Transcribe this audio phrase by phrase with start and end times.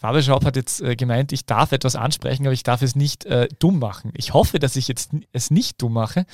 [0.00, 3.26] Fabian Schaub hat jetzt äh, gemeint, ich darf etwas ansprechen, aber ich darf es nicht
[3.26, 4.12] äh, dumm machen.
[4.16, 6.24] Ich hoffe, dass ich jetzt es nicht dumm mache.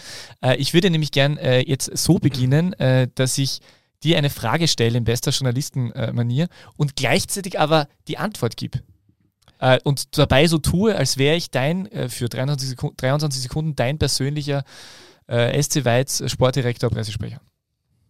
[0.40, 3.58] Äh, ich würde nämlich gern äh, jetzt so beginnen, äh, dass ich
[4.04, 8.82] dir eine Frage stelle in bester Journalistenmanier und gleichzeitig aber die Antwort gebe.
[9.58, 13.98] Äh, und dabei so tue, als wäre ich dein, für 23 Sekunden, 23 Sekunden dein
[13.98, 14.62] persönlicher
[15.28, 17.40] SC Weiz Sportdirektor, Pressesprecher.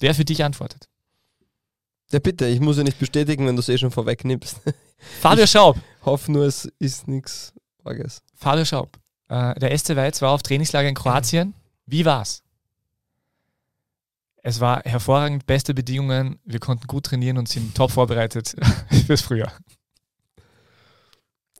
[0.02, 0.86] Der für dich antwortet.
[2.12, 4.60] Ja, bitte, ich muss ja nicht bestätigen, wenn du es eh schon vorwegnimmst.
[5.20, 5.76] Fabio Schaub.
[5.76, 8.22] Ich hoffe nur, es ist nichts Vages.
[8.34, 8.96] Fabio Schaub.
[9.28, 11.54] Äh, der SC Weiz war auf Trainingslager in Kroatien.
[11.86, 12.42] Wie war's?
[14.42, 16.38] Es war hervorragend, beste Bedingungen.
[16.44, 18.54] Wir konnten gut trainieren und sind top vorbereitet
[19.06, 19.52] fürs Frühjahr.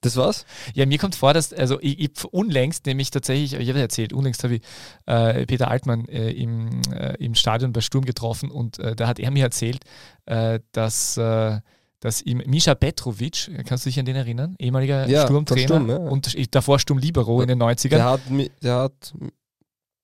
[0.07, 0.47] Das war's?
[0.75, 4.45] Ja, mir kommt vor, dass, also ich, ich unlängst, nämlich tatsächlich, ich habe erzählt, unlängst
[4.45, 4.63] habe ich
[5.07, 9.19] äh, Peter Altmann äh, im, äh, im Stadion bei Sturm getroffen und äh, da hat
[9.19, 9.83] er mir erzählt,
[10.27, 11.61] äh, dass, äh,
[12.01, 14.55] dass ihm Misha Petrovic, kannst du dich an den erinnern?
[14.59, 15.97] Ehemaliger ja, Sturmtrainer Sturm, ja.
[15.97, 17.89] und davor Sturm Libero in den 90ern.
[17.89, 18.21] Der hat,
[18.63, 19.15] der hat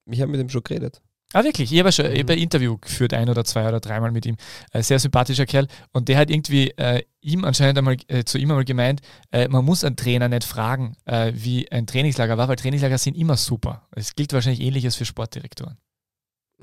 [0.07, 1.01] ich habe mit ihm schon geredet.
[1.33, 1.73] Ah, wirklich?
[1.73, 2.19] Ich habe schon mhm.
[2.19, 4.37] hab ein Interview geführt, ein oder zwei oder dreimal mit ihm.
[4.73, 5.67] Äh, sehr sympathischer Kerl.
[5.93, 9.65] Und der hat irgendwie äh, ihm anscheinend einmal äh, zu ihm einmal gemeint, äh, man
[9.65, 13.87] muss einen Trainer nicht fragen, äh, wie ein Trainingslager war, weil Trainingslager sind immer super.
[13.95, 15.79] Es gilt wahrscheinlich ähnliches für Sportdirektoren.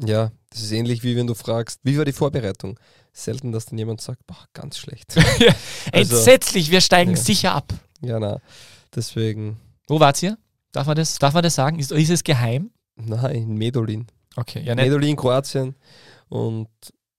[0.06, 2.80] Ja, das ist ähnlich wie wenn du fragst, wie war die Vorbereitung?
[3.12, 5.16] Selten, dass dann jemand sagt, boah, ganz schlecht.
[5.40, 5.54] ja,
[5.92, 7.18] also, Entsetzlich, wir steigen ja.
[7.18, 7.74] sicher ab.
[8.02, 8.40] Ja, na,
[8.96, 9.60] deswegen.
[9.88, 10.38] Wo wart ihr?
[10.72, 11.80] Darf man das, darf man das sagen?
[11.80, 12.72] Ist, ist es geheim?
[12.96, 14.08] Nein, in Medolin.
[14.36, 15.76] Okay, ja, Medellin, Kroatien.
[16.30, 16.70] Und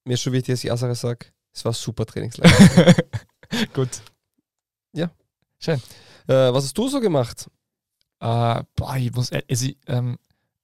[0.05, 2.95] mir ist schon wichtig, dass ich Asara sage, es war super Trainingslager.
[3.75, 4.03] Gut.
[4.93, 5.11] Ja.
[5.59, 5.81] Schön.
[6.27, 7.51] Äh, was hast du so gemacht?
[8.21, 10.19] Äh, boah, ich muss, also, ähm,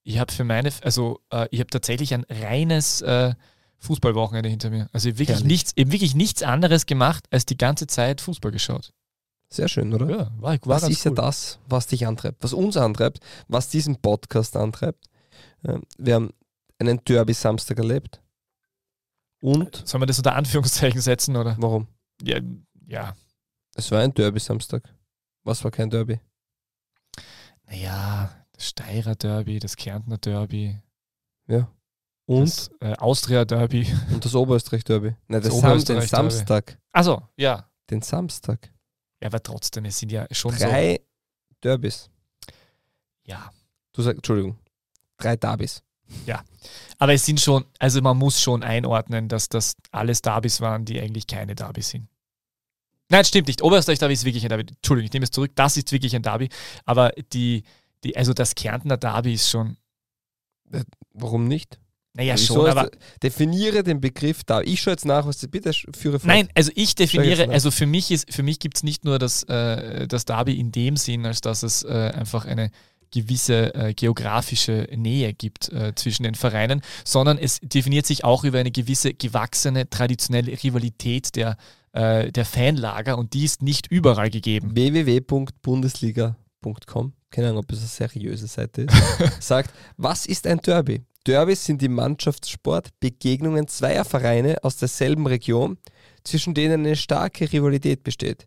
[0.05, 3.35] ich habe für meine, also äh, ich habe tatsächlich ein reines äh,
[3.79, 4.89] Fußballwochenende hinter mir.
[4.93, 8.93] Also ich wirklich nichts, eben wirklich nichts anderes gemacht, als die ganze Zeit Fußball geschaut.
[9.49, 10.09] Sehr schön, oder?
[10.09, 11.13] Ja, war, war Was ist cool.
[11.17, 15.07] ja das, was dich antreibt, was uns antreibt, was diesen Podcast antreibt.
[15.65, 16.31] Ähm, wir haben
[16.79, 18.21] einen Derby-Samstag erlebt.
[19.41, 19.87] Und?
[19.87, 21.57] Sollen wir das unter Anführungszeichen setzen, oder?
[21.59, 21.87] Warum?
[22.23, 22.41] Ja,
[22.87, 23.15] ja.
[23.75, 24.83] Es war ein Derby-Samstag.
[25.45, 26.19] Was war kein Derby?
[27.67, 30.81] Naja, das Steirer Derby, das Kärntner Derby.
[31.47, 31.71] Ja.
[32.27, 32.43] Und?
[32.43, 33.87] Das äh, Austria Derby.
[34.13, 35.15] Und das Oberösterreich Derby.
[35.29, 36.79] Nein, das, das Sam den Samstag.
[36.93, 37.71] Also ja.
[37.91, 38.73] Den Samstag.
[39.21, 41.57] Ja, aber trotzdem, es sind ja schon Drei so.
[41.63, 42.11] Derbys.
[43.25, 43.51] Ja.
[43.93, 44.59] Du sagst, Entschuldigung,
[45.17, 45.83] drei Derbys.
[46.27, 46.45] Ja,
[46.99, 51.01] aber es sind schon, also man muss schon einordnen, dass das alles Derbys waren, die
[51.01, 52.09] eigentlich keine Derbys sind.
[53.09, 53.63] Nein, stimmt nicht.
[53.63, 54.67] Oberösterreich Derby ist wirklich ein Derby.
[54.69, 55.53] Entschuldigung, ich nehme es zurück.
[55.55, 56.49] Das ist wirklich ein Derby.
[56.85, 57.63] Aber die,
[58.03, 59.77] die, also das Kärntner Derby ist schon.
[60.73, 61.79] Äh, warum nicht?
[62.15, 62.91] Naja, also schon, aber.
[63.23, 64.61] Definiere den Begriff da.
[64.63, 66.27] Ich schaue jetzt nach, was du bitte führe vor.
[66.27, 69.45] Nein, also ich definiere, also für mich ist, für mich gibt es nicht nur das,
[69.45, 72.71] äh, das Derby in dem Sinn, als dass es äh, einfach eine
[73.13, 78.59] gewisse äh, geografische Nähe gibt äh, zwischen den Vereinen, sondern es definiert sich auch über
[78.59, 81.57] eine gewisse gewachsene traditionelle Rivalität der,
[81.93, 84.75] äh, der Fanlager und die ist nicht überall gegeben.
[84.75, 88.95] www.bundesliga.com, keine Ahnung, ob es eine seriöse Seite ist,
[89.41, 91.03] sagt, was ist ein Derby?
[91.27, 95.79] Derbys sind die Mannschaftssportbegegnungen zweier Vereine aus derselben Region,
[96.23, 98.47] zwischen denen eine starke Rivalität besteht.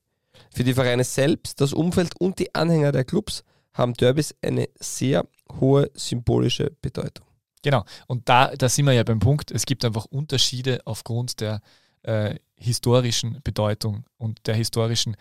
[0.52, 3.44] Für die Vereine selbst, das Umfeld und die Anhänger der Clubs
[3.80, 5.26] haben Derbys eine sehr
[5.60, 7.26] hohe symbolische Bedeutung.
[7.64, 11.62] Genau, und da, da sind wir ja beim Punkt, es gibt einfach Unterschiede aufgrund der
[12.04, 15.18] äh, historischen Bedeutung und der historischen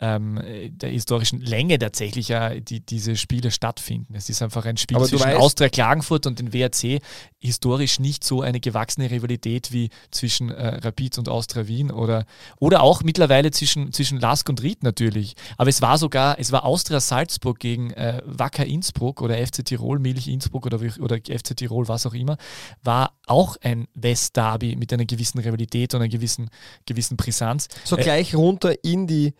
[0.00, 4.14] ähm, der historischen Länge tatsächlich ja die, diese Spiele stattfinden.
[4.14, 7.00] Es ist einfach ein Spiel Aber zwischen Austria Klagenfurt und den WRC.
[7.40, 12.26] Historisch nicht so eine gewachsene Rivalität wie zwischen äh, Rapid und Austria Wien oder,
[12.60, 15.34] oder auch mittlerweile zwischen, zwischen Lask und Ried natürlich.
[15.56, 19.98] Aber es war sogar, es war Austria Salzburg gegen äh, Wacker Innsbruck oder FC Tirol,
[19.98, 22.36] Milch Innsbruck oder, oder FC Tirol, was auch immer,
[22.84, 26.50] war auch ein West-Derby mit einer gewissen Rivalität und einer gewissen,
[26.86, 27.66] gewissen Brisanz.
[27.84, 29.34] So äh, gleich runter in die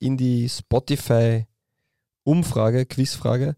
[0.00, 3.54] in die Spotify-Umfrage, Quizfrage.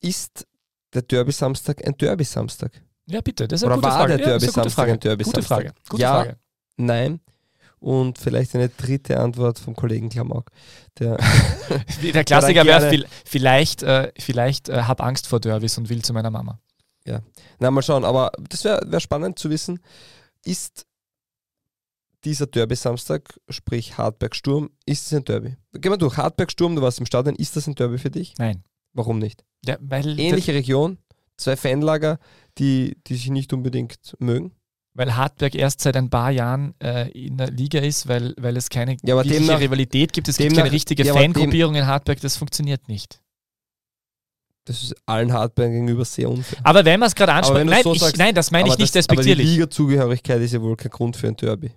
[0.00, 0.46] Ist
[0.94, 2.70] der Derby-Samstag ein Derby-Samstag?
[3.06, 3.48] Ja, bitte.
[3.48, 4.18] Das ist eine Oder gute war Frage.
[4.18, 5.42] der Derby-Samstag ja, ein Derby-Samstag?
[5.42, 5.72] Gute Frage.
[5.88, 6.36] Gute ja, Frage.
[6.76, 7.18] nein.
[7.80, 10.52] Und vielleicht eine dritte Antwort vom Kollegen Klamauk.
[11.00, 11.18] Der,
[12.14, 16.30] der Klassiker wäre vielleicht, äh, vielleicht äh, hab Angst vor Derbys und will zu meiner
[16.30, 16.60] Mama.
[17.04, 17.20] Ja,
[17.58, 18.04] na mal schauen.
[18.04, 19.80] Aber das wäre wär spannend zu wissen.
[20.44, 20.86] Ist
[22.24, 25.56] dieser Derby-Samstag, sprich Hartberg-Sturm, ist es ein Derby?
[25.72, 26.16] Geh mal durch.
[26.16, 28.34] Hartberg-Sturm, du warst im Stadion, ist das ein Derby für dich?
[28.38, 28.62] Nein.
[28.92, 29.44] Warum nicht?
[29.64, 30.98] Ja, weil Ähnliche Region,
[31.36, 32.18] zwei Fanlager,
[32.58, 34.52] die, die sich nicht unbedingt mögen.
[34.94, 38.68] weil Hartberg erst seit ein paar Jahren äh, in der Liga ist, weil, weil es
[38.68, 40.28] keine Ja, demnach- Rivalität gibt.
[40.28, 43.20] Es gibt demnach- keine richtige ja, Fangruppierung in Hartberg, das funktioniert nicht.
[44.64, 46.60] Das ist allen Hardbahn gegenüber sehr unfair.
[46.62, 49.22] Aber wenn man es gerade anspricht, nein, so nein, das meine ich nicht das- Aber
[49.22, 49.34] die.
[49.34, 51.72] Liga-Zugehörigkeit ist ja wohl kein Grund für ein Derby.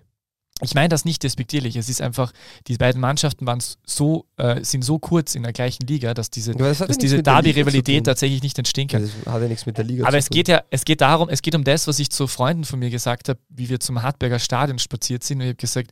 [0.62, 1.76] Ich meine das nicht despektierlich.
[1.76, 2.32] Es ist einfach,
[2.66, 6.52] die beiden Mannschaften waren so, äh, sind so kurz in der gleichen Liga, dass diese,
[6.52, 9.02] Aber das ja dass diese Derby-Rivalität tatsächlich nicht entstehen kann.
[9.02, 10.34] Das hat ja nichts mit der Liga Aber zu es tun.
[10.34, 12.88] geht ja, es geht darum, es geht um das, was ich zu Freunden von mir
[12.88, 15.38] gesagt habe, wie wir zum Hartberger Stadion spaziert sind.
[15.38, 15.90] Und ich habe gesagt,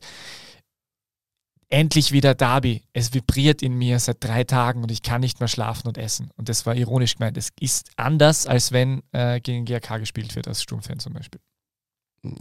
[1.69, 2.83] endlich wieder Derby.
[2.93, 6.31] Es vibriert in mir seit drei Tagen und ich kann nicht mehr schlafen und essen.
[6.37, 7.37] Und das war ironisch gemeint.
[7.37, 11.41] Es ist anders, als wenn äh, gegen GRK gespielt wird, als Sturmfan zum Beispiel.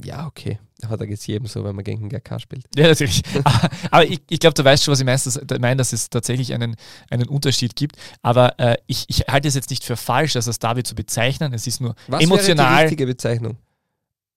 [0.05, 0.59] Ja, okay.
[0.83, 2.65] Aber da geht es jedem so, wenn man gegen den GK spielt.
[2.77, 3.23] Ja, natürlich.
[3.91, 5.07] aber ich, ich glaube, du weißt schon, was ich
[5.61, 6.77] meine, dass es tatsächlich einen,
[7.11, 7.97] einen Unterschied gibt.
[8.23, 11.53] Aber äh, ich, ich halte es jetzt nicht für falsch, das als Derby zu bezeichnen.
[11.53, 13.57] Es ist nur Was wäre die emotional richtige Bezeichnung?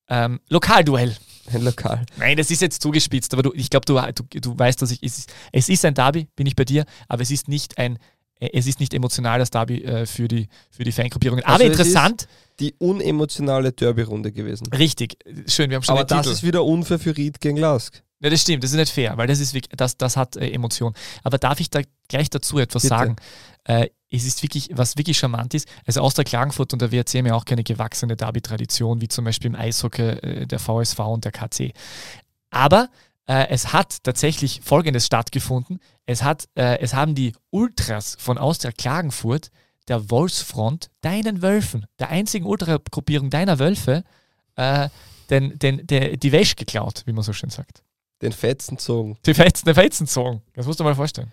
[0.08, 1.16] ähm, Lokalduell.
[1.52, 2.04] Ein Lokal.
[2.16, 5.02] Nein, das ist jetzt zugespitzt, aber du, ich glaube, du, du, du weißt, dass ich.
[5.02, 7.98] Es ist, es ist ein Derby, bin ich bei dir, aber es ist nicht ein.
[8.40, 11.44] Es ist nicht emotional das Derby äh, für, die, für die Fangruppierungen.
[11.44, 12.28] Also aber es interessant,
[12.60, 14.66] Die unemotionale Derby-Runde gewesen.
[14.72, 16.32] richtig, schön, wir haben schon Aber das Titel.
[16.34, 18.02] ist wieder unfair für Ried gegen Lask.
[18.20, 20.50] Ja, das stimmt, das ist nicht fair, weil das ist wirklich, das, das hat äh,
[20.50, 20.92] Emotion.
[21.22, 22.94] Aber darf ich da gleich dazu etwas Bitte.
[22.94, 23.16] sagen?
[23.64, 27.14] Äh, es ist wirklich, was wirklich charmant ist, also aus der Klagenfurt und der WRC
[27.18, 31.24] haben ja auch keine gewachsene Derby-Tradition, wie zum Beispiel im Eishockey äh, der VSV und
[31.24, 31.72] der KC.
[32.50, 32.88] Aber
[33.28, 35.80] äh, es hat tatsächlich Folgendes stattgefunden.
[36.06, 39.50] Es, hat, äh, es haben die Ultras von Austria Klagenfurt
[39.86, 44.04] der Wolfsfront deinen Wölfen, der einzigen Ultragruppierung deiner Wölfe,
[44.56, 44.88] äh,
[45.30, 47.82] den, den, der, die Wäsche geklaut, wie man so schön sagt.
[48.22, 49.16] Den Fetzen zogen.
[49.26, 50.42] Die Fetzen, der Fetzenzong.
[50.54, 51.30] Das musst du mal vorstellen.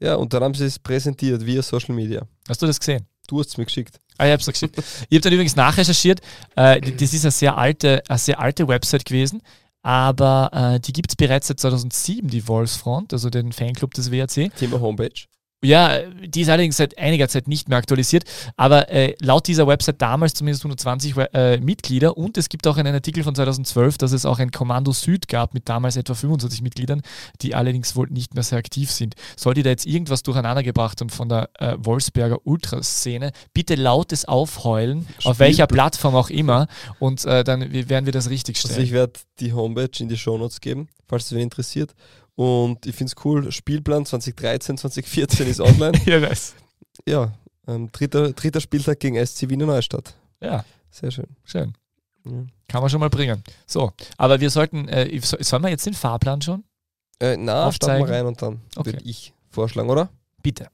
[0.00, 2.26] Ja, und dann haben sie es präsentiert via Social Media.
[2.48, 3.06] Hast du das gesehen?
[3.28, 4.00] Du hast es mir geschickt.
[4.18, 4.78] Ah, ich hab's noch geschickt.
[4.78, 6.20] ich habe dann übrigens nachrecherchiert.
[6.56, 9.42] Äh, das ist eine sehr alte, eine sehr alte Website gewesen,
[9.82, 14.54] aber äh, die gibt es bereits seit 2007, die Wolfsfront, also den Fanclub des WRC.
[14.56, 15.26] Thema Homepage.
[15.64, 18.24] Ja, die ist allerdings seit einiger Zeit nicht mehr aktualisiert,
[18.56, 22.92] aber äh, laut dieser Website damals zumindest 120 äh, Mitglieder und es gibt auch einen
[22.94, 27.02] Artikel von 2012, dass es auch ein Kommando Süd gab mit damals etwa 25 Mitgliedern,
[27.42, 29.14] die allerdings wohl nicht mehr sehr aktiv sind.
[29.36, 35.06] Sollte da jetzt irgendwas durcheinander gebracht haben von der äh, Wolfsberger Ultraszene, bitte lautes Aufheulen,
[35.18, 36.66] auf Spiel- welcher Plattform auch immer
[36.98, 38.84] und äh, dann werden wir das richtig Also stellen.
[38.84, 41.94] ich werde die Homepage in die Shownotes geben, falls es wen interessiert.
[42.36, 45.92] Und ich finde es cool, Spielplan 2013, 2014 ist online.
[46.06, 46.54] ja, nice.
[47.06, 47.30] ja,
[47.68, 50.14] ähm, dritter, dritter Spieltag gegen SC Wiener Neustadt.
[50.40, 51.26] ja, Sehr schön.
[51.44, 51.74] schön.
[52.24, 52.32] Ja.
[52.68, 53.44] Kann man schon mal bringen.
[53.66, 56.64] So, aber wir sollten, äh, so- sollen wir jetzt den Fahrplan schon?
[57.20, 58.92] Äh, na, starten wir rein und dann Okay.
[58.94, 60.08] würde ich vorschlagen, oder?
[60.42, 60.68] Bitte.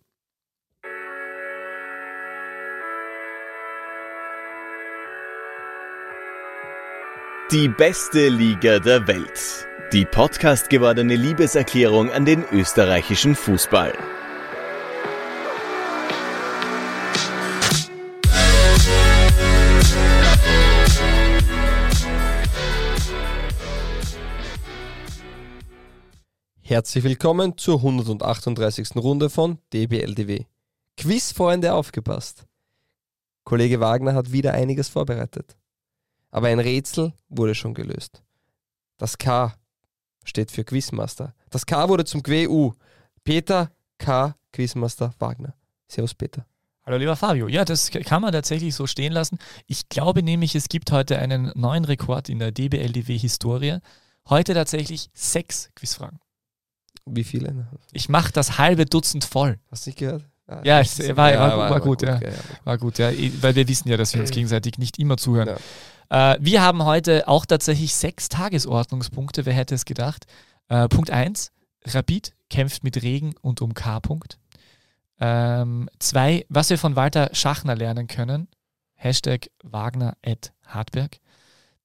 [7.50, 9.67] Die beste Liga der Welt.
[9.90, 13.94] Die Podcast gewordene Liebeserklärung an den österreichischen Fußball.
[26.60, 28.94] Herzlich willkommen zur 138.
[28.96, 30.44] Runde von DBLDW.
[30.98, 32.44] Quizfreunde aufgepasst.
[33.44, 35.56] Kollege Wagner hat wieder einiges vorbereitet.
[36.30, 38.22] Aber ein Rätsel wurde schon gelöst.
[38.98, 39.54] Das K
[40.24, 41.34] steht für Quizmaster.
[41.50, 42.72] Das K wurde zum QU.
[43.24, 44.34] Peter K.
[44.52, 45.54] Quizmaster Wagner.
[45.88, 46.46] Servus Peter.
[46.84, 47.48] Hallo lieber Fabio.
[47.48, 49.38] Ja, das kann man tatsächlich so stehen lassen.
[49.66, 53.78] Ich glaube nämlich, es gibt heute einen neuen Rekord in der DBLDW-Historie.
[54.28, 56.18] Heute tatsächlich sechs Quizfragen.
[57.04, 57.66] Wie viele?
[57.92, 59.58] Ich mache das halbe Dutzend voll.
[59.70, 60.24] Hast du nicht gehört?
[60.46, 62.18] Ah, Ja, es ist- war- war- war gut, ja.
[62.20, 62.30] ja.
[62.64, 63.10] War gut, ja,
[63.42, 65.56] weil wir wissen ja, dass wir uns gegenseitig nicht immer zuhören.
[66.10, 69.46] Äh, wir haben heute auch tatsächlich sechs Tagesordnungspunkte.
[69.46, 70.26] Wer hätte es gedacht?
[70.68, 71.52] Äh, Punkt 1,
[71.84, 74.38] Rapid kämpft mit Regen und um K-Punkt.
[75.20, 78.48] Ähm, zwei, was wir von Walter Schachner lernen können.
[78.94, 81.18] Hashtag Wagner at Hartberg.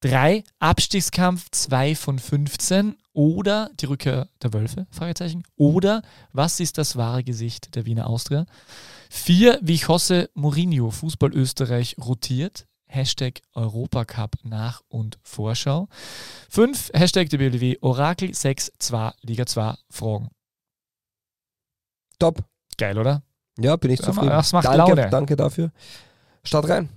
[0.01, 5.43] Drei, Abstiegskampf 2 von 15 oder die Rückkehr der Wölfe, Fragezeichen.
[5.55, 6.01] Oder
[6.33, 8.45] was ist das wahre Gesicht der Wiener Austria?
[9.09, 12.65] Vier, wie Jose Mourinho Fußball Österreich rotiert.
[12.93, 15.87] Hashtag Europacup nach und Vorschau.
[16.49, 20.29] Fünf, Hashtag DBLW Orakel 6, 2, Liga 2 Fragen.
[22.19, 22.43] Top.
[22.77, 23.23] Geil, oder?
[23.57, 24.29] Ja, bin ich zufrieden.
[24.29, 25.09] das macht danke, Laune.
[25.09, 25.71] danke dafür.
[26.43, 26.89] Start rein.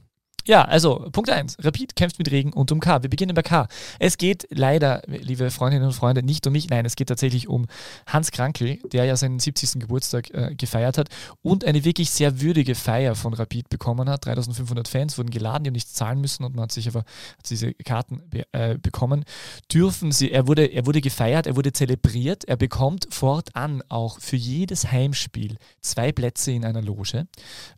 [0.47, 1.57] Ja, also Punkt 1.
[1.61, 3.03] Rapid kämpft mit Regen und um K.
[3.03, 3.67] Wir beginnen bei K.
[3.99, 6.71] Es geht leider, liebe Freundinnen und Freunde, nicht um mich.
[6.71, 7.67] Nein, es geht tatsächlich um
[8.07, 9.81] Hans Krankel, der ja seinen 70.
[9.81, 11.09] Geburtstag äh, gefeiert hat
[11.43, 14.27] und eine wirklich sehr würdige Feier von Rapid bekommen hat.
[14.27, 17.51] 3500 Fans wurden geladen, die haben nichts zahlen müssen und man hat sich aber hat
[17.51, 19.25] diese Karten be äh, bekommen.
[19.73, 24.37] Dürfen sie, er wurde, er wurde gefeiert, er wurde zelebriert, er bekommt fortan auch für
[24.37, 27.27] jedes Heimspiel zwei Plätze in einer Loge.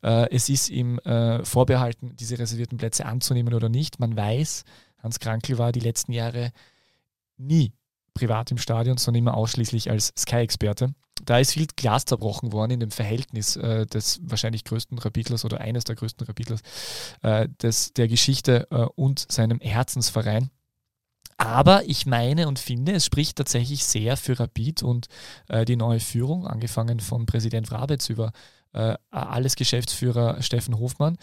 [0.03, 4.01] Äh, es ist ihm äh, vorbehalten, diese Reservierung reservierten Plätze anzunehmen oder nicht.
[4.01, 4.65] Man weiß,
[5.03, 6.53] Hans Krankel war die letzten Jahre
[7.37, 7.73] nie
[8.15, 10.93] privat im Stadion, sondern immer ausschließlich als Sky-Experte.
[11.25, 15.61] Da ist viel Glas zerbrochen worden in dem Verhältnis äh, des wahrscheinlich größten Rapidlers oder
[15.61, 16.61] eines der größten Rapidlers
[17.23, 20.51] äh, des, der Geschichte äh, und seinem Herzensverein.
[21.37, 25.07] Aber ich meine und finde, es spricht tatsächlich sehr für Rapid und
[25.49, 28.33] äh, die neue Führung, angefangen von Präsident Wrabetz über
[28.73, 31.17] äh, alles Geschäftsführer Steffen Hofmann,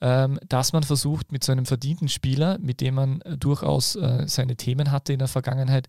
[0.00, 4.24] ähm, dass man versucht, mit so einem verdienten Spieler, mit dem man äh, durchaus äh,
[4.26, 5.88] seine Themen hatte in der Vergangenheit,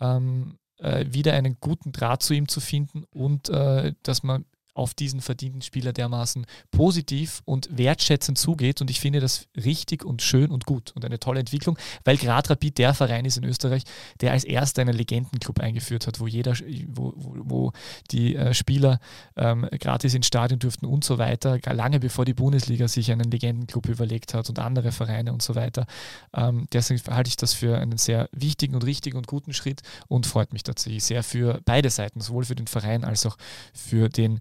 [0.00, 4.94] ähm, äh, wieder einen guten Draht zu ihm zu finden und äh, dass man auf
[4.94, 8.80] diesen verdienten Spieler dermaßen positiv und wertschätzend zugeht.
[8.80, 12.50] Und ich finde das richtig und schön und gut und eine tolle Entwicklung, weil gerade
[12.50, 13.82] Rapid der Verein ist in Österreich,
[14.20, 16.54] der als erster einen Legendenclub eingeführt hat, wo jeder,
[16.88, 17.72] wo, wo, wo
[18.10, 18.98] die äh, Spieler
[19.36, 23.88] ähm, gratis ins Stadion durften und so weiter, lange bevor die Bundesliga sich einen Legendenclub
[23.88, 25.86] überlegt hat und andere Vereine und so weiter.
[26.34, 30.26] Ähm, deswegen halte ich das für einen sehr wichtigen und richtigen und guten Schritt und
[30.26, 33.36] freut mich tatsächlich sehr für beide Seiten, sowohl für den Verein als auch
[33.74, 34.40] für den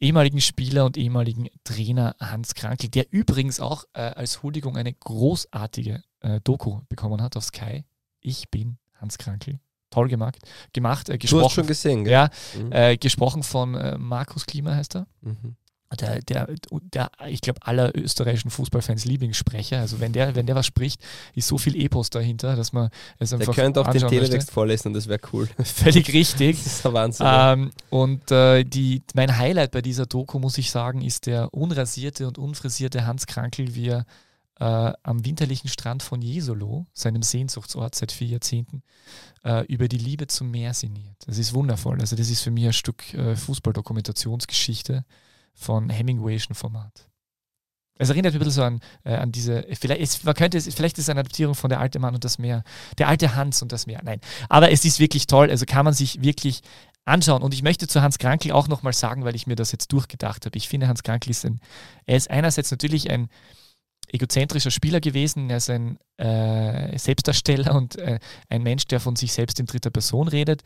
[0.00, 6.02] ehemaligen Spieler und ehemaligen Trainer Hans Krankel, der übrigens auch äh, als Huldigung eine großartige
[6.20, 7.84] äh, Doku bekommen hat auf Sky.
[8.20, 9.60] Ich bin Hans Krankel.
[9.90, 10.38] Toll gemacht.
[10.72, 12.12] gemacht äh, gesprochen, du hast schon gesehen, gell?
[12.12, 12.72] Ja, mhm.
[12.72, 15.06] Äh, gesprochen von äh, Markus Klima heißt er.
[15.20, 15.56] Mhm
[15.96, 16.48] der, der,
[16.92, 19.78] der ich glaube, aller österreichischen Fußballfans Lieblingssprecher.
[19.78, 21.02] Also wenn der, wenn der was spricht,
[21.34, 23.54] ist so viel Epos dahinter, dass man es einfach.
[23.54, 25.48] Der könnte auch den Teletext vorlesen und das wäre cool.
[25.64, 26.56] Völlig richtig.
[26.56, 27.26] das ist der Wahnsinn.
[27.28, 32.26] Ähm, und äh, die, mein Highlight bei dieser Doku, muss ich sagen, ist der unrasierte
[32.26, 34.06] und unfrisierte Hans Krankel, wie er
[34.62, 38.82] äh, am winterlichen Strand von Jesolo, seinem Sehnsuchtsort seit vier Jahrzehnten,
[39.44, 41.16] äh, über die Liebe zum Meer sinniert.
[41.26, 42.00] Das ist wundervoll.
[42.00, 45.04] Also das ist für mich ein Stück äh, Fußballdokumentationsgeschichte
[45.54, 47.08] von Hemingwayschen Format.
[47.98, 50.98] Es erinnert ein bisschen so an, äh, an diese, vielleicht ist, man könnte es, vielleicht
[50.98, 52.64] ist es eine Adaptierung von Der alte Mann und das Meer,
[52.98, 54.00] Der alte Hans und das Meer.
[54.02, 56.62] Nein, aber es ist wirklich toll, also kann man sich wirklich
[57.04, 57.42] anschauen.
[57.42, 60.46] Und ich möchte zu Hans Krankel auch nochmal sagen, weil ich mir das jetzt durchgedacht
[60.46, 60.56] habe.
[60.56, 61.60] Ich finde, Hans Krankel ist ein,
[62.06, 63.28] er ist einerseits natürlich ein
[64.08, 68.18] egozentrischer Spieler gewesen, er ist ein äh, Selbstdarsteller und äh,
[68.48, 70.62] ein Mensch, der von sich selbst in dritter Person redet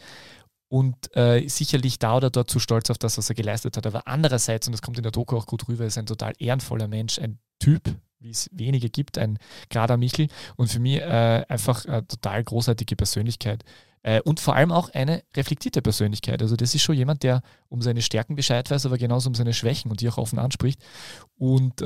[0.69, 3.87] und äh, sicherlich da oder dort zu stolz auf das, was er geleistet hat.
[3.87, 6.89] Aber andererseits, und das kommt in der Doku auch gut rüber, ist ein total ehrenvoller
[6.89, 7.83] Mensch, ein Typ,
[8.19, 12.97] wie es wenige gibt, ein gerader Michel und für mich äh, einfach eine total großartige
[12.97, 13.65] Persönlichkeit.
[14.03, 16.41] Äh, und vor allem auch eine reflektierte Persönlichkeit.
[16.41, 19.53] Also das ist schon jemand, der um seine Stärken Bescheid weiß, aber genauso um seine
[19.53, 20.81] Schwächen und die auch offen anspricht.
[21.37, 21.85] Und äh,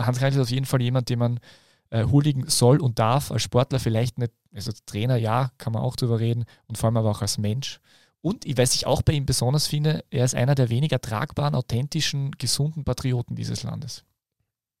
[0.00, 1.40] Hans Reitl ist auf jeden Fall jemand, den man
[1.90, 5.82] äh, huldigen soll und darf, als Sportler vielleicht nicht, also als Trainer ja, kann man
[5.82, 7.80] auch drüber reden und vor allem aber auch als Mensch.
[8.20, 11.54] Und ich weiß, ich auch bei ihm besonders finde, er ist einer der weniger tragbaren,
[11.54, 14.04] authentischen, gesunden Patrioten dieses Landes.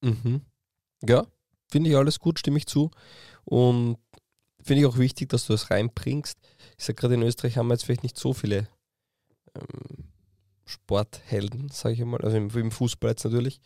[0.00, 0.42] Mhm.
[1.02, 1.26] Ja,
[1.70, 2.90] finde ich alles gut, stimme ich zu.
[3.44, 3.98] Und
[4.60, 6.38] finde ich auch wichtig, dass du das reinbringst.
[6.76, 8.68] Ich sage gerade in Österreich haben wir jetzt vielleicht nicht so viele
[9.54, 10.04] ähm,
[10.64, 13.60] Sporthelden, sage ich mal, also im, im Fußball jetzt natürlich.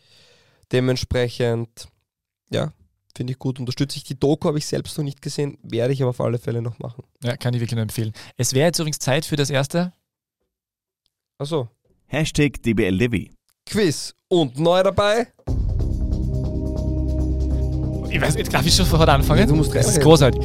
[0.71, 1.87] Dementsprechend,
[2.49, 2.73] ja,
[3.15, 4.03] Finde ich gut, unterstütze ich.
[4.03, 6.79] Die Doku habe ich selbst noch nicht gesehen, werde ich aber auf alle Fälle noch
[6.79, 7.03] machen.
[7.23, 8.11] Ja, kann ich wirklich nur empfehlen.
[8.37, 9.93] Es wäre jetzt übrigens Zeit für das erste.
[11.37, 11.69] Achso.
[12.07, 13.29] Hashtag DBLDW.
[13.67, 15.27] Quiz und neu dabei.
[18.09, 19.39] Ich weiß, jetzt darf ich schon sofort anfangen?
[19.39, 20.41] Ja, du musst Das ist großartig.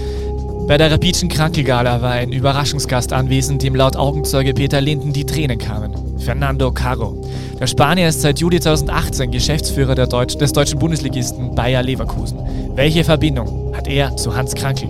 [0.67, 5.59] Bei der Rapidschen Krankelgala war ein Überraschungsgast anwesend, dem laut Augenzeuge Peter Linden die Tränen
[5.59, 6.08] kamen.
[6.19, 7.21] Fernando Caro.
[7.59, 12.39] Der Spanier ist seit Juli 2018 Geschäftsführer Deutsch, des deutschen Bundesligisten Bayer Leverkusen.
[12.75, 14.89] Welche Verbindung hat er zu Hans Krankel?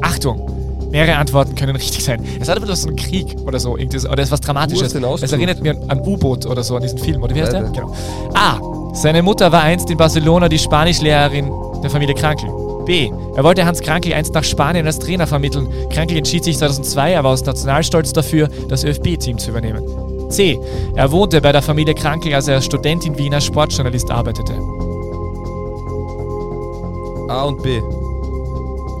[0.00, 0.50] Achtung!
[0.90, 2.24] Mehrere Antworten können richtig sein.
[2.40, 4.94] Es hat aber so einen Krieg oder so, oder ist was Dramatisches.
[4.94, 7.62] Es erinnert mir an U-Boot oder so, an diesen Film, oder wie heißt der?
[7.62, 7.92] Genau.
[8.34, 8.60] A.
[8.94, 11.50] Seine Mutter war einst in Barcelona die Spanischlehrerin
[11.82, 12.48] der Familie Krankel.
[12.84, 13.10] B.
[13.34, 15.66] Er wollte Hans Krankel einst nach Spanien als Trainer vermitteln.
[15.90, 19.82] Krankel entschied sich 2002 aber aus Nationalstolz dafür, das ÖFB-Team zu übernehmen.
[20.28, 20.58] C.
[20.94, 24.54] Er wohnte bei der Familie Krankel, als er als Student in Wien als Sportjournalist arbeitete.
[27.28, 27.80] A und B.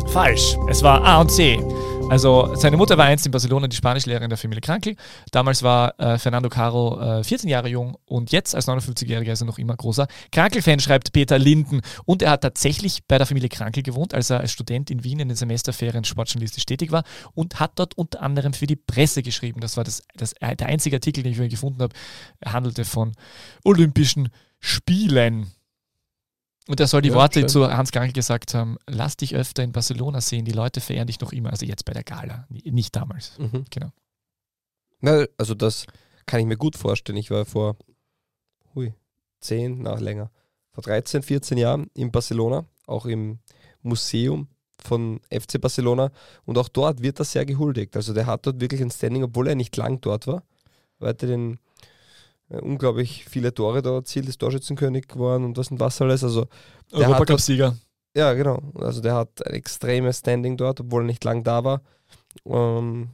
[0.06, 0.56] Falsch.
[0.68, 1.62] Es war A und C.
[2.10, 4.94] Also seine Mutter war einst in Barcelona die Spanischlehrerin der Familie Krankel.
[5.32, 9.46] Damals war äh, Fernando Caro äh, 14 Jahre jung und jetzt als 59-Jähriger ist er
[9.46, 11.80] noch immer großer Krankel-Fan, schreibt Peter Linden.
[12.04, 15.18] Und er hat tatsächlich bei der Familie Krankel gewohnt, als er als Student in Wien
[15.18, 19.60] in den Semesterferien sportjournalistisch tätig war und hat dort unter anderem für die Presse geschrieben.
[19.60, 21.94] Das war das, das, der einzige Artikel, den ich gefunden habe.
[22.40, 23.12] Er handelte von
[23.64, 24.28] Olympischen
[24.60, 25.48] Spielen.
[26.68, 27.48] Und er soll die Ja, Worte schön.
[27.48, 31.20] zu Hans Krankel gesagt haben, lass dich öfter in Barcelona sehen, die Leute verehren dich
[31.20, 33.38] noch immer, also jetzt bei der Gala, nicht damals.
[33.38, 33.64] Mhm.
[33.70, 33.90] Genau.
[35.00, 35.86] Na, also das
[36.24, 37.18] kann ich mir gut vorstellen.
[37.18, 37.76] Ich war vor
[38.74, 38.94] hui,
[39.40, 40.30] 10, na länger,
[40.72, 43.40] vor 13, 14 Jahren in Barcelona, auch im
[43.82, 44.48] Museum
[44.82, 46.10] von FC Barcelona
[46.46, 47.94] und auch dort wird er sehr gehuldigt.
[47.96, 50.42] Also der hat dort wirklich ein Standing, obwohl er nicht lang dort war,
[50.98, 51.56] weiterhin äh,
[52.48, 56.22] unglaublich viele Tore da erzielt, ist Torschützenkönig geworden und was und was alles.
[56.24, 56.46] Also
[56.92, 57.76] Europacup-Sieger.
[58.16, 58.60] ja, genau.
[58.76, 61.80] Also der hat ein extremes Standing dort, obwohl er nicht lang da war.
[62.46, 63.08] Ähm,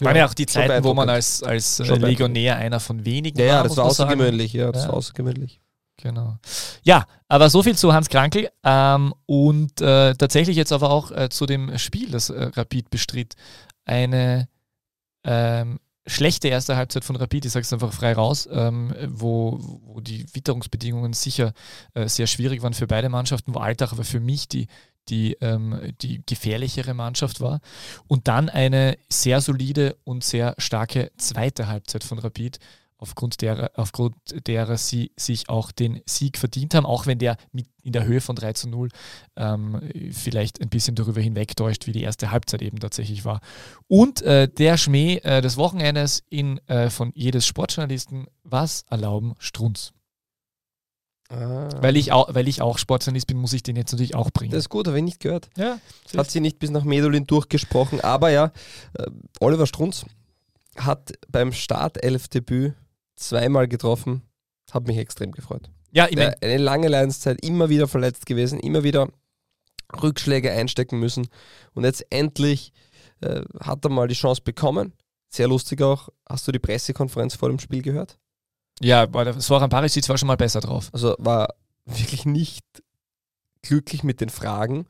[0.00, 3.44] Waren ja auch die Zeiten, wo man als, als äh, Legionär einer von wenigen Ja,
[3.44, 4.52] ja, war, das muss war außergewöhnlich.
[4.52, 4.88] Ja, das Ja.
[4.88, 5.60] war außergewöhnlich.
[5.98, 6.38] Genau.
[6.82, 11.28] Ja, aber so viel zu Hans Krankel ähm, und äh, tatsächlich jetzt aber auch äh,
[11.28, 13.34] zu dem Spiel, das äh, Rapid bestritt.
[13.84, 14.48] Eine
[15.24, 20.00] ähm, schlechte erste Halbzeit von Rapid, ich sage es einfach frei raus, ähm, wo, wo
[20.00, 21.52] die Witterungsbedingungen sicher
[21.94, 24.66] äh, sehr schwierig waren für beide Mannschaften, wo Altach aber für mich die,
[25.08, 27.60] die, ähm, die gefährlichere Mannschaft war.
[28.08, 32.58] Und dann eine sehr solide und sehr starke zweite Halbzeit von Rapid,
[33.02, 34.14] aufgrund derer, aufgrund
[34.46, 38.20] derer sie sich auch den Sieg verdient haben, auch wenn der mit in der Höhe
[38.20, 38.88] von 3 zu 0
[39.36, 39.80] ähm,
[40.12, 43.40] vielleicht ein bisschen darüber hinwegtäuscht, wie die erste Halbzeit eben tatsächlich war.
[43.88, 49.92] Und äh, der Schmäh äh, des Wochenendes in, äh, von jedes Sportjournalisten, was erlauben Strunz?
[51.28, 51.70] Ah.
[51.80, 54.52] Weil ich, auch, weil ich auch Sportjournalist bin, muss ich den jetzt natürlich auch bringen.
[54.52, 55.48] Das ist gut, habe ich nicht gehört.
[55.56, 55.80] ja,
[56.16, 58.00] Hat sie nicht bis nach Medulin durchgesprochen.
[58.00, 58.52] Aber ja,
[58.94, 59.06] äh,
[59.40, 60.06] Oliver Strunz
[60.76, 62.74] hat beim Startelf-Debüt
[63.22, 64.22] zweimal getroffen.
[64.70, 65.70] Hat mich extrem gefreut.
[65.90, 69.08] ja ich mein, eine lange Leidenszeit, immer wieder verletzt gewesen, immer wieder
[70.02, 71.28] Rückschläge einstecken müssen.
[71.74, 72.72] Und jetzt endlich
[73.20, 74.92] äh, hat er mal die Chance bekommen.
[75.28, 76.08] Sehr lustig auch.
[76.28, 78.18] Hast du die Pressekonferenz vor dem Spiel gehört?
[78.80, 80.90] ja, war der Soran Parisic war schon mal besser drauf.
[80.92, 82.64] Also war wirklich nicht
[83.62, 84.86] glücklich mit den Fragen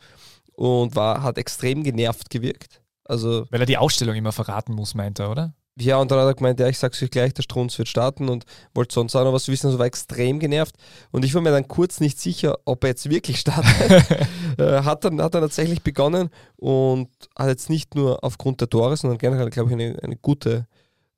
[0.55, 2.83] und war, hat extrem genervt gewirkt.
[3.05, 5.55] Also Weil er die Ausstellung immer verraten muss, meint er, oder?
[5.79, 8.29] Ja, und dann hat er gemeint, ja, ich sag's euch gleich, der Strunz wird starten
[8.29, 10.77] und wollte sonst auch noch was wissen, also war extrem genervt.
[11.13, 13.91] Und ich war mir dann kurz nicht sicher, ob er jetzt wirklich startet.
[14.59, 18.97] äh, hat, dann, hat dann tatsächlich begonnen und hat jetzt nicht nur aufgrund der Tore,
[18.97, 20.67] sondern generell, glaube ich, eine, eine gute,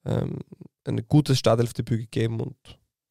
[0.05, 0.39] ähm,
[0.87, 2.57] ein gutes Startelfdebüt gegeben und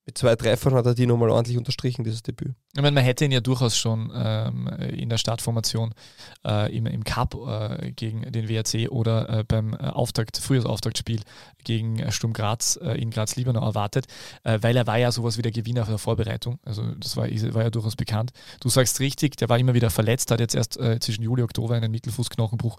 [0.06, 2.54] mit zwei Treffern hat er die nochmal ordentlich unterstrichen, dieses Debüt.
[2.74, 5.94] Ich meine, man hätte ihn ja durchaus schon ähm, in der Startformation
[6.46, 11.22] äh, im, im Cup äh, gegen den WRC oder äh, beim äh, Auftakt, Frühjahrsauftaktspiel
[11.64, 14.08] gegen äh, Sturm Graz äh, in Graz-Liebenau erwartet,
[14.44, 16.60] weil er war ja sowas wie der Gewinner der Vorbereitung.
[16.66, 18.32] Also das war, war ja durchaus bekannt.
[18.60, 21.76] Du sagst richtig, der war immer wieder verletzt, hat jetzt erst zwischen Juli und Oktober
[21.76, 22.78] einen Mittelfußknochenbruch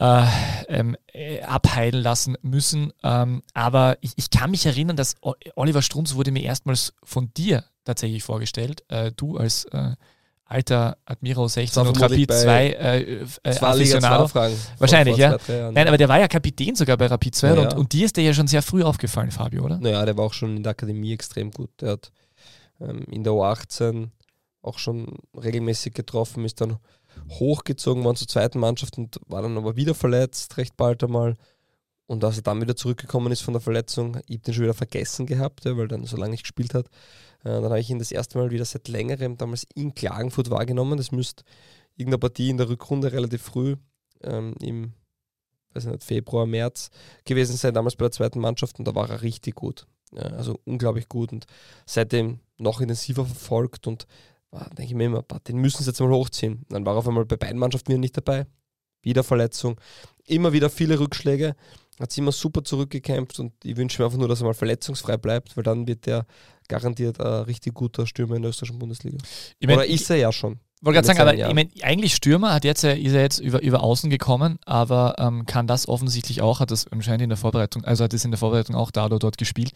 [0.00, 0.24] äh,
[0.68, 2.92] ähm, äh, abheilen lassen müssen.
[3.02, 5.16] Ähm, aber ich, ich kann mich erinnern, dass
[5.56, 8.84] Oliver Strunz wurde mir erstmals von dir tatsächlich vorgestellt.
[8.88, 9.94] Äh, du als äh,
[10.44, 14.26] alter Admiro 16 war und Rapid bei 2 äh, äh, Aficionado.
[14.26, 14.54] 2 Fragen.
[14.78, 15.70] Wahrscheinlich, vor ja.
[15.72, 18.16] Nein, aber der war ja Kapitän sogar bei Rapid 2 Ja, und, und dir ist
[18.16, 19.78] der ja schon sehr früh aufgefallen, Fabio, oder?
[19.78, 21.70] Naja, der war auch schon in der Akademie extrem gut.
[21.80, 22.12] Der hat
[22.80, 24.08] ähm, in der U18
[24.62, 26.78] auch schon regelmäßig getroffen, ist dann
[27.30, 31.36] hochgezogen worden zur zweiten Mannschaft und war dann aber wieder verletzt, recht bald einmal.
[32.06, 34.74] Und als er dann wieder zurückgekommen ist von der Verletzung, ich habe den schon wieder
[34.74, 36.86] vergessen gehabt, ja, weil dann so lange nicht gespielt hat.
[37.40, 40.96] Äh, dann habe ich ihn das erste Mal wieder seit längerem damals in Klagenfurt wahrgenommen.
[40.96, 41.44] Das müsste
[41.96, 43.76] irgendeine Partie in der Rückrunde relativ früh
[44.22, 44.94] ähm, im
[45.74, 46.90] weiß nicht, Februar, März
[47.24, 49.86] gewesen sein, damals bei der zweiten Mannschaft und da war er richtig gut.
[50.12, 51.46] Ja, also unglaublich gut und
[51.84, 54.06] seitdem noch intensiver verfolgt und
[54.52, 56.64] denke ich mir immer, "Bah, den müssen sie jetzt mal hochziehen.
[56.68, 58.46] Dann war auf einmal bei beiden Mannschaften wieder nicht dabei.
[59.02, 59.80] Wieder Verletzung,
[60.26, 61.54] immer wieder viele Rückschläge,
[62.00, 65.16] hat sich immer super zurückgekämpft und ich wünsche mir einfach nur, dass er mal verletzungsfrei
[65.16, 66.26] bleibt, weil dann wird er
[66.68, 69.18] garantiert ein richtig guter Stürmer in der österreichischen Bundesliga.
[69.58, 70.60] Ich mein, Oder ist er ja schon.
[70.82, 73.62] wollte gerade sagen, aber ich mein, eigentlich Stürmer hat jetzt, äh, ist er jetzt über,
[73.62, 77.84] über Außen gekommen, aber ähm, kann das offensichtlich auch, hat das anscheinend in der Vorbereitung,
[77.84, 79.72] also hat es in der Vorbereitung auch da oder dort gespielt.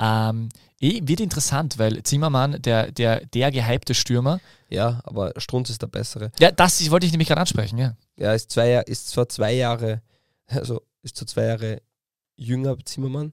[0.00, 0.48] Ähm,
[0.80, 5.86] eh, wird interessant, weil Zimmermann, der, der, der gehypte Stürmer, Ja, aber Strunz ist der
[5.86, 6.32] bessere.
[6.40, 7.96] ja, das ich, wollte ich nämlich gerade ansprechen, ja.
[8.16, 10.02] Ja, ist, zwei, ist zwar zwei Jahre,
[10.48, 11.82] also ist zwar zwei Jahre
[12.36, 13.32] jünger Zimmermann,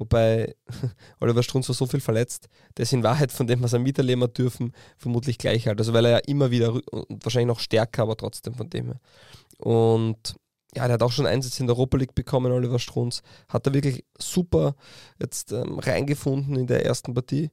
[0.00, 0.56] wobei
[1.20, 4.24] Oliver Strunz war so viel verletzt, der ist in Wahrheit von dem, was er miterleben
[4.24, 5.78] hat dürfen, vermutlich gleich alt.
[5.78, 9.00] Also weil er ja immer wieder und wahrscheinlich noch stärker, aber trotzdem von dem her.
[9.58, 10.34] Und
[10.74, 13.22] ja, der hat auch schon Einsätze in der Europa League bekommen, Oliver Strunz.
[13.48, 14.74] Hat er wirklich super
[15.20, 17.50] jetzt ähm, reingefunden in der ersten Partie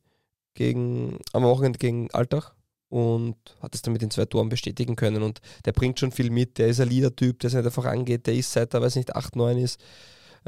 [0.53, 2.53] gegen, am Wochenende gegen Altach
[2.89, 5.23] und hat es dann mit den zwei Toren bestätigen können.
[5.23, 6.57] Und der bringt schon viel mit.
[6.57, 8.27] Der ist ein Leader-Typ, der sich nicht einfach angeht.
[8.27, 9.79] Der ist seit er, weiß nicht, 8, 9 ist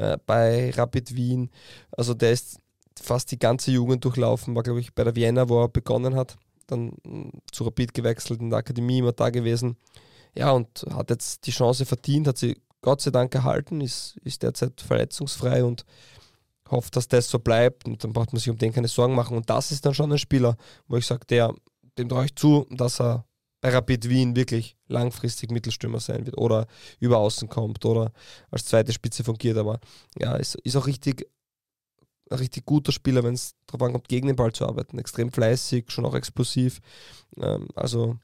[0.00, 1.50] äh, bei Rapid Wien.
[1.92, 2.58] Also der ist
[3.00, 6.36] fast die ganze Jugend durchlaufen, war glaube ich bei der Vienna, wo er begonnen hat,
[6.66, 9.76] dann mm, zu Rapid gewechselt, in der Akademie immer da gewesen.
[10.34, 14.42] Ja, und hat jetzt die Chance verdient, hat sie Gott sei Dank erhalten, ist, ist
[14.42, 15.84] derzeit verletzungsfrei und
[16.70, 19.36] hofft, dass das so bleibt und dann braucht man sich um den keine Sorgen machen.
[19.36, 20.56] Und das ist dann schon ein Spieler,
[20.88, 21.52] wo ich sage, der,
[21.98, 23.26] dem traue ich zu, dass er
[23.60, 26.66] bei Rapid Wien wirklich langfristig Mittelstürmer sein wird oder
[26.98, 28.12] über außen kommt oder
[28.50, 29.58] als zweite Spitze fungiert.
[29.58, 29.80] Aber
[30.18, 31.26] ja, ist, ist auch richtig
[32.30, 34.98] ein richtig guter Spieler, wenn es darauf ankommt, gegen den Ball zu arbeiten.
[34.98, 36.80] Extrem fleißig, schon auch explosiv.
[37.36, 38.18] Ähm, also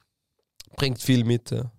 [0.77, 1.51] bringt viel mit.
[1.51, 1.71] Ja.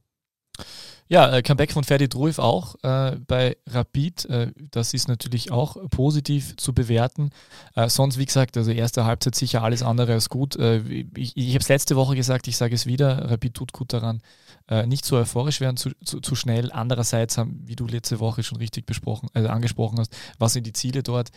[1.11, 4.27] Ja, äh, Comeback von Ferdi Druif auch äh, bei Rapid.
[4.27, 7.31] Äh, das ist natürlich auch positiv zu bewerten.
[7.75, 10.57] Äh, sonst, wie gesagt, also erste Halbzeit sicher alles andere als gut.
[10.57, 10.81] Äh,
[11.17, 14.21] ich ich habe es letzte Woche gesagt, ich sage es wieder, Rapid tut gut daran,
[14.69, 16.71] äh, nicht so euphorisch werden zu, zu, zu, schnell.
[16.73, 20.75] Andererseits haben, wie du letzte Woche schon richtig besprochen, also angesprochen hast, was sind die
[20.75, 21.31] Ziele dort?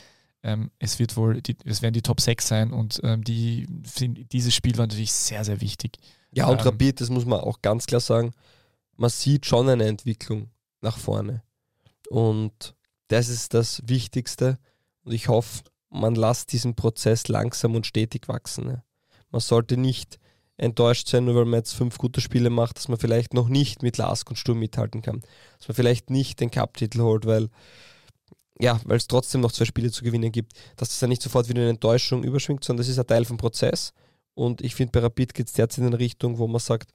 [0.43, 4.53] Ähm, es wird wohl, die, es werden die Top 6 sein und ähm, die, dieses
[4.53, 5.97] Spiel war natürlich sehr, sehr wichtig.
[6.33, 8.33] Ja, und ähm, Rapid, das muss man auch ganz klar sagen,
[9.01, 11.41] man sieht schon eine Entwicklung nach vorne.
[12.11, 12.75] Und
[13.07, 14.59] das ist das Wichtigste.
[15.03, 18.83] Und ich hoffe, man lässt diesen Prozess langsam und stetig wachsen.
[19.31, 20.19] Man sollte nicht
[20.55, 23.81] enttäuscht sein, nur weil man jetzt fünf gute Spiele macht, dass man vielleicht noch nicht
[23.81, 25.21] mit Lask und Sturm mithalten kann.
[25.57, 27.49] Dass man vielleicht nicht den Cup-Titel holt, weil
[28.59, 31.61] ja, es trotzdem noch zwei Spiele zu gewinnen gibt, dass das dann nicht sofort wieder
[31.61, 33.93] eine Enttäuschung überschwingt, sondern das ist ein Teil vom Prozess.
[34.35, 36.93] Und ich finde, bei Rapid geht es derzeit in eine Richtung, wo man sagt,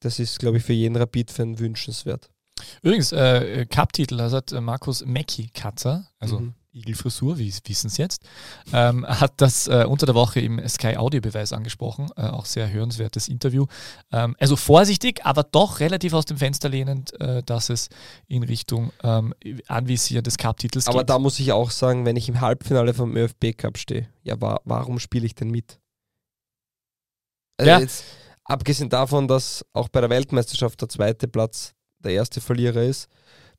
[0.00, 2.30] das ist, glaube ich, für jeden Rapid-Fan wünschenswert.
[2.82, 6.54] Übrigens, äh, Cup-Titel, also hat äh, Markus Mecki-Katzer, also mhm.
[6.74, 8.22] Igelfrisur, wie wissen es jetzt,
[8.72, 12.10] ähm, hat das äh, unter der Woche im Sky Audio-Beweis angesprochen.
[12.16, 13.66] Äh, auch sehr hörenswertes Interview.
[14.12, 17.88] Ähm, also vorsichtig, aber doch relativ aus dem Fenster lehnend, äh, dass es
[18.26, 19.34] in Richtung ähm,
[19.68, 20.94] Anvisieren des Cup-Titels geht.
[20.94, 24.60] Aber da muss ich auch sagen, wenn ich im Halbfinale vom ÖFB-Cup stehe, ja, wa
[24.64, 25.78] warum spiele ich denn mit?
[27.56, 27.78] Also ja.
[27.78, 28.04] Jetzt,
[28.44, 33.08] abgesehen davon, dass auch bei der Weltmeisterschaft der zweite Platz der erste Verlierer ist,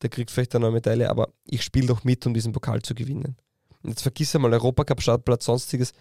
[0.01, 2.93] der kriegt vielleicht eine neue Medaille, aber ich spiele doch mit, um diesen Pokal zu
[2.93, 3.35] gewinnen.
[3.81, 5.93] Und jetzt vergiss einmal Europacup, Startplatz, sonstiges.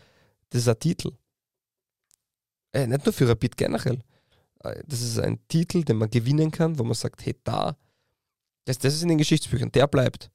[0.50, 1.12] Das ist ein Titel.
[2.72, 4.00] Äh, nicht nur für Rapid generell.
[4.60, 7.76] Äh, das ist ein Titel, den man gewinnen kann, wo man sagt, hey, da,
[8.64, 10.30] das, das ist in den Geschichtsbüchern, der bleibt.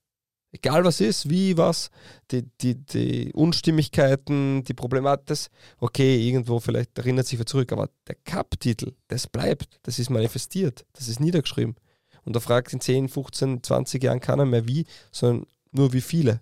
[0.52, 1.92] Egal was ist, wie, was,
[2.32, 7.90] die, die, die Unstimmigkeiten, die Problematik, das, okay, irgendwo vielleicht erinnert sich wer zurück, aber
[8.08, 11.76] der Cup-Titel, das bleibt, das ist manifestiert, das ist niedergeschrieben.
[12.24, 16.42] Und da fragt in 10, 15, 20 Jahren keiner mehr wie, sondern nur wie viele.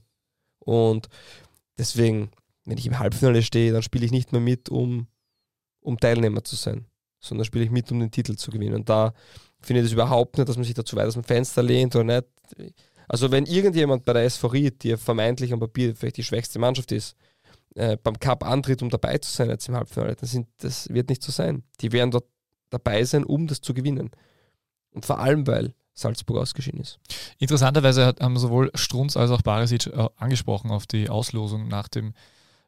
[0.60, 1.10] Und
[1.78, 2.32] deswegen,
[2.66, 5.08] wenn ich im Halbfinale stehe, dann spiele ich nicht mehr mit, um,
[5.82, 6.86] um Teilnehmer zu sein,
[7.20, 8.76] sondern spiele ich mit, um den Titel zu gewinnen.
[8.76, 9.14] Und da
[9.60, 12.04] finde ich das überhaupt nicht, dass man sich dazu weit aus dem Fenster lehnt oder
[12.04, 12.28] nicht.
[13.08, 16.92] Also wenn irgendjemand bei der SV Ried, die vermeintlich am Papier vielleicht die schwächste Mannschaft
[16.92, 17.16] ist,
[17.76, 21.10] äh, beim Cup antritt, um dabei zu sein jetzt im Halbfinale, das, sind, das wird
[21.10, 21.64] nicht so sein.
[21.82, 22.26] Die werden dort
[22.70, 24.12] dabei sein, um das zu gewinnen.
[24.92, 27.00] Und vor allem, weil Salzburg ausgeschieden ist.
[27.40, 32.14] Interessanterweise haben sowohl Strunz als auch Barisic äh, angesprochen auf die Auslosung nach dem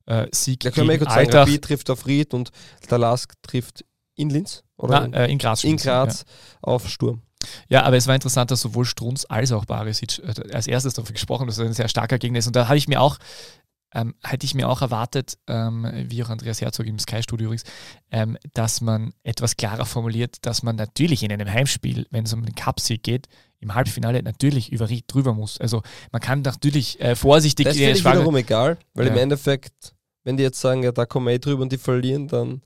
[0.05, 0.61] äh, Sieg.
[0.61, 2.51] Da können wir kurz sagen, Rapid trifft auf Ried und
[2.89, 5.63] der Lask trifft in Linz oder Na, äh, in Graz.
[5.63, 6.33] In Graz ja.
[6.61, 7.21] auf Sturm.
[7.69, 11.13] Ja, aber es war interessant, dass sowohl Strunz als auch Barisic äh, als erstes davon
[11.13, 12.47] gesprochen haben, dass er ein sehr starker Gegner ist.
[12.47, 13.17] Und da habe ich mir auch
[13.93, 17.63] ähm, hätte ich mir auch erwartet, ähm, wie auch Andreas Herzog im Sky-Studio übrigens,
[18.11, 22.45] ähm, dass man etwas klarer formuliert, dass man natürlich in einem Heimspiel, wenn es um
[22.45, 23.27] den Cup-Sieg geht,
[23.59, 25.59] im Halbfinale natürlich über Ried drüber muss.
[25.59, 27.65] Also man kann natürlich äh, vorsichtig...
[27.65, 29.13] Das ich wiederum egal, weil ja.
[29.13, 32.27] im Endeffekt, wenn die jetzt sagen, ja da kommen wir eh drüber und die verlieren,
[32.27, 32.61] dann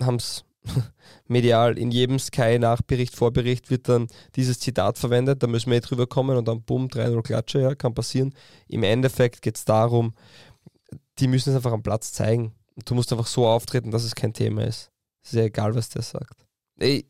[0.00, 0.44] haben es
[1.28, 6.06] medial in jedem Sky-Nachbericht, Vorbericht wird dann dieses Zitat verwendet, da müssen wir eh drüber
[6.06, 8.34] kommen und dann bumm, 3-0 Klatsche, ja, kann passieren.
[8.68, 10.14] Im Endeffekt geht es darum,
[11.18, 12.54] die müssen es einfach am Platz zeigen.
[12.84, 14.90] Du musst einfach so auftreten, dass es kein Thema ist.
[15.22, 16.46] Es ist ja egal, was der sagt.
[16.78, 17.06] Ey,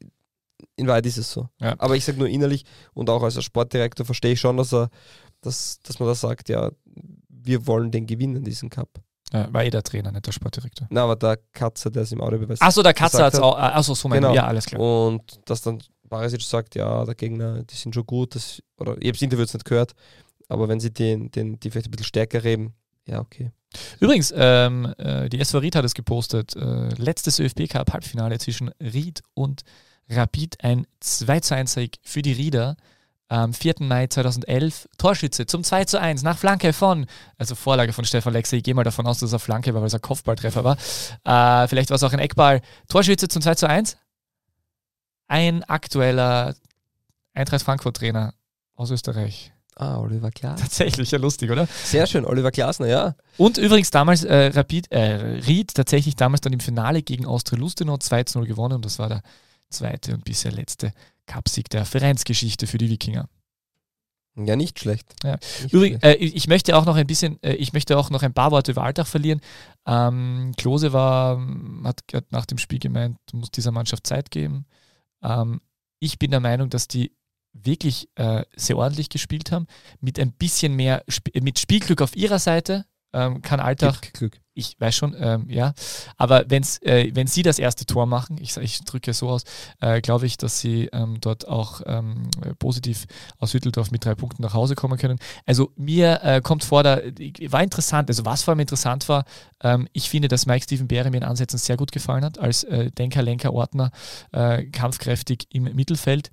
[0.77, 1.49] in Wahrheit ist es so.
[1.61, 1.75] Ja.
[1.79, 4.91] Aber ich sage nur innerlich und auch als Sportdirektor verstehe ich schon, dass er,
[5.41, 6.71] dass, dass man da sagt, ja,
[7.29, 9.01] wir wollen den gewinnen, diesen Cup.
[9.33, 10.89] Ja, war eh der Trainer, nicht der Sportdirektor.
[10.91, 12.61] Na, aber der Katzer, der ist im Audiobeweis.
[12.61, 13.57] Achso, der Katzer hat es auch.
[13.57, 14.35] Achso, so mein genau.
[14.35, 14.81] Ja, alles klar.
[14.81, 18.35] Und dass dann Barisic sagt, ja, der Gegner, die sind schon gut.
[18.35, 19.93] Das, oder ich habe das Interview jetzt nicht gehört,
[20.49, 22.75] aber wenn sie den, den, die vielleicht ein bisschen stärker reden,
[23.07, 23.53] ja, okay.
[24.01, 26.57] Übrigens, ähm, äh, die SV Ried hat es gepostet.
[26.57, 29.63] Äh, letztes ÖFB Cup Halbfinale zwischen Ried und
[30.09, 30.63] Rapid.
[30.65, 32.77] Ein 2 1 Sieg für die Rieder.
[33.31, 33.77] Am 4.
[33.81, 37.07] Mai 2011 Torschütze zum 2 zu 1 nach Flanke von,
[37.39, 39.87] also Vorlage von Stefan Lexer, ich gehe mal davon aus, dass er Flanke war, weil
[39.87, 40.77] es ein Kopfballtreffer war.
[41.25, 42.61] Äh, vielleicht war es auch ein Eckball.
[42.89, 43.97] Torschütze zum 2 zu 1.
[45.29, 46.57] Ein aktueller
[47.33, 48.35] Eintracht Frankfurt-Trainer
[48.75, 49.53] aus Österreich.
[49.77, 50.65] Ah, Oliver Glasner.
[50.65, 51.69] Tatsächlich, ja lustig, oder?
[51.85, 53.15] Sehr schön, Oliver Glasner, ja.
[53.37, 57.97] Und übrigens damals äh, Rapid, äh, Ried tatsächlich damals dann im Finale gegen Austria Lustenau
[57.97, 59.23] 2 zu 0 gewonnen und das war der
[59.71, 60.93] zweite und bisher letzte
[61.27, 63.29] Cupsieg der Vereinsgeschichte für die Wikinger.
[64.37, 65.15] Ja, nicht schlecht.
[65.25, 65.39] Ja.
[65.63, 66.21] Nicht Übrigens, schlecht.
[66.21, 68.73] äh, ich möchte auch noch ein bisschen, äh, ich möchte auch noch ein paar Worte
[68.73, 69.41] über Alltag verlieren.
[69.87, 71.45] Ähm, Klose war,
[71.85, 74.67] hat, hat nach dem Spiel gemeint, muss dieser Mannschaft Zeit geben.
[75.23, 75.61] Ähm,
[75.99, 77.13] ich bin der Meinung, dass die
[77.53, 79.67] wirklich äh, sehr ordentlich gespielt haben.
[80.01, 84.41] Mit ein bisschen mehr, Sp mit Spielglück auf ihrer Seite ähm, kann Alltag Glück, Glück.
[84.55, 85.75] ich weiß schon, ähm, ja.
[86.17, 89.45] Aber wenn's, äh, wenn sie das erste Tor machen, ich, ich drücke es so aus,
[89.81, 93.07] äh, glaube ich, dass sie ähm, dort auch ähm, äh, positiv
[93.39, 95.19] aus Hütteldorf mit drei Punkten nach Hause kommen können.
[95.47, 97.01] Also mir äh, kommt vor, da
[97.49, 99.25] war interessant, also was vor allem interessant war,
[99.63, 102.65] ähm, ich finde, dass Mike Steven Beere mir in Ansätzen sehr gut gefallen hat, als
[102.65, 103.91] äh, Denker, Lenker, Ordner,
[104.33, 106.31] äh, kampfkräftig im Mittelfeld.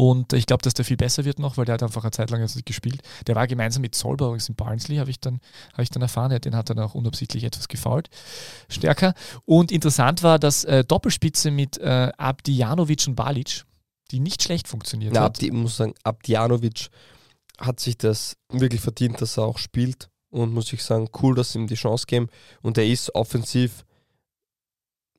[0.00, 2.30] Und ich glaube, dass der viel besser wird noch, weil der hat einfach eine Zeit
[2.30, 3.02] lang jetzt nicht gespielt.
[3.26, 5.40] Der war gemeinsam mit Solber übrigens in Barnsley, habe ich, dann-
[5.74, 6.40] habe ich dann erfahren.
[6.40, 8.08] Den hat dann auch unabsichtlich etwas gefault.
[8.70, 9.12] Stärker.
[9.44, 13.66] Und interessant war, dass äh, Doppelspitze mit äh, Abdijanovic und Balic,
[14.10, 15.26] die nicht schlecht funktioniert Na, hat.
[15.36, 16.88] Abdi, ich muss sagen, Abdjanovic
[17.58, 20.08] hat sich das wirklich verdient, dass er auch spielt.
[20.30, 22.28] Und muss ich sagen, cool, dass sie ihm die Chance geben.
[22.62, 23.84] Und er ist offensiv,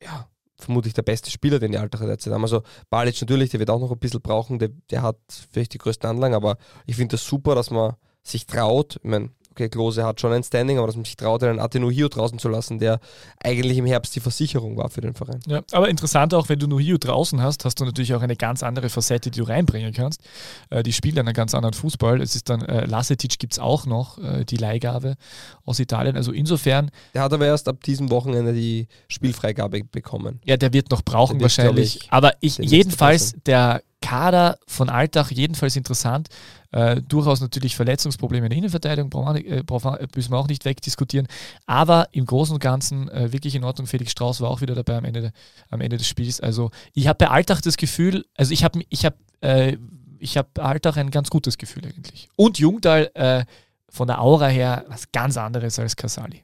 [0.02, 0.26] ja,
[0.62, 2.42] vermutlich der beste Spieler, den die Altacher derzeit haben.
[2.42, 5.18] Also Balic natürlich, der wird auch noch ein bisschen brauchen, der, der hat
[5.50, 8.96] vielleicht die größten Anlagen, aber ich finde das super, dass man sich traut.
[9.02, 12.08] Ich meine, okay, Klose hat schon ein Standing, aber dass man sich traut, einen Atenuhio
[12.08, 13.00] draußen zu lassen, der
[13.42, 15.40] eigentlich im Herbst die Versicherung war für den Verein.
[15.46, 18.62] Ja, aber interessant auch, wenn du Nuhio draußen hast, hast du natürlich auch eine ganz
[18.62, 20.22] andere Facette, die du reinbringen kannst.
[20.70, 22.20] Äh, die spielen einen ganz anderen Fußball.
[22.20, 25.16] Es ist dann, äh, Lasetic gibt es auch noch, äh, die Leihgabe
[25.64, 26.16] aus Italien.
[26.16, 30.40] Also insofern, Der hat aber erst ab diesem Wochenende die Spielfreigabe bekommen.
[30.44, 31.96] ja, der wird noch brauchen wird, wahrscheinlich.
[31.96, 36.28] ich, aber ich, jedenfalls, der Kader von Alltag, jedenfalls interessant.
[36.72, 41.26] Äh, durchaus natürlich Verletzungsprobleme in der Innenverteidigung, äh, wir, müssen wir auch nicht wegdiskutieren.
[41.66, 43.86] Aber im Großen und Ganzen äh, wirklich in Ordnung.
[43.86, 45.30] Felix Strauß war auch wieder dabei am Ende, de-
[45.70, 46.40] am Ende des Spiels.
[46.40, 49.76] Also ich habe bei Alltag das Gefühl, also ich habe ich hab, äh,
[50.18, 52.28] ich hab Alltag ein ganz gutes Gefühl eigentlich.
[52.36, 53.44] Und Jungdahl äh,
[53.88, 56.42] von der Aura her was ganz anderes als Casali.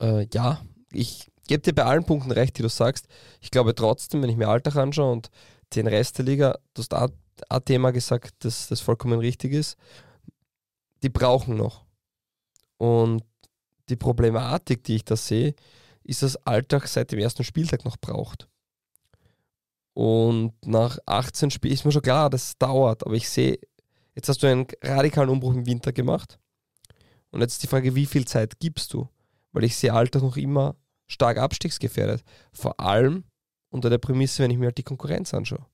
[0.00, 0.60] Äh, ja,
[0.92, 3.06] ich gebe dir bei allen Punkten recht, die du sagst.
[3.42, 5.28] Ich glaube trotzdem, wenn ich mir Alltag anschaue und
[5.74, 7.08] den Rest der Liga, du hast auch
[7.48, 9.76] ein Thema gesagt, dass das vollkommen richtig ist.
[11.02, 11.84] Die brauchen noch.
[12.76, 13.24] Und
[13.88, 15.54] die Problematik, die ich da sehe,
[16.04, 18.48] ist, dass Alltag seit dem ersten Spieltag noch braucht.
[19.94, 23.58] Und nach 18 Spielen ist mir schon klar, das dauert, aber ich sehe,
[24.14, 26.38] jetzt hast du einen radikalen Umbruch im Winter gemacht.
[27.30, 29.08] Und jetzt ist die Frage, wie viel Zeit gibst du?
[29.52, 32.22] Weil ich sehe Alltag noch immer stark abstiegsgefährdet.
[32.52, 33.24] Vor allem
[33.70, 35.64] unter der Prämisse, wenn ich mir halt die Konkurrenz anschaue.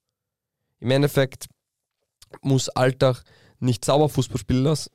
[0.79, 1.47] Im Endeffekt
[2.43, 3.23] muss Alltag
[3.59, 4.91] nicht sauber Fußball spielen, lassen,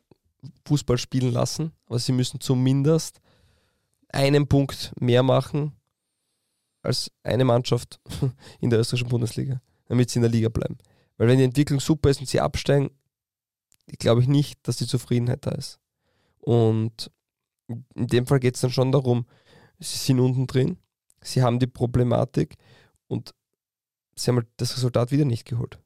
[0.65, 3.19] Fußball spielen lassen, aber sie müssen zumindest
[4.09, 5.73] einen Punkt mehr machen
[6.83, 7.99] als eine Mannschaft
[8.59, 10.77] in der österreichischen Bundesliga, damit sie in der Liga bleiben.
[11.17, 12.89] Weil wenn die Entwicklung super ist und sie absteigen,
[13.99, 15.79] glaube ich nicht, dass die Zufriedenheit da ist.
[16.39, 17.11] Und
[17.67, 19.25] in dem Fall geht es dann schon darum,
[19.79, 20.77] sie sind unten drin,
[21.21, 22.55] sie haben die Problematik
[23.12, 23.34] und
[24.15, 25.80] sie haben halt das Resultat wieder nicht geholt.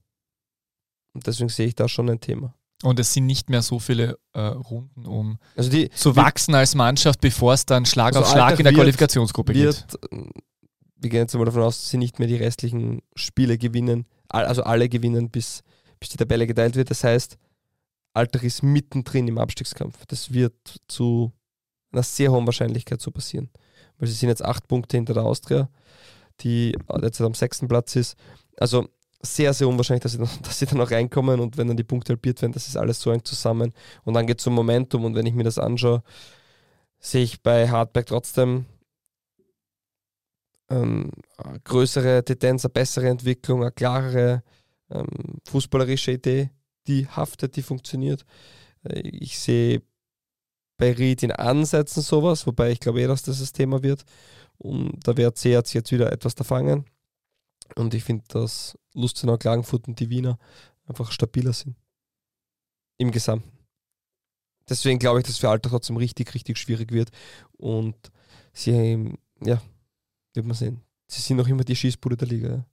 [1.14, 2.54] Und deswegen sehe ich da schon ein Thema.
[2.84, 6.76] Und es sind nicht mehr so viele äh, Runden, um Also die zu wachsen als
[6.76, 9.64] Mannschaft, bevor es dann Schlag Also auf Schlag Alltag in der wird- Qualifikationsgruppe geht.
[9.64, 10.30] wird, äh,
[10.98, 14.64] wir gehen jetzt mal davon aus, dass sie nicht mehr die restlichen Spiele gewinnen, also
[14.64, 15.62] alle gewinnen, bis,
[16.00, 16.90] bis die Tabelle geteilt wird.
[16.92, 17.38] Das heißt,
[18.14, 20.06] Alltag ist mittendrin im Abstiegskampf.
[20.08, 20.54] Das wird
[20.88, 21.32] zu
[21.92, 23.50] einer sehr hohen Wahrscheinlichkeit so passieren.
[23.98, 25.70] Weil sie sind jetzt acht Punkte hinter der Austria,
[26.42, 28.18] die jetzt am sechsten Platz ist.
[28.58, 28.88] Also
[29.22, 31.84] sehr, sehr unwahrscheinlich, dass sie, dann, dass sie dann noch reinkommen und wenn dann die
[31.84, 33.74] Punkte halbiert werden, das ist alles so eng zusammen.
[34.04, 36.04] Und dann geht es um Momentum und wenn ich mir das anschaue,
[37.00, 38.66] sehe ich bei Hardback trotzdem
[40.70, 41.12] ähm,
[41.64, 44.44] größere Tendenz, eine bessere Entwicklung, eine klarere
[44.90, 45.08] ähm,
[45.48, 46.50] fußballerische Idee,
[46.88, 48.26] die haftet, die funktioniert.
[48.84, 49.82] Äh, Ich sehe
[50.78, 54.04] bei Ried in Ansätzen sowas, wobei ich glaube eh, dass das das Thema wird.
[54.58, 56.86] Und WRC hat sich jetzt wieder etwas erfangen.
[57.76, 60.38] Und ich finde, dass Lustenau, Klagenfurt und die Wiener
[60.86, 61.76] einfach stabiler sind.
[62.98, 63.52] Im Gesamten.
[64.70, 67.12] Deswegen glaube ich, dass für Alter trotzdem richtig, richtig schwierig wird.
[67.58, 67.96] Und
[68.54, 69.62] sie, ja,
[70.34, 70.82] wird man sehen.
[71.08, 72.50] Sie sind noch immer die Schießbude der Liga.
[72.50, 72.66] Ja.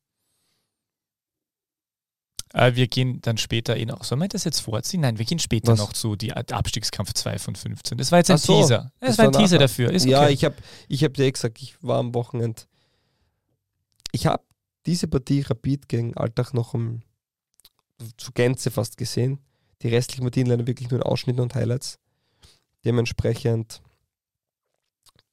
[2.52, 4.04] Äh, wir gehen dann später eh noch.
[4.04, 5.00] Sollen wir das jetzt vorziehen?
[5.00, 5.78] Nein, wir gehen später Was?
[5.78, 7.98] noch zu die Abstiegskampf 2 von 15.
[7.98, 8.92] Das war jetzt ein so, Teaser.
[9.00, 9.58] Das, das war ein Teaser nachher.
[9.58, 9.90] dafür.
[9.90, 10.32] Ist Ja, okay.
[10.32, 10.56] ich habe
[10.88, 12.62] ich hab dir eh gesagt, ich war am Wochenende.
[14.12, 14.42] Ich habe
[14.86, 17.02] diese Partie Rapid gegen Alltag noch um,
[18.16, 19.38] zu Gänze fast gesehen.
[19.80, 21.98] Die restlichen Partien leider wirklich nur in Ausschnitten und Highlights.
[22.84, 23.80] Dementsprechend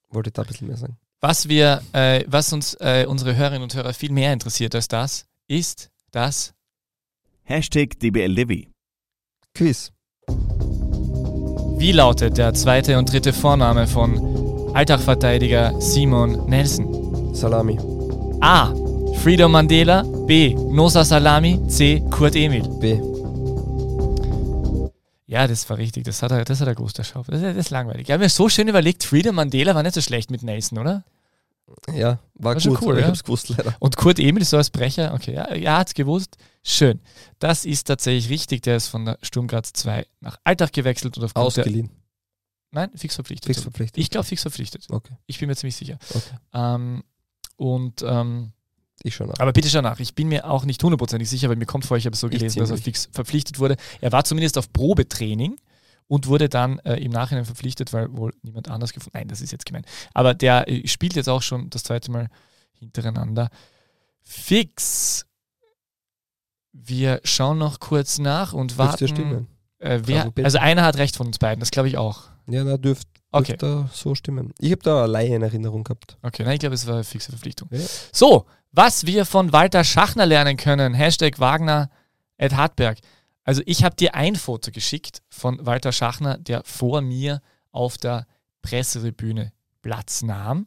[0.08, 0.96] wollte ich da ein bisschen mehr sagen.
[1.20, 5.26] Was wir, äh, was uns äh, unsere Hörerinnen und Hörer viel mehr interessiert als das,
[5.46, 6.54] ist das
[7.50, 8.66] Hashtag DBLDW.
[9.56, 9.90] Quiz.
[11.78, 17.34] Wie lautet der zweite und dritte Vorname von Alltagverteidiger Simon Nelson?
[17.34, 17.76] Salami.
[18.40, 18.72] A.
[19.22, 20.02] Freedom Mandela.
[20.28, 20.54] B.
[20.54, 21.60] Nosa Salami.
[21.66, 22.00] C.
[22.10, 22.62] Kurt Emil.
[22.80, 23.00] B.
[25.26, 26.04] Ja, das war richtig.
[26.04, 27.26] Das hat er, das hat er gewusst, der Schauf.
[27.26, 28.02] Das, ist- das ist langweilig.
[28.08, 31.02] Ich habe mir so schön überlegt, Freedom Mandela war nicht so schlecht mit Nelson, oder?
[31.94, 33.06] Ja, war, War schon gut, cool, aber ich ja?
[33.06, 33.74] habe es gewusst leider.
[33.78, 36.36] Und Kurt Emil so als Brecher, okay, ja, er hat es gewusst.
[36.62, 37.00] Schön.
[37.38, 38.62] Das ist tatsächlich richtig.
[38.62, 41.90] Der ist von der Sturm Graz 2 nach Alltag gewechselt und aufgrund der, Ausgeliehen.
[42.72, 43.46] Nein, fix verpflichtet.
[43.46, 43.98] Fix verpflichtet.
[44.02, 44.86] Ich glaube, fix verpflichtet.
[44.90, 45.98] Okay, Ich bin mir ziemlich sicher.
[46.10, 46.36] okay.
[46.52, 47.02] Ähm,
[47.56, 48.52] und ähm,
[49.02, 49.38] Ich schon nach.
[49.40, 49.98] Aber bitte schau nach.
[50.00, 52.60] Ich bin mir auch nicht hundertprozentig sicher, weil mir kommt vor, ich habe so gelesen,
[52.60, 53.76] dass er fix verpflichtet wurde.
[54.00, 55.56] Er war zumindest auf Probetraining
[56.10, 59.16] und wurde dann äh, im Nachhinein verpflichtet, weil wohl niemand anders gefunden.
[59.16, 59.84] Nein, das ist jetzt gemein.
[60.12, 62.26] Aber der äh, spielt jetzt auch schon das zweite Mal
[62.72, 63.48] hintereinander.
[64.24, 65.24] Fix.
[66.72, 69.08] Wir schauen noch kurz nach und Dürfte warten.
[69.08, 69.46] stimmen.
[69.78, 70.44] Äh, wer, bitte.
[70.44, 72.24] also einer hat recht von uns beiden, das glaube ich auch.
[72.48, 73.56] Ja, na, dürft, Okay.
[73.56, 74.52] dürft da so stimmen.
[74.58, 76.18] Ich habe da eine Laie in Erinnerung gehabt.
[76.22, 77.68] Okay, nein, ich glaube, es war eine fixe Verpflichtung.
[77.70, 77.78] Ja.
[78.12, 81.88] So, was wir von Walter Schachner lernen können, Hashtag Wagner
[82.36, 82.98] at Hartberg.
[83.44, 87.40] Also ich habe dir ein Foto geschickt von Walter Schachner, der vor mir
[87.72, 88.26] auf der
[88.62, 90.66] Pressetribüne Platz nahm.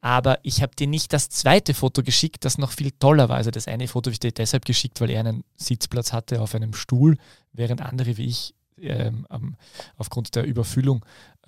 [0.00, 3.36] Aber ich habe dir nicht das zweite Foto geschickt, das noch viel toller war.
[3.36, 6.54] Also das eine Foto habe ich dir deshalb geschickt, weil er einen Sitzplatz hatte auf
[6.54, 7.16] einem Stuhl,
[7.52, 9.26] während andere wie ich ähm,
[9.96, 11.04] aufgrund der Überfüllung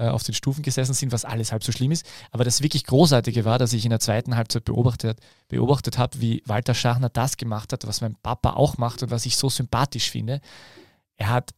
[0.08, 2.06] auf den Stufen gesessen sind, was alles halb so schlimm ist.
[2.30, 6.42] Aber das wirklich Großartige war, dass ich in der zweiten Halbzeit beobachtet, beobachtet habe, wie
[6.46, 10.10] Walter Schachner das gemacht hat, was mein Papa auch macht und was ich so sympathisch
[10.10, 10.40] finde.
[11.16, 11.54] Er hat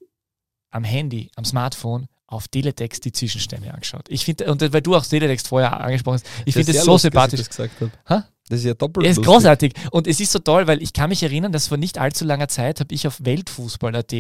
[0.70, 4.06] am Handy, am Smartphone auf Teletext die Zwischenstände angeschaut.
[4.08, 7.12] Ich finde, und weil du auch Teletext vorher angesprochen hast, ich finde sehr so lustig,
[7.12, 7.40] dass ich sympathisch.
[7.40, 8.28] Das gesagt Ha?
[8.52, 9.32] Das ist ja doppelt Er ist lustig.
[9.32, 9.72] großartig.
[9.92, 12.48] Und es ist so toll, weil ich kann mich erinnern, dass vor nicht allzu langer
[12.48, 14.12] Zeit habe ich auf Weltfußball.at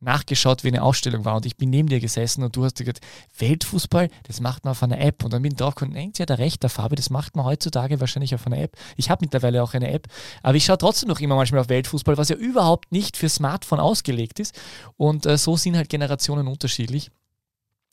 [0.00, 1.36] nachgeschaut, wie eine Ausstellung war.
[1.36, 3.00] Und ich bin neben dir gesessen und du hast gesagt,
[3.38, 5.24] Weltfußball, das macht man auf einer App.
[5.24, 7.46] Und dann bin ich drauf gekommen, denkt ja da recht, der Fabi, das macht man
[7.46, 8.76] heutzutage wahrscheinlich auf einer App.
[8.96, 10.06] Ich habe mittlerweile auch eine App,
[10.42, 13.80] aber ich schaue trotzdem noch immer manchmal auf Weltfußball, was ja überhaupt nicht für Smartphone
[13.80, 14.54] ausgelegt ist.
[14.98, 17.10] Und äh, so sind halt Generationen unterschiedlich.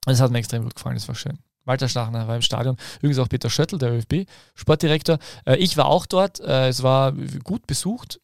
[0.06, 1.40] Das hat mir extrem gut gefallen, das war schön.
[1.66, 5.20] Walter Schlachner war im Stadion, übrigens auch Peter Schöttl, der ÖFB-Sportdirektor.
[5.46, 8.20] Äh, ich war auch dort, äh, es war gut besucht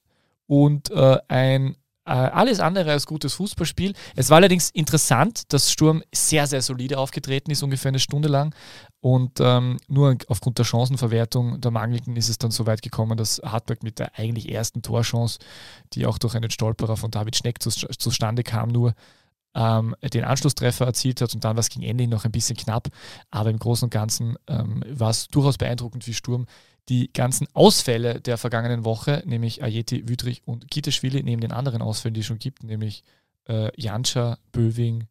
[0.48, 3.94] und äh, ein alles andere als gutes Fußballspiel.
[4.16, 8.56] Es war allerdings interessant, dass Sturm sehr, sehr solide aufgetreten ist, ungefähr eine Stunde lang.
[9.02, 13.40] Und ähm, nur aufgrund der Chancenverwertung der mangelnden ist es dann so weit gekommen, dass
[13.46, 15.38] Hartberg mit der eigentlich ersten Torchance,
[15.94, 18.94] die auch durch einen Stolperer von David Schneck zu, zustande kam, nur
[19.56, 22.90] ähm, den Anschlusstreffer erzielt hat und dann war es gegen Ende noch ein bisschen knapp.
[23.30, 26.46] Aber im Großen und Ganzen ähm, war es durchaus beeindruckend, wie Sturm
[26.90, 32.14] die ganzen Ausfälle der vergangenen Woche, nämlich Ajeti, Wüdrich und Kiteschwili, neben den anderen Ausfällen,
[32.14, 33.04] die es schon gibt, nämlich
[33.48, 35.08] äh, Janscha, Böving,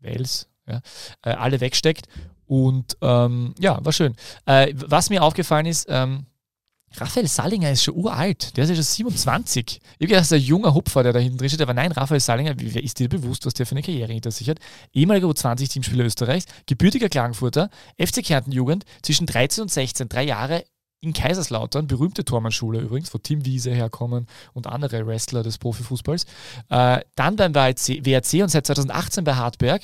[0.00, 0.80] Wels, ja,
[1.22, 2.06] äh, alle wegsteckt.
[2.46, 4.14] Und ähm, ja, war schön.
[4.46, 6.26] Äh, was mir aufgefallen ist, ähm,
[6.96, 9.80] Raphael Salinger ist schon uralt, der ist ja schon 27.
[9.98, 12.54] Ich das ist ein junger Hupfer, der da hinten drin steht, aber nein, Raphael Salinger,
[12.56, 14.58] wer ist dir bewusst, was der für eine Karriere hinter sich hat?
[14.92, 20.64] Ehemaliger U20-Teamspieler Österreichs, gebürtiger Klagenfurter, FC Kärnten Jugend, zwischen 13 und 16, drei Jahre
[21.00, 26.26] in Kaiserslautern, berühmte Tormannschule übrigens, wo Tim Wiese herkommen und andere Wrestler des Profifußballs.
[26.70, 29.82] Äh, dann beim WRC, WRC und seit 2018 bei Hartberg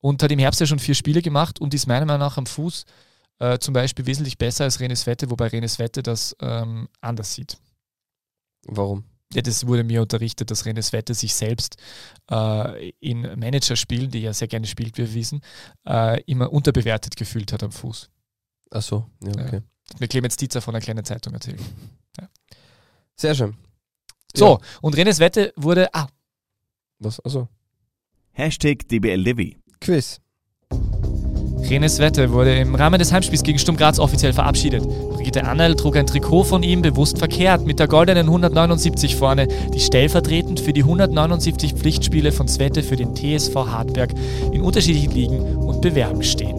[0.00, 2.46] und hat im Herbst ja schon vier Spiele gemacht und ist meiner Meinung nach am
[2.46, 2.84] Fuß
[3.44, 7.58] äh, zum Beispiel wesentlich besser als Renes Wette, wobei Renes Wette das ähm, anders sieht.
[8.66, 9.04] Warum?
[9.32, 11.76] Ja, das wurde mir unterrichtet, dass Renes Wette sich selbst
[12.30, 15.40] äh, in Managerspielen, die er sehr gerne spielt, wie wir wissen,
[15.86, 18.10] äh, immer unterbewertet gefühlt hat am Fuß.
[18.70, 19.62] Ach so, ja, okay.
[19.92, 21.60] Hat mir Clemens Dietzer von einer kleinen Zeitung erzählt.
[23.16, 23.54] Sehr schön.
[24.34, 26.08] So, und Renes Wette wurde, ah,
[26.98, 27.20] Was?
[27.20, 27.48] Also,
[28.32, 29.56] Hashtag DBLDW.
[29.80, 30.20] Quiz.
[31.68, 34.86] Renes Wette wurde im Rahmen des Heimspiels gegen Sturm Graz offiziell verabschiedet.
[35.10, 39.80] Brigitte Annel trug ein Trikot von ihm bewusst verkehrt mit der goldenen 179 vorne, die
[39.80, 44.10] stellvertretend für die 179 Pflichtspiele von Svette für den TSV Hartberg
[44.52, 46.56] in unterschiedlichen Ligen und Bewerben stehen.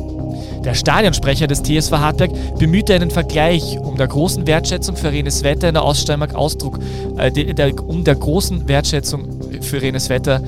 [0.63, 5.67] Der Stadionsprecher des TSV Hartberg bemühte einen Vergleich, um der großen Wertschätzung für Renes Wetter
[5.67, 6.79] in der Oststeiermark Ausdruck,
[7.17, 9.27] äh, der, um der großen Wertschätzung
[9.61, 10.41] für Renes Wetter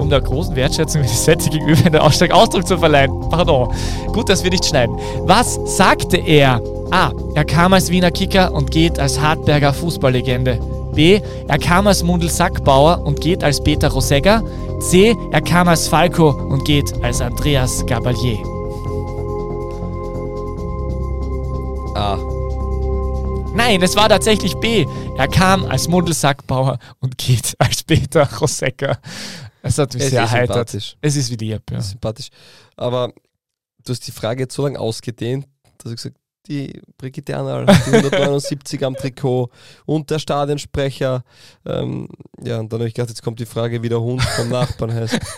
[0.00, 3.12] um der großen Wertschätzung des Wetter gegenüber in der Aussteig Ausdruck zu verleihen.
[3.30, 3.72] Pardon.
[4.12, 4.96] Gut, dass wir nicht schneiden.
[5.24, 6.60] Was sagte er?
[6.90, 7.12] A.
[7.34, 10.58] Er kam als Wiener Kicker und geht als Hartberger Fußballlegende.
[10.94, 11.20] B.
[11.46, 14.42] Er kam als Mundel Sackbauer und geht als Peter Rosegger.
[14.80, 15.14] C.
[15.30, 18.38] Er kam als Falco und geht als Andreas Gabalier.
[21.94, 22.18] A.
[23.54, 24.86] Nein, es war tatsächlich B.
[25.16, 28.98] Er kam als Mundelsackbauer und geht als Peter Rosegger.
[29.62, 30.68] Es hat mich Es sehr erheitert.
[30.70, 30.96] sympathisch.
[31.00, 31.80] Es ist wie lieb, ja.
[31.80, 32.28] Sympathisch.
[32.76, 33.12] Aber
[33.84, 35.46] du hast die Frage jetzt so lange ausgedehnt,
[35.78, 36.16] dass ich gesagt
[36.48, 39.50] die Brigitte Annal, die 179 am Trikot
[39.84, 41.22] und der Stadionsprecher.
[41.66, 42.08] Ähm,
[42.42, 44.92] ja, und dann habe ich gedacht, jetzt kommt die Frage, wie der Hund vom Nachbarn
[44.92, 45.18] heißt.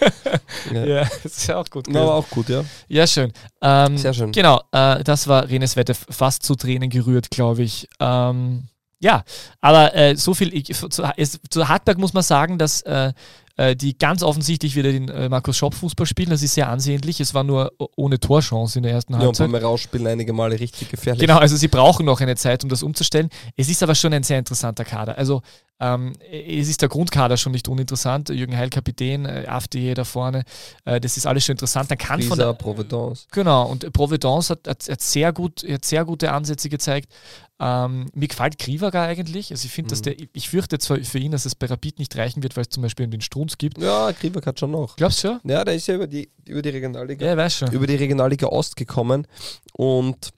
[0.72, 1.88] Ja, Ja, das ist ja auch gut.
[1.88, 2.64] Aber auch gut, ja.
[2.88, 3.32] Ja, schön.
[3.60, 4.30] Ähm, Sehr schön.
[4.32, 7.88] Genau, äh, das war Renes Wette fast zu Tränen gerührt, glaube ich.
[7.98, 8.68] Ähm,
[9.00, 9.24] ja,
[9.60, 13.12] aber äh, so viel, ich, zu, zu Hartberg muss man sagen, dass äh,
[13.56, 16.30] äh, die ganz offensichtlich wieder den äh, Markus Schopp Fußball spielen.
[16.30, 17.20] Das ist sehr ansehnlich.
[17.20, 19.52] Es war nur ohne Torchance in der ersten Ja, und Halbzeit.
[19.52, 21.20] beim Rausspielen einige Male richtig gefährlich.
[21.20, 23.28] Genau, also sie brauchen noch eine Zeit, um das umzustellen.
[23.56, 25.18] Es ist aber schon ein sehr interessanter Kader.
[25.18, 25.42] Also
[25.82, 28.28] ähm, es ist der Grundkader schon nicht uninteressant.
[28.28, 30.44] Jürgen Heil Kapitän, äh, AfD da vorne,
[30.84, 31.90] äh, das ist alles schon interessant.
[31.90, 33.26] Dann kann von Pisa, der, Providence.
[33.32, 37.12] Genau, und Providence hat, hat, hat, sehr, gut, hat sehr gute Ansätze gezeigt.
[37.60, 39.50] Ähm, mir gefällt Krivaga eigentlich.
[39.52, 40.04] Also ich finde, dass Mhm.
[40.04, 42.70] der, ich fürchte zwar für ihn, dass es bei Rapid nicht reichen wird, weil es
[42.70, 43.78] zum Beispiel den Strunz gibt.
[43.78, 44.96] Ja, Kriwak hat schon noch.
[44.96, 45.40] Glaubst du schon?
[45.50, 47.24] Ja, der ist ja über die, über die Regionalliga.
[47.24, 47.72] Ja, weiß schon.
[47.72, 49.26] über die Regionalliga Ost gekommen
[49.74, 50.30] und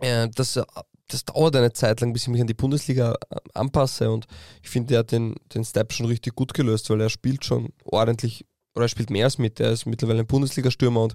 [0.00, 0.64] äh, das, äh,
[1.08, 4.26] das dauert eine Zeit lang, bis ich mich an die Bundesliga äh, anpasse und
[4.62, 7.72] ich finde, er hat den, den Step schon richtig gut gelöst, weil er spielt schon
[7.84, 8.44] ordentlich
[8.74, 11.14] oder er spielt mehr als mit, er ist mittlerweile ein Bundesliga-Stürmer und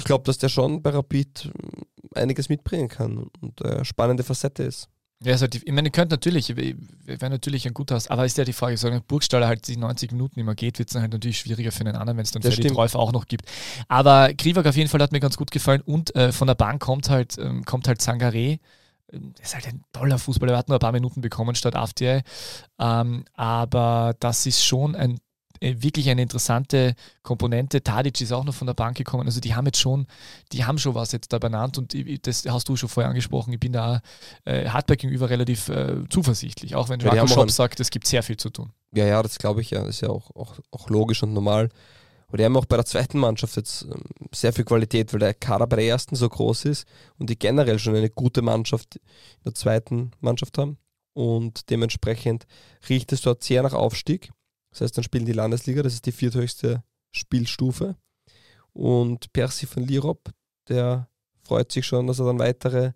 [0.00, 1.50] ich glaube, dass der schon bei Rapid
[2.14, 4.88] äh, einiges mitbringen kann und äh, spannende Facette ist.
[5.22, 8.38] Ja, also die, ich meine, ihr könnt natürlich, wäre natürlich ein guter Haus, aber ist
[8.38, 11.12] ja die Frage, solange Burgstaller halt die 90 Minuten immer geht, wird es dann halt
[11.12, 12.68] natürlich schwieriger für einen anderen, wenn es dann Freddy.
[12.68, 13.44] Treuf auch noch gibt.
[13.88, 16.80] Aber Krivak auf jeden Fall hat mir ganz gut gefallen und äh, von der Bank
[16.80, 18.60] kommt halt, ähm, kommt halt Sangaré.
[19.12, 21.76] Ähm, Das ist halt ein toller Fußballer, er hat nur ein paar Minuten bekommen statt
[21.76, 22.22] AFDI.
[22.78, 25.18] Ähm, aber das ist schon ein
[25.60, 27.82] wirklich eine interessante Komponente.
[27.82, 29.26] Tadic ist auch noch von der Bank gekommen.
[29.26, 30.06] Also die haben jetzt schon,
[30.52, 33.52] die haben schon was jetzt da benannt und ich- das hast du schon vorher angesprochen.
[33.52, 34.00] Ich bin da
[34.44, 38.22] äh, Hartberg gegenüber relativ äh, zuversichtlich, auch wenn Ja, Marco Schopp sagt, es gibt sehr
[38.22, 38.72] viel zu tun.
[38.92, 39.80] Ja, ja, das glaube ich ja.
[39.80, 41.68] Das ist ja auch, auch, auch logisch und normal.
[42.28, 44.02] Und die haben auch bei der zweiten Mannschaft jetzt ähm,
[44.32, 46.86] sehr viel Qualität, weil der Kader bei der ersten so groß ist
[47.18, 49.02] und die generell schon eine gute Mannschaft in
[49.44, 50.78] der zweiten Mannschaft haben.
[51.12, 52.46] Und dementsprechend
[52.88, 54.30] riecht es dort sehr nach Aufstieg.
[54.70, 57.96] Das heißt, dann spielen die Landesliga, das ist die vierthöchste Spielstufe.
[58.72, 60.30] Und Percy von Lirop,
[60.68, 61.08] der
[61.42, 62.92] freut sich schon, dass er dann weitere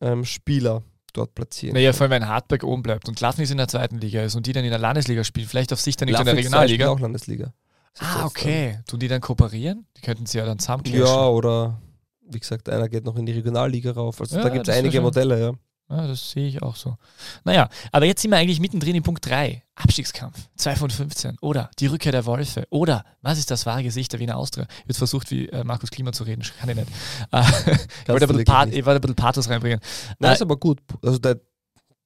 [0.00, 0.82] ähm, Spieler
[1.12, 1.74] dort platziert.
[1.74, 4.46] Naja, vor allem, wenn Hartberg oben bleibt und Lafnis in der zweiten Liga ist und
[4.46, 6.88] die dann in der Landesliga spielen, vielleicht auf sich dann nicht in der Regionalliga.
[6.88, 7.52] auch Landesliga.
[7.94, 8.78] Das Ah, jetzt, ähm, okay.
[8.86, 9.86] Tun die dann kooperieren?
[9.96, 11.80] Die könnten sie ja dann zusammen Ja, oder
[12.26, 14.20] wie gesagt, einer geht noch in die Regionalliga rauf.
[14.20, 15.52] Also Ja, da gibt es einige Modelle, ja.
[15.90, 16.96] Ja, das sehe ich auch so.
[17.44, 19.62] Naja, aber jetzt sind wir eigentlich mittendrin in Punkt 3.
[19.74, 20.48] Abstiegskampf.
[20.56, 21.36] 2 von 15.
[21.42, 22.66] Oder die Rückkehr der Wolfe.
[22.70, 24.66] Oder was ist das wahre Gesicht der Wiener Austria?
[24.86, 26.42] Wird versucht, wie äh, Markus Klima zu reden.
[26.58, 26.88] Kann ich nicht.
[27.30, 27.40] Äh,
[28.02, 28.36] ich, wollte ein
[28.68, 28.78] nicht.
[28.78, 29.80] ich wollte ein bisschen Pathos reinbringen.
[30.18, 30.80] Nein, Äh, ist aber gut.
[31.02, 31.34] Also da,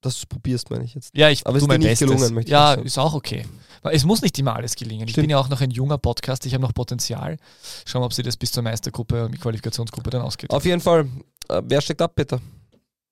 [0.01, 1.15] dass du es probierst, meine ich jetzt.
[1.15, 2.07] Ja, ich Aber tu ist dir mein nicht Bestes.
[2.09, 2.83] gelungen, möchte ich ja, sagen.
[2.85, 3.45] ist auch okay.
[3.83, 5.05] Es muss nicht immer alles gelingen.
[5.07, 5.23] Ich Stimmt.
[5.23, 6.45] bin ja auch noch ein junger Podcast.
[6.45, 7.37] Ich habe noch Potenzial.
[7.85, 10.49] Schauen wir, ob sie das bis zur Meistergruppe und Qualifikationsgruppe dann ausgeht.
[10.49, 11.07] Auf jeden Fall,
[11.47, 12.41] äh, wer steckt ab, Peter?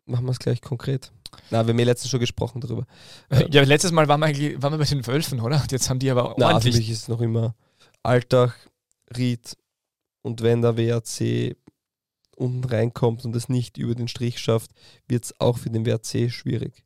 [0.06, 1.12] Machen wir es gleich konkret.
[1.50, 2.86] Na, wir haben ja letztens schon gesprochen darüber.
[3.30, 5.62] Äh, Ja, letztes Mal waren wir, eigentlich, waren wir bei den Wölfen, oder?
[5.62, 7.56] Und jetzt haben die aber Na, für ordentlich mich ist es noch immer
[8.04, 8.70] Alltag,
[9.18, 9.58] Ried
[10.22, 11.56] und wenn der WRC
[12.36, 14.72] unten reinkommt und es nicht über den Strich schafft,
[15.08, 16.85] wird es auch für den WRC schwierig.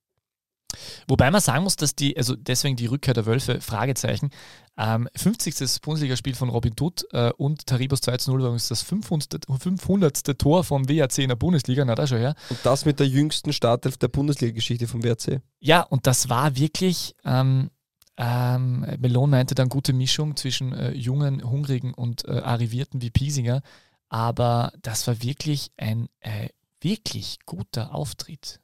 [1.07, 4.30] Wobei man sagen muss, dass die, also deswegen die Rückkehr der Wölfe, Fragezeichen,
[4.78, 5.82] ähm, 50.
[5.82, 9.45] Bundesligaspiel von Robin Dutt äh, und Taribos 2 zu 0 war übrigens das 500.
[9.45, 10.38] 500.
[10.39, 12.36] Tor vom WAC in der Bundesliga, na da schon her.
[12.49, 15.41] Und das mit der jüngsten Startelf der Bundesliga-Geschichte vom WRC.
[15.59, 17.72] Ja, und das war wirklich, ähm,
[18.17, 23.61] ähm, Melon meinte dann gute Mischung zwischen äh, jungen, hungrigen und äh, arrivierten wie Piesinger,
[24.07, 26.49] aber das war wirklich ein äh,
[26.82, 28.59] wirklich guter Auftritt.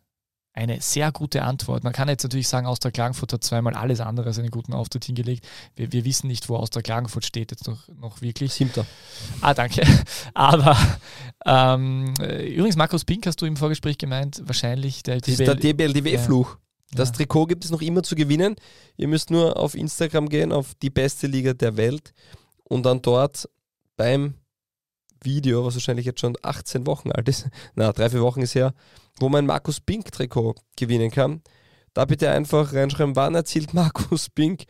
[0.58, 1.84] Eine sehr gute Antwort.
[1.84, 5.04] Man kann jetzt natürlich sagen, Austria Klagenfurt hat zweimal alles andere als einen guten Auftritt
[5.04, 5.46] hingelegt.
[5.76, 8.54] Wir, wir wissen nicht, wo Austria Klagenfurt steht jetzt noch, noch wirklich.
[8.54, 8.86] Siebter.
[9.42, 9.86] Ah, danke.
[10.34, 10.78] Aber
[11.46, 15.56] ähm, äh, übrigens, Markus Pink hast du im Vorgespräch gemeint, wahrscheinlich der Das ist der
[15.56, 16.58] DBLDW-Fluch.
[16.94, 17.16] Das Ja.
[17.16, 18.56] Trikot gibt es noch immer zu gewinnen.
[18.96, 22.14] Ihr müsst nur auf Instagram gehen, auf die beste Liga der Welt
[22.64, 23.50] und dann dort
[23.98, 24.36] beim
[25.22, 28.74] Video, was wahrscheinlich jetzt schon 18 Wochen alt ist, na, drei, vier Wochen ist her,
[29.20, 31.42] wo man Markus Pink-Trikot gewinnen kann.
[31.94, 34.66] Da bitte einfach reinschreiben, wann erzielt Markus Pink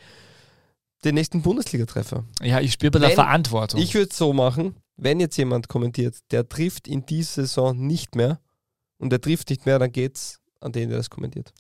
[1.04, 2.24] den nächsten Bundesliga-Treffer.
[2.42, 3.80] Ja, ich spüre bei der Wenn- Verantwortung.
[3.80, 8.16] Ich würde es so machen, wenn jetzt jemand kommentiert, der trifft in dieser Saison nicht
[8.16, 8.40] mehr
[8.98, 11.54] und der trifft nicht mehr, dann geht's an den, der das kommentiert.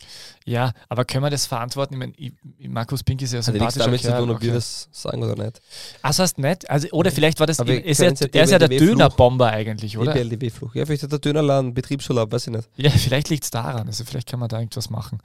[0.45, 1.93] ja, aber können wir das verantworten?
[1.93, 4.29] Ich meine, ich, ich- Markus Pink ist ja Hat ja nichts sympathischer damit zu tun,
[4.35, 4.55] ob wir okay.
[4.57, 5.61] das sagen oder nicht.
[6.01, 6.69] Ach, so heißt nicht?
[6.69, 8.67] Also, oder vielleicht war das, wir ist er, können's ja er ist ja der.
[8.67, 10.15] Dönerbomber eigentlich, oder?
[10.15, 10.75] EBLDW-Fluch.
[10.75, 12.67] Ja, vielleicht hat der Dönerladen Betriebsurlaub, weiß ich nicht.
[12.75, 13.87] Ja, vielleicht liegt es daran.
[13.87, 15.19] Also vielleicht kann man da irgendwas machen.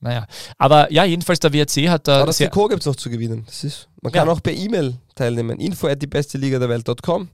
[0.00, 0.26] Naja.
[0.58, 3.44] Aber ja, jedenfalls der WRC hat da Aber das Trikot gibt es noch zu gewinnen.
[3.46, 4.20] Das ist, man Ja.
[4.20, 5.60] kann auch per E-Mail teilnehmen.
[5.60, 7.28] Info at die beste Liga der Welt.com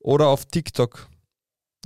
[0.00, 1.06] oder auf TikTok.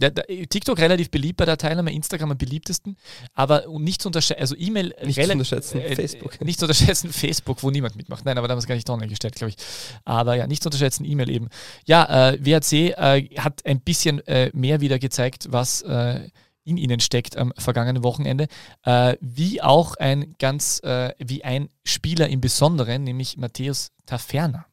[0.01, 2.97] Der, der, TikTok relativ beliebt bei der Teilnahme, Instagram am beliebtesten,
[3.35, 6.41] aber nicht zu unterschätzen, also E-Mail Nicht zu unterschätzen, äh, Facebook.
[6.45, 8.25] Nicht zu unterschätzen, Facebook, wo niemand mitmacht.
[8.25, 9.57] Nein, aber da haben wir es gar nicht online gestellt, glaube ich.
[10.05, 11.49] Aber ja, nicht zu unterschätzen, E-Mail eben.
[11.87, 16.29] Ja, äh, WRC äh, hat ein bisschen äh, mehr wieder gezeigt, was äh,
[16.65, 18.49] in ihnen steckt am vergangenen Wochenende.
[18.83, 24.67] Äh, wie auch ein ganz, äh, wie ein Spieler im Besonderen, nämlich Matthäus Taferner.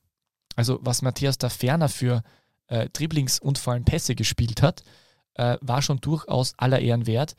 [0.56, 2.24] Also was Matthias Taferner für
[2.68, 4.84] äh, Dribblings und vor allem Pässe gespielt hat,
[5.36, 7.36] äh, war schon durchaus aller Ehren wert.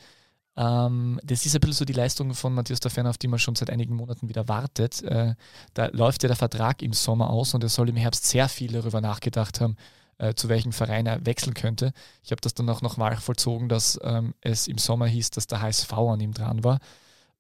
[0.57, 3.57] Ähm, das ist ein bisschen so die Leistung von Matthias Taferner, auf die man schon
[3.57, 5.03] seit einigen Monaten wieder wartet.
[5.03, 5.35] Äh,
[5.75, 8.73] da läuft ja der Vertrag im Sommer aus und er soll im Herbst sehr viel
[8.73, 9.77] darüber nachgedacht haben,
[10.19, 11.93] äh, zu welchem Verein er wechseln könnte.
[12.23, 15.61] Ich habe das dann auch noch vollzogen, dass ähm, es im Sommer hieß, dass der
[15.61, 16.79] HSV an ihm dran war.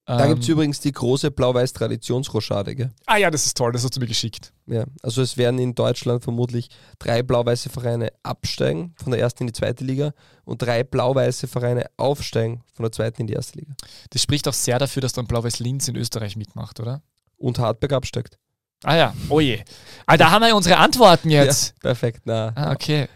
[0.06, 2.74] Da Ähm, gibt es übrigens die große Blau-Weiß-Traditionsrochade.
[2.74, 2.90] gell?
[3.06, 4.52] Ah ja, das ist toll, das hast du mir geschickt.
[4.66, 9.46] Ja, also es werden in Deutschland vermutlich drei blau-weiße Vereine absteigen von der ersten in
[9.48, 10.12] die zweite Liga
[10.44, 13.74] und drei blau-weiße Vereine aufsteigen von der zweiten in die erste Liga.
[14.10, 17.02] Das spricht auch sehr dafür, dass dann Blau-Weiß Linz in Österreich mitmacht, oder?
[17.36, 18.38] Und Hartberg absteigt.
[18.82, 19.60] Ah ja, oh je.
[20.06, 21.68] Ah, da haben wir ja unsere Antworten jetzt.
[21.68, 22.22] Ja, perfekt.
[22.26, 23.08] Na, Ah, okay.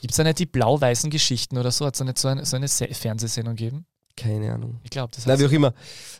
[0.00, 1.84] Gibt es da nicht die blau-weißen Geschichten oder so?
[1.86, 3.86] Hat es da nicht so eine, so eine Se Fernsehsendung gegeben?
[4.16, 4.80] Keine Ahnung.
[4.82, 5.74] Ich glaube, das Na, heißt, wie auch immer.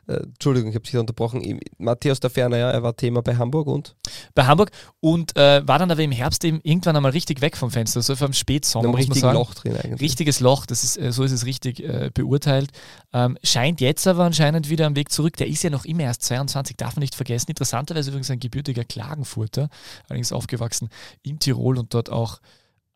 [0.07, 1.61] Äh, Entschuldigung, ich habe dich unterbrochen.
[1.79, 3.97] Matthias der Ferner, ja, er war Thema bei Hamburg und
[4.35, 4.71] bei Hamburg
[5.01, 8.15] und äh, war dann aber im Herbst eben irgendwann einmal richtig weg vom Fenster, so
[8.15, 9.39] vom in Spätsommer, muss man sagen.
[9.39, 10.01] Loch drin eigentlich.
[10.01, 12.71] Richtiges Loch, das ist, äh, so ist es richtig äh, beurteilt.
[13.13, 15.37] Ähm, scheint jetzt aber anscheinend wieder am Weg zurück.
[15.37, 17.51] Der ist ja noch immer erst 22, darf man nicht vergessen.
[17.51, 19.69] Interessanterweise übrigens ein gebürtiger Klagenfurter,
[20.09, 20.91] allerdings aufgewachsen
[21.23, 22.41] in Tirol und dort auch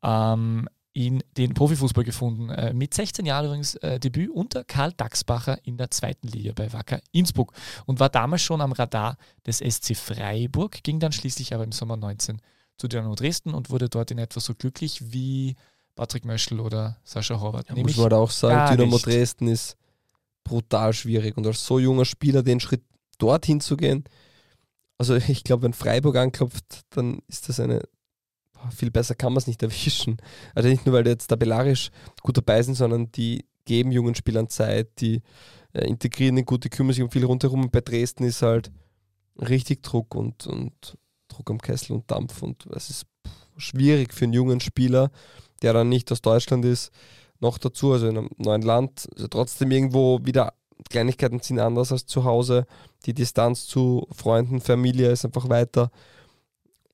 [0.03, 2.51] ähm, in den Profifußball gefunden.
[2.51, 6.73] Äh, mit 16 Jahren übrigens äh, Debüt unter Karl Dachsbacher in der zweiten Liga bei
[6.73, 7.53] Wacker Innsbruck
[7.87, 9.17] und war damals schon am Radar
[9.47, 12.41] des SC Freiburg, ging dann schließlich aber im Sommer 19
[12.77, 15.55] zu Dynamo Dresden und wurde dort in etwa so glücklich wie
[15.95, 17.69] Patrick Möschel oder Sascha Horvath.
[17.69, 19.07] Ja, muss man da auch sagen, Dynamo nicht.
[19.07, 19.77] Dresden ist
[20.43, 22.83] brutal schwierig und als so junger Spieler den Schritt
[23.19, 24.05] dorthin zu gehen,
[25.01, 27.83] also ich glaube, wenn Freiburg anklopft, dann ist das eine,
[28.71, 30.19] viel besser kann man es nicht erwischen.
[30.55, 31.91] Also nicht nur, weil die jetzt tabellarisch
[32.23, 35.23] gut dabei sind, sondern die geben jungen Spielern Zeit, die
[35.73, 38.71] äh, integrieren in gute, kümmern sich um viel rundherum und bei Dresden ist halt
[39.37, 40.97] richtig Druck und, und
[41.29, 43.07] Druck am Kessel und Dampf und es ist
[43.57, 45.11] schwierig für einen jungen Spieler,
[45.63, 46.91] der dann nicht aus Deutschland ist,
[47.39, 50.55] noch dazu, also in einem neuen Land, also trotzdem irgendwo wieder
[50.89, 52.67] Kleinigkeiten sind anders als zu Hause.
[53.07, 55.91] Die Distanz zu Freunden, Familie ist einfach weiter.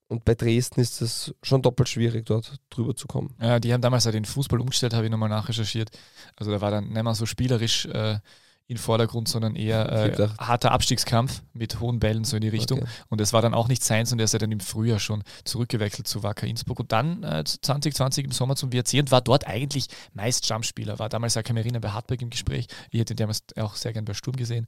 [0.09, 3.35] Und bei Dresden ist es schon doppelt schwierig, dort drüber zu kommen.
[3.41, 5.91] Ja, die haben damals ja den Fußball umgestellt, habe ich nochmal nachrecherchiert.
[6.37, 8.21] Also da war dann nicht mehr so spielerisch äh,
[8.69, 12.81] in Vordergrund, sondern eher äh, harter Abstiegskampf mit hohen Bällen so in die Richtung.
[12.83, 12.91] Okay.
[13.09, 15.23] Und es war dann auch nicht seins und er ist ja dann im Frühjahr schon
[15.45, 19.47] zurückgewechselt zu Wacker Innsbruck und dann äh, 2020 im Sommer zum WRC und war dort
[19.47, 20.99] eigentlich meist Jumpspieler.
[20.99, 22.67] War damals ja Kamerina bei Hartberg im Gespräch.
[22.91, 24.67] Ich hätte ihn damals auch sehr gern bei Sturm gesehen.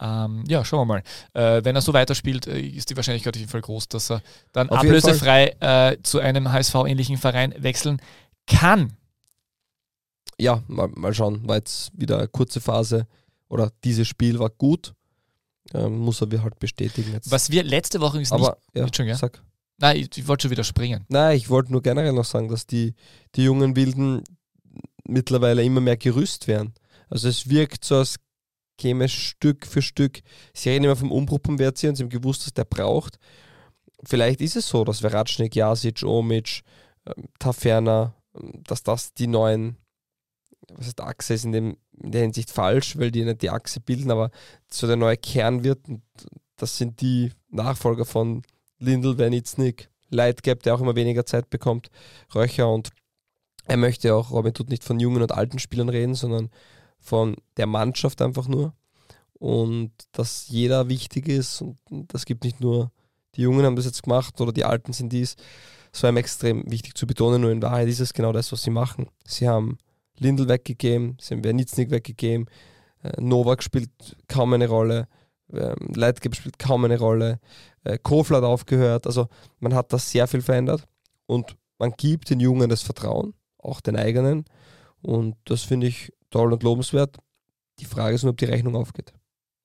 [0.00, 1.02] Ähm, ja, schauen wir mal.
[1.32, 4.22] Äh, wenn er so weiterspielt, äh, ist die Wahrscheinlichkeit auf jeden Fall groß, dass er
[4.52, 8.02] dann Auf ablösefrei äh, zu einem HSV-ähnlichen Verein wechseln
[8.46, 8.92] kann.
[10.38, 11.46] Ja, mal, mal schauen.
[11.48, 13.06] War jetzt wieder eine kurze Phase
[13.50, 14.94] oder dieses Spiel war gut.
[15.74, 17.30] Ähm, muss er halt bestätigen jetzt.
[17.30, 18.40] Was wir letzte Woche übrigens nicht.
[18.40, 19.16] Aber ja, Wird schon, ja?
[19.16, 19.42] sag.
[19.78, 21.04] Nein, ich, ich wollte schon wieder springen.
[21.08, 22.94] Nein, ich wollte nur generell noch sagen, dass die,
[23.34, 24.24] die jungen Wilden
[25.04, 26.74] mittlerweile immer mehr gerüst werden.
[27.08, 28.16] Also es wirkt so, als
[28.78, 30.20] käme es Stück für Stück.
[30.54, 33.18] Sie reden immer vom Umbruch beim WRC und sie haben gewusst, dass der braucht.
[34.04, 36.62] Vielleicht ist es so, dass Veratschnik, Jasic, Omic,
[37.06, 39.76] ähm, Taferner, ähm, dass das die neuen,
[40.68, 43.80] was heißt Achse ist in, dem, in der Hinsicht falsch, weil die nicht die Achse
[43.80, 44.30] bilden, aber
[44.70, 45.80] so der neue Kern wird.
[46.56, 48.42] Das sind die Nachfolger von
[48.78, 51.90] Lindl, Wenitznik, Lightgap, der auch immer weniger Zeit bekommt,
[52.34, 52.90] Röcher und
[53.64, 56.50] er möchte auch, Robin tut nicht von jungen und alten Spielern reden, sondern
[56.98, 58.74] von der Mannschaft einfach nur.
[59.34, 62.90] Und dass jeder wichtig ist und das gibt nicht nur,
[63.36, 65.36] die Jungen haben das jetzt gemacht oder die Alten sind dies,
[65.92, 68.62] Das war ihm extrem wichtig zu betonen, nur in Wahrheit ist es genau das, was
[68.62, 69.08] sie machen.
[69.24, 69.78] Sie haben
[70.20, 72.46] Lindl weggegeben, haben Wernitznik weggegeben,
[73.02, 73.90] äh, Novak spielt
[74.28, 75.08] kaum eine Rolle,
[75.52, 77.40] ähm, Leitgeb spielt kaum eine Rolle,
[77.84, 79.06] äh, Kofler hat aufgehört.
[79.06, 80.86] Also man hat da sehr viel verändert
[81.26, 84.44] und man gibt den Jungen das Vertrauen, auch den eigenen.
[85.02, 87.16] Und das finde ich toll und lobenswert.
[87.78, 89.12] Die Frage ist nur, ob die Rechnung aufgeht.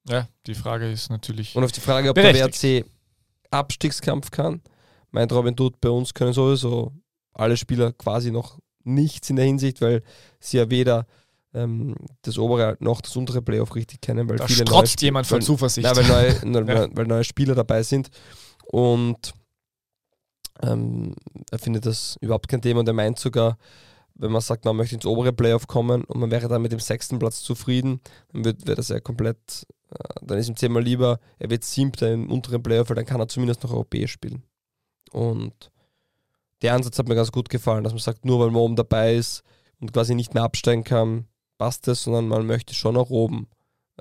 [0.07, 1.55] Ja, die Frage ist natürlich.
[1.55, 2.85] Und auf die Frage, ob der WRC
[3.51, 4.61] Abstiegskampf kann,
[5.11, 6.93] meint Robin Dutt, bei uns können sowieso
[7.33, 10.01] alle Spieler quasi noch nichts in der Hinsicht, weil
[10.39, 11.05] sie ja weder
[11.53, 15.27] ähm, das obere noch das untere Playoff richtig kennen, weil da viele strotzt neue, jemand
[15.27, 15.87] von weil, Zuversicht.
[15.95, 16.87] Ja, weil, neue, ja.
[16.91, 18.09] weil neue Spieler dabei sind
[18.65, 19.33] und
[20.61, 21.15] ähm,
[21.51, 23.57] er findet das überhaupt kein Thema und er meint sogar,
[24.15, 26.79] wenn man sagt, man möchte ins obere Playoff kommen und man wäre dann mit dem
[26.79, 27.99] sechsten Platz zufrieden,
[28.31, 32.11] dann wird, wird das ja komplett, äh, dann ist ihm zehnmal lieber, er wird siebter
[32.11, 34.43] im unteren Playoff, weil dann kann er zumindest noch europäisch spielen.
[35.11, 35.71] Und
[36.61, 39.15] der Ansatz hat mir ganz gut gefallen, dass man sagt, nur weil man oben dabei
[39.15, 39.43] ist
[39.79, 41.27] und quasi nicht mehr absteigen kann,
[41.57, 43.47] passt es, sondern man möchte schon auch oben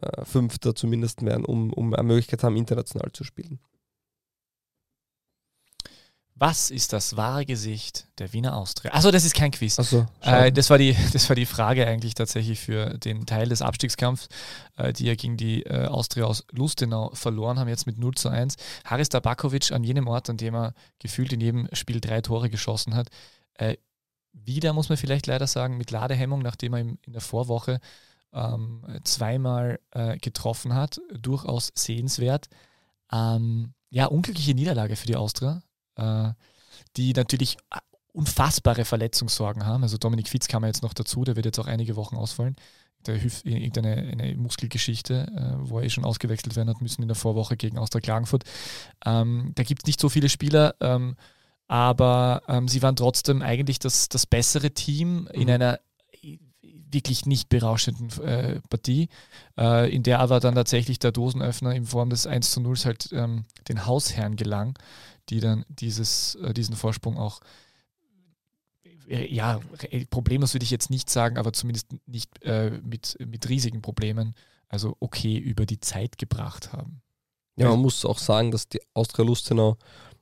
[0.00, 3.60] äh, Fünfter zumindest werden, um, um eine Möglichkeit haben, international zu spielen.
[6.36, 8.92] Was ist das wahre Gesicht der Wiener Austria?
[8.92, 9.78] Achso, das ist kein Quiz.
[9.78, 13.62] Achso, äh, das, war die, das war die Frage eigentlich tatsächlich für den Teil des
[13.62, 14.28] Abstiegskampfs,
[14.76, 18.30] äh, die ja gegen die äh, Austria aus Lustenau verloren haben, jetzt mit 0 zu
[18.30, 18.56] 1.
[18.84, 22.96] Haris Tabakovic an jenem Ort, an dem er gefühlt in jedem Spiel drei Tore geschossen
[22.96, 23.10] hat.
[23.54, 23.76] Äh,
[24.32, 27.78] wieder, muss man vielleicht leider sagen, mit Ladehemmung, nachdem er in der Vorwoche
[28.32, 31.00] ähm, zweimal äh, getroffen hat.
[31.16, 32.48] Durchaus sehenswert.
[33.12, 35.62] Ähm, ja, unglückliche Niederlage für die Austria
[35.96, 36.30] äh,
[36.96, 37.56] die natürlich
[38.12, 39.82] unfassbare Verletzungssorgen haben.
[39.82, 42.56] Also Dominik Fitz kam ja jetzt noch dazu, der wird jetzt auch einige Wochen ausfallen.
[43.06, 47.08] Der hilft irgendeine eine Muskelgeschichte, äh, wo er eh schon ausgewechselt werden hat müssen in
[47.08, 48.44] der Vorwoche gegen Austria Klagenfurt.
[49.04, 51.16] Ähm, da gibt es nicht so viele Spieler, ähm,
[51.66, 55.28] aber ähm, sie waren trotzdem eigentlich das, das bessere Team mhm.
[55.32, 55.80] in einer
[56.94, 59.08] wirklich nicht berauschenden äh, Partie,
[59.58, 63.08] äh, in der aber dann tatsächlich der Dosenöffner in Form des 1 zu 0 halt
[63.12, 64.78] ähm, den Hausherrn gelang
[65.28, 67.40] die dann dieses, äh, diesen Vorsprung auch
[69.08, 69.60] äh, ja,
[70.10, 74.34] problemlos würde ich jetzt nicht sagen, aber zumindest nicht äh, mit, mit riesigen Problemen,
[74.68, 77.02] also okay über die Zeit gebracht haben.
[77.56, 79.76] Ja, man muss auch sagen, dass die Austria Lustenau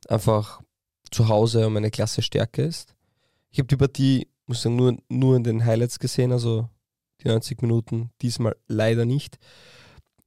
[0.07, 0.61] einfach
[1.09, 2.95] zu Hause um eine klasse Stärke ist.
[3.49, 6.69] Ich habe die Partie, muss ich sagen, nur, nur in den Highlights gesehen, also
[7.21, 9.39] die 90 Minuten diesmal leider nicht.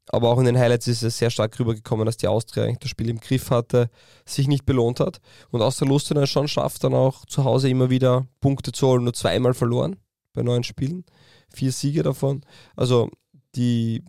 [0.09, 2.91] Aber auch in den Highlights ist es sehr stark rübergekommen, dass die Austria eigentlich das
[2.91, 3.91] Spiel im Griff hatte,
[4.25, 5.21] sich nicht belohnt hat.
[5.51, 9.05] Und Austria Lustenau schon schafft, dann auch zu Hause immer wieder Punkte zu holen.
[9.05, 9.97] Nur zweimal verloren
[10.33, 11.05] bei neun Spielen.
[11.53, 12.43] Vier Siege davon.
[12.77, 13.11] Also
[13.57, 14.05] die,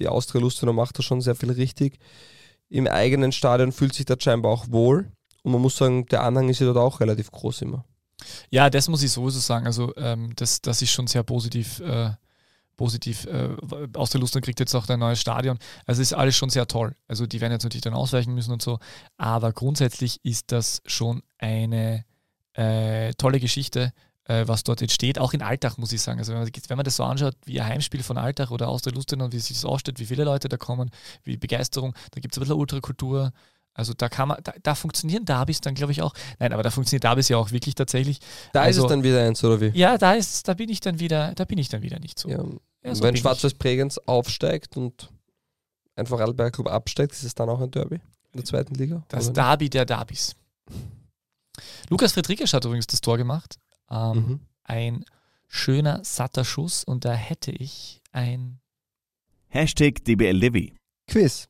[0.00, 1.98] die Austria Lustenau macht da schon sehr viel richtig.
[2.68, 5.12] Im eigenen Stadion fühlt sich das scheinbar auch wohl.
[5.44, 7.84] Und man muss sagen, der Anhang ist ja dort auch relativ groß immer.
[8.50, 9.66] Ja, das muss ich sowieso sagen.
[9.66, 11.78] Also ähm, das, das ist schon sehr positiv.
[11.80, 12.10] Äh
[12.78, 13.50] positiv äh,
[13.94, 15.58] aus der Lust und kriegt jetzt auch ein neues Stadion.
[15.84, 16.96] Also ist alles schon sehr toll.
[17.06, 18.78] Also die werden jetzt natürlich dann ausweichen müssen und so.
[19.18, 22.06] Aber grundsätzlich ist das schon eine
[22.54, 23.92] äh, tolle Geschichte,
[24.24, 25.18] äh, was dort entsteht.
[25.18, 26.18] Auch in Alltag, muss ich sagen.
[26.18, 28.80] Also wenn man, wenn man das so anschaut, wie ein Heimspiel von Alltag oder aus
[28.80, 30.90] der Lust und wie sich das ausstellt, wie viele Leute da kommen,
[31.24, 33.32] wie Begeisterung, da gibt es ein bisschen Ultrakultur.
[33.78, 36.12] Also da kann man, da, da funktionieren Derbys dann, glaube ich, auch.
[36.40, 38.18] Nein, aber da funktioniert Derbys ja auch wirklich tatsächlich.
[38.52, 39.68] Da also, ist es dann wieder eins, oder wie?
[39.78, 42.28] Ja, da ist, da bin ich dann wieder, da bin ich dann wieder nicht so.
[42.28, 42.44] Ja.
[42.84, 45.10] Ja, so wenn Schwarzes Bregenz aufsteigt und
[45.94, 49.04] ein Vorarlberger Club absteigt, ist es dann auch ein Derby in der zweiten Liga?
[49.08, 50.34] Das Derby der Derbys.
[51.88, 53.58] Lukas Friedrichs hat übrigens das Tor gemacht.
[53.90, 54.40] Ähm, mhm.
[54.64, 55.04] Ein
[55.46, 58.60] schöner, satter Schuss und da hätte ich ein
[59.48, 60.74] Hashtag DBL Levy.
[61.06, 61.48] Quiz.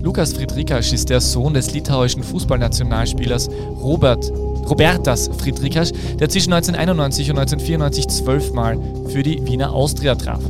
[0.00, 3.48] Lukas Friedrichs ist der Sohn des litauischen Fußballnationalspielers
[3.80, 4.30] Robert
[4.68, 8.78] Robertas Friedrichs, der zwischen 1991 und 1994 zwölfmal
[9.08, 10.40] für die Wiener Austria traf.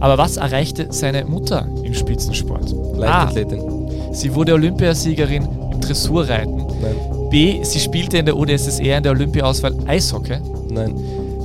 [0.00, 2.72] Aber was erreichte seine Mutter im Spitzensport?
[2.96, 3.60] Leichtathletin.
[3.60, 4.14] A.
[4.14, 6.56] Sie wurde Olympiasiegerin im Dressurreiten.
[6.56, 7.30] Nein.
[7.30, 7.64] B.
[7.64, 10.38] Sie spielte in der UdSSR in der Olympiaauswahl Eishockey.
[10.70, 10.94] Nein.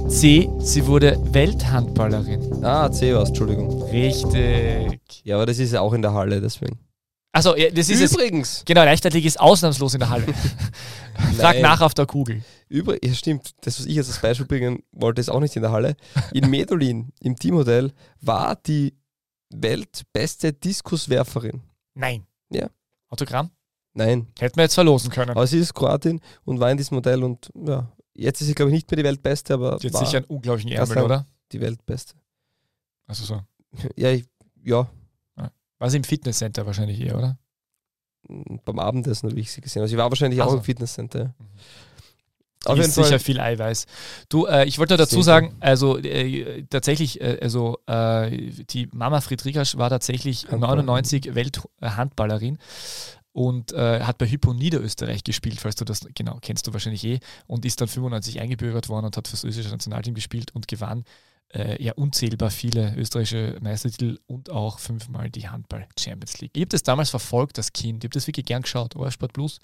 [0.07, 0.49] C.
[0.59, 2.63] Sie wurde Welthandballerin.
[2.63, 3.83] Ah, C war Entschuldigung.
[3.83, 5.21] Richtig.
[5.23, 6.77] Ja, aber das ist ja auch in der Halle, deswegen.
[7.39, 8.57] Also ja, das ist Übrigens.
[8.57, 10.25] Jetzt, genau, Leichtathletik ist ausnahmslos in der Halle.
[11.37, 12.43] Frag nach auf der Kugel.
[12.67, 13.51] Übrig, ja, stimmt.
[13.61, 15.95] Das, was ich jetzt als Beispiel bringen wollte, ist auch nicht in der Halle.
[16.33, 18.93] In Medolin, im Teammodell, war die
[19.51, 21.61] weltbeste Diskuswerferin.
[21.93, 22.25] Nein.
[22.49, 22.69] Ja.
[23.07, 23.51] Autogramm?
[23.93, 24.27] Nein.
[24.37, 25.31] Hätten wir jetzt verlosen können.
[25.31, 28.71] Aber sie ist Kroatin und war in diesem Modell und ja, jetzt ist sie, glaube
[28.71, 29.77] ich, nicht mehr die Weltbeste, aber.
[29.79, 31.25] Jetzt sicher einen unglaublichen Ärmel, oder?
[31.53, 32.15] Die Weltbeste.
[33.07, 33.41] Also so.
[33.95, 34.25] Ja, ich,
[34.61, 34.89] ja,
[35.79, 37.37] war sie im Fitnesscenter wahrscheinlich eher, oder?
[38.65, 39.87] beim Abendessen, wie ich sie gesehen habe.
[39.89, 40.53] Sie war wahrscheinlich Also.
[40.53, 41.33] auch im Fitnesscenter.
[41.39, 41.45] Mhm.
[42.65, 43.05] Auf ist Fall.
[43.05, 43.85] sicher viel Eiweiß.
[44.27, 48.29] Du, äh, ich wollte dazu sagen, also äh, tatsächlich, äh, also äh,
[48.69, 50.85] die Mama Friedrichas war tatsächlich Handballerin.
[50.85, 52.57] 99 Welthandballerin
[53.31, 57.19] und äh, hat bei Hypo Niederösterreich gespielt, falls du das genau kennst du wahrscheinlich eh,
[57.47, 61.05] und ist dann 95 eingebürgert worden und hat für das österreichische Nationalteam gespielt und gewann
[61.53, 66.51] äh, ja unzählbar viele österreichische Meistertitel und auch fünfmal die Handball Champions League.
[66.55, 68.03] Ich habe das damals verfolgt, das Kind.
[68.03, 68.95] Ich habe das wirklich gern geschaut.
[68.95, 69.59] ORF Plus.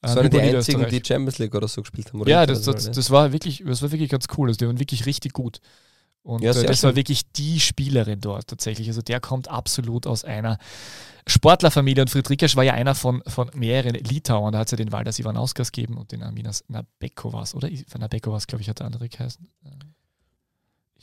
[0.00, 2.20] Das waren die einzigen, die Champions League oder so gespielt haben.
[2.20, 4.48] Oder Ja, das, das, das war wirklich, das war wirklich ganz cool.
[4.48, 5.60] Also die waren wirklich richtig gut.
[6.22, 8.88] Und Ja, äh, das war wirklich die Spielerin dort tatsächlich.
[8.88, 10.58] Also der kommt absolut aus einer
[11.26, 14.52] Sportlerfamilie und Friedrichas war ja einer von, von mehreren Litauern.
[14.52, 17.68] Da hat es ja den Waldas Ivanauskas gegeben und den Aminas Nabekovas, oder?
[17.98, 19.48] Nabekovas, glaube ich, hat der andere geheißen.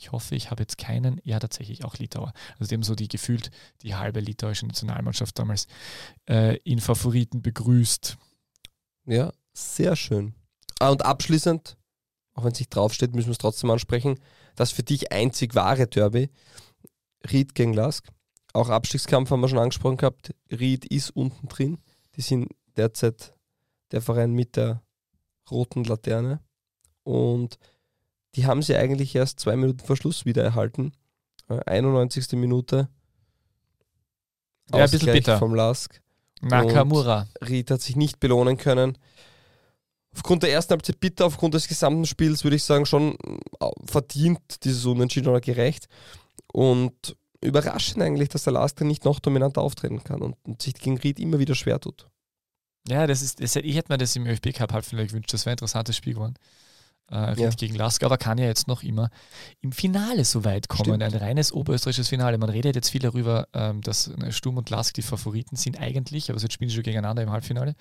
[0.00, 1.20] Ich hoffe, ich habe jetzt keinen.
[1.24, 2.32] Ja, tatsächlich auch Litauer.
[2.58, 3.50] Also dem so die gefühlt
[3.82, 5.66] die halbe litauische Nationalmannschaft damals
[6.26, 8.16] äh, in Favoriten begrüßt.
[9.04, 10.34] Ja, sehr schön.
[10.78, 11.76] Ah, und abschließend,
[12.32, 14.18] auch wenn es nicht draufsteht, müssen wir es trotzdem ansprechen,
[14.56, 16.30] das für dich einzig wahre Derby,
[17.30, 18.08] Ried gegen Lask.
[18.54, 20.34] Auch Abstiegskampf haben wir schon angesprochen gehabt.
[20.50, 21.78] Ried ist unten drin.
[22.16, 22.48] Die sind
[22.78, 23.34] derzeit
[23.92, 24.82] der Verein mit der
[25.50, 26.40] roten Laterne.
[27.02, 27.58] Und
[28.36, 30.92] die haben sie eigentlich erst zwei Minuten vor Schluss wieder erhalten.
[31.48, 32.32] Äh, 91.
[32.32, 32.88] Minute.
[34.72, 35.38] Ja, ein bisschen bitter.
[35.38, 36.00] Vom Lask.
[36.40, 37.26] Nakamura.
[37.46, 38.96] Ried hat sich nicht belohnen können.
[40.14, 43.16] Aufgrund der ersten Halbzeit bitter, aufgrund des gesamten Spiels würde ich sagen, schon
[43.60, 45.88] äh, verdient dieses Unentschieden oder gerecht.
[46.52, 50.98] Und überraschend eigentlich, dass der Lasker nicht noch dominanter auftreten kann und, und sich gegen
[50.98, 52.08] Ried immer wieder schwer tut.
[52.88, 55.32] Ja, das ist, das, ich hätte mir das im ÖFB Cup Halbfinale gewünscht.
[55.32, 56.34] Das wäre ein interessantes Spiel geworden.
[57.10, 57.50] Äh, Ja.
[57.50, 59.10] gegen Lask, aber kann ja jetzt noch immer
[59.60, 60.84] im Finale so weit kommen.
[60.84, 61.02] Stimmt.
[61.02, 62.38] Ein reines oberösterreichisches Finale.
[62.38, 66.30] Man redet jetzt viel darüber, ähm, dass äh, Sturm und Lask die Favoriten sind eigentlich,
[66.30, 67.74] aber jetzt spielen sie schon gegeneinander im Halbfinale.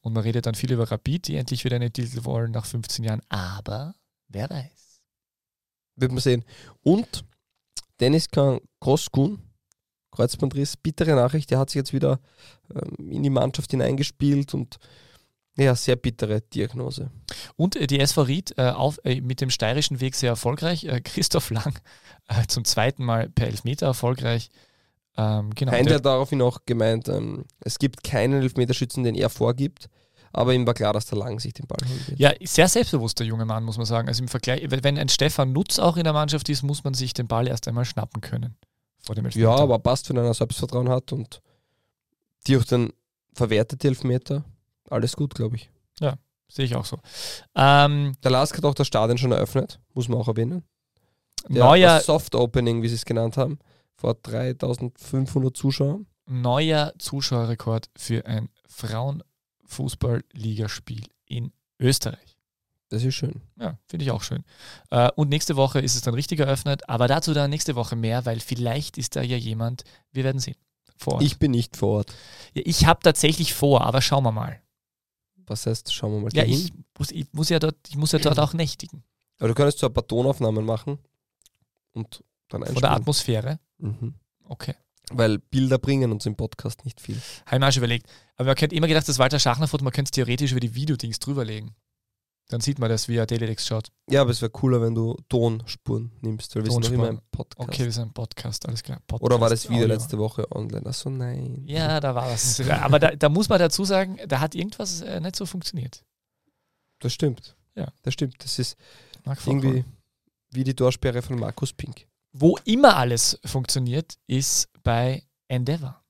[0.00, 3.04] Und man redet dann viel über Rapid, die endlich wieder einen Titel wollen nach 15
[3.04, 3.20] Jahren.
[3.28, 3.94] Aber
[4.28, 5.00] wer weiß.
[5.96, 6.44] Wird man sehen.
[6.82, 7.24] Und
[8.00, 8.28] Dennis
[8.78, 9.42] Koskun,
[10.12, 12.20] Kreuzbandriss, bittere Nachricht, der hat sich jetzt wieder
[12.72, 14.78] ähm, in die Mannschaft hineingespielt und
[15.58, 17.10] ja, sehr bittere Diagnose.
[17.56, 20.84] Und äh, die SV Ried äh, auf, äh, mit dem steirischen Weg sehr erfolgreich.
[20.84, 21.78] Äh, Christoph Lang
[22.28, 24.50] äh, zum zweiten Mal per Elfmeter erfolgreich.
[25.16, 25.72] Ähm, genau.
[25.72, 29.88] Der- hat daraufhin auch gemeint, ähm, es gibt keinen Elfmeterschützen, den er vorgibt,
[30.32, 32.20] aber ihm war klar, dass der Lang sich den Ball holen wird.
[32.20, 34.06] Ja, sehr selbstbewusster junger Mann, muss man sagen.
[34.06, 37.14] Also im Vergleich, wenn ein Stefan Nutz auch in der Mannschaft ist, muss man sich
[37.14, 38.54] den Ball erst einmal schnappen können.
[39.00, 39.50] Vor dem Ja, Elfmeter.
[39.56, 41.40] aber passt, wenn einer Selbstvertrauen hat und
[42.46, 42.92] die auch dann
[43.32, 44.44] verwertet, die Elfmeter.
[44.90, 45.70] Alles gut, glaube ich.
[46.50, 46.96] Sehe ich auch so.
[47.54, 50.62] Ähm, Der Lask hat auch das Stadion schon eröffnet, muss man auch erwähnen.
[51.46, 53.58] Der neuer, Soft Opening, wie sie es genannt haben,
[53.96, 56.06] vor 3500 Zuschauern.
[56.24, 62.38] neuer Zuschauerrekord für ein Frauenfußball-Ligaspiel in Österreich.
[62.88, 63.42] Das ist schön.
[63.60, 64.42] Ja, finde ich auch schön.
[64.90, 68.24] Äh, und nächste Woche ist es dann richtig eröffnet, aber dazu dann nächste Woche mehr,
[68.24, 70.56] weil vielleicht ist da ja jemand, wir werden sehen.
[70.96, 71.22] Vor Ort.
[71.22, 72.14] Ich bin nicht vor Ort.
[72.54, 74.62] ja, ich habe tatsächlich vor, aber schauen wir mal.
[75.48, 78.18] Was heißt, schauen wir mal Ja, ich muss, ich muss ja dort, ich muss ja
[78.18, 79.02] dort auch nächtigen.
[79.38, 80.98] Aber du könntest so ein paar Tonaufnahmen machen
[81.92, 82.94] und dann Von der einspielen.
[82.94, 83.60] Atmosphäre.
[83.78, 84.14] Mhm.
[84.44, 84.74] Okay.
[85.10, 87.16] Weil Bilder bringen uns im Podcast nicht viel.
[87.46, 88.08] Habe ich mir auch schon überlegt.
[88.36, 91.18] Aber man könnte immer gedacht, das Walter Schachner-Foto, man könnte es theoretisch über die Videodings
[91.18, 91.74] drüberlegen.
[92.50, 93.88] Dann sieht man das, wie er Teletext schaut.
[94.08, 97.20] Ja, aber es wäre cooler, wenn du Tonspuren nimmst, weil wir sind noch immer im
[97.30, 97.68] Podcast.
[97.68, 99.00] Okay, wir sind ein Podcast, alles klar.
[99.06, 99.94] Podcast, Oder war das Video Audio.
[99.94, 100.86] letzte Woche online?
[100.86, 101.62] Achso, nein.
[101.66, 102.58] Ja, da war was.
[102.70, 106.04] Aber da, da muss man dazu sagen, da hat irgendwas äh, nicht so funktioniert.
[107.00, 107.54] Das stimmt.
[107.74, 107.92] Ja.
[108.02, 108.42] Das stimmt.
[108.42, 108.76] Das ist
[109.44, 109.84] irgendwie
[110.50, 112.06] wie die Torsperre von Markus Pink.
[112.32, 116.02] Wo immer alles funktioniert, ist bei Endeavor.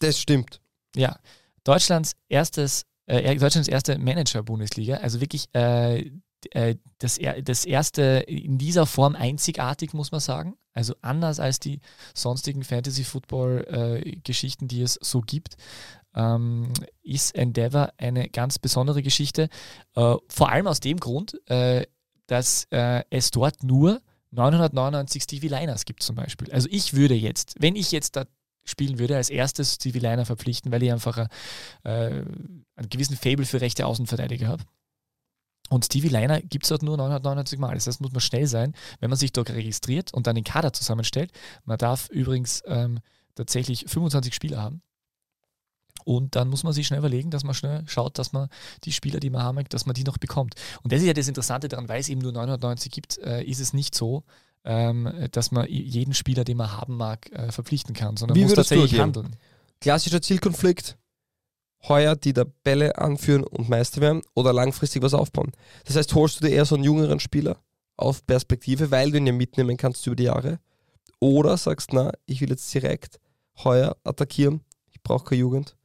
[0.00, 0.60] Das stimmt.
[0.96, 1.18] Ja,
[1.64, 6.10] Deutschlands erstes, äh, Deutschlands erste Manager-Bundesliga, also wirklich äh,
[6.52, 10.56] äh, das, das erste in dieser Form einzigartig, muss man sagen.
[10.72, 11.80] Also anders als die
[12.14, 15.56] sonstigen Fantasy-Football-Geschichten, die es so gibt,
[16.14, 19.48] ähm, ist Endeavor eine ganz besondere Geschichte.
[19.94, 21.86] Äh, vor allem aus dem Grund, äh,
[22.26, 24.00] dass äh, es dort nur
[24.30, 26.50] 999 Stevie Liners gibt zum Beispiel.
[26.52, 28.24] Also ich würde jetzt, wenn ich jetzt da
[28.64, 31.26] spielen würde, als erstes Stevie Liner verpflichten, weil ich einfach äh,
[31.84, 34.64] einen gewissen Fable für rechte Außenverteidiger habe.
[35.70, 37.74] Und Stevie Liner gibt es dort nur 999 Mal.
[37.74, 40.72] Das heißt, muss man schnell sein, wenn man sich dort registriert und dann den Kader
[40.72, 41.30] zusammenstellt.
[41.64, 42.98] Man darf übrigens ähm,
[43.36, 44.82] tatsächlich 25 Spieler haben.
[46.04, 48.48] Und dann muss man sich schnell überlegen, dass man schnell schaut, dass man
[48.84, 50.54] die Spieler, die man haben, dass man die noch bekommt.
[50.82, 53.60] Und das ist ja das Interessante daran, weil es eben nur 990 gibt, äh, ist
[53.60, 54.24] es nicht so,
[54.64, 58.54] ähm, dass man jeden Spieler, den man haben mag, äh, verpflichten kann, sondern Wie muss
[58.54, 59.36] tatsächlich handeln.
[59.80, 60.98] Klassischer Zielkonflikt.
[61.88, 65.52] heuer die Tabelle anführen und Meister werden oder langfristig was aufbauen.
[65.84, 67.56] Das heißt, holst du dir eher so einen jüngeren Spieler
[67.96, 70.60] auf Perspektive, weil du ihn ja mitnehmen kannst über die Jahre.
[71.20, 73.18] Oder sagst, na, ich will jetzt direkt
[73.64, 75.76] heuer attackieren, ich brauche keine Jugend,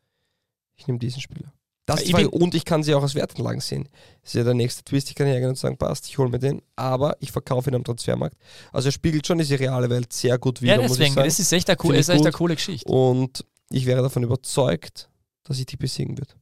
[0.76, 1.54] ich nehme diesen Spieler.
[1.86, 2.30] Das ist Frage.
[2.30, 3.88] bin- und ich kann sie auch als Wertanlagen sehen.
[4.24, 5.10] Das ist ja der nächste Twist.
[5.10, 7.84] Ich kann hergehen und sagen, passt, ich hole mir den, aber ich verkaufe ihn am
[7.84, 8.36] Transfermarkt.
[8.72, 11.70] Also er spiegelt schon diese reale Welt sehr gut wider, Ja, deswegen, das ist echt
[11.70, 12.92] eine, cool, ist echt eine coole Geschichte.
[12.92, 15.10] Und ich wäre davon überzeugt,
[15.44, 16.36] dass ich die besiegen wird.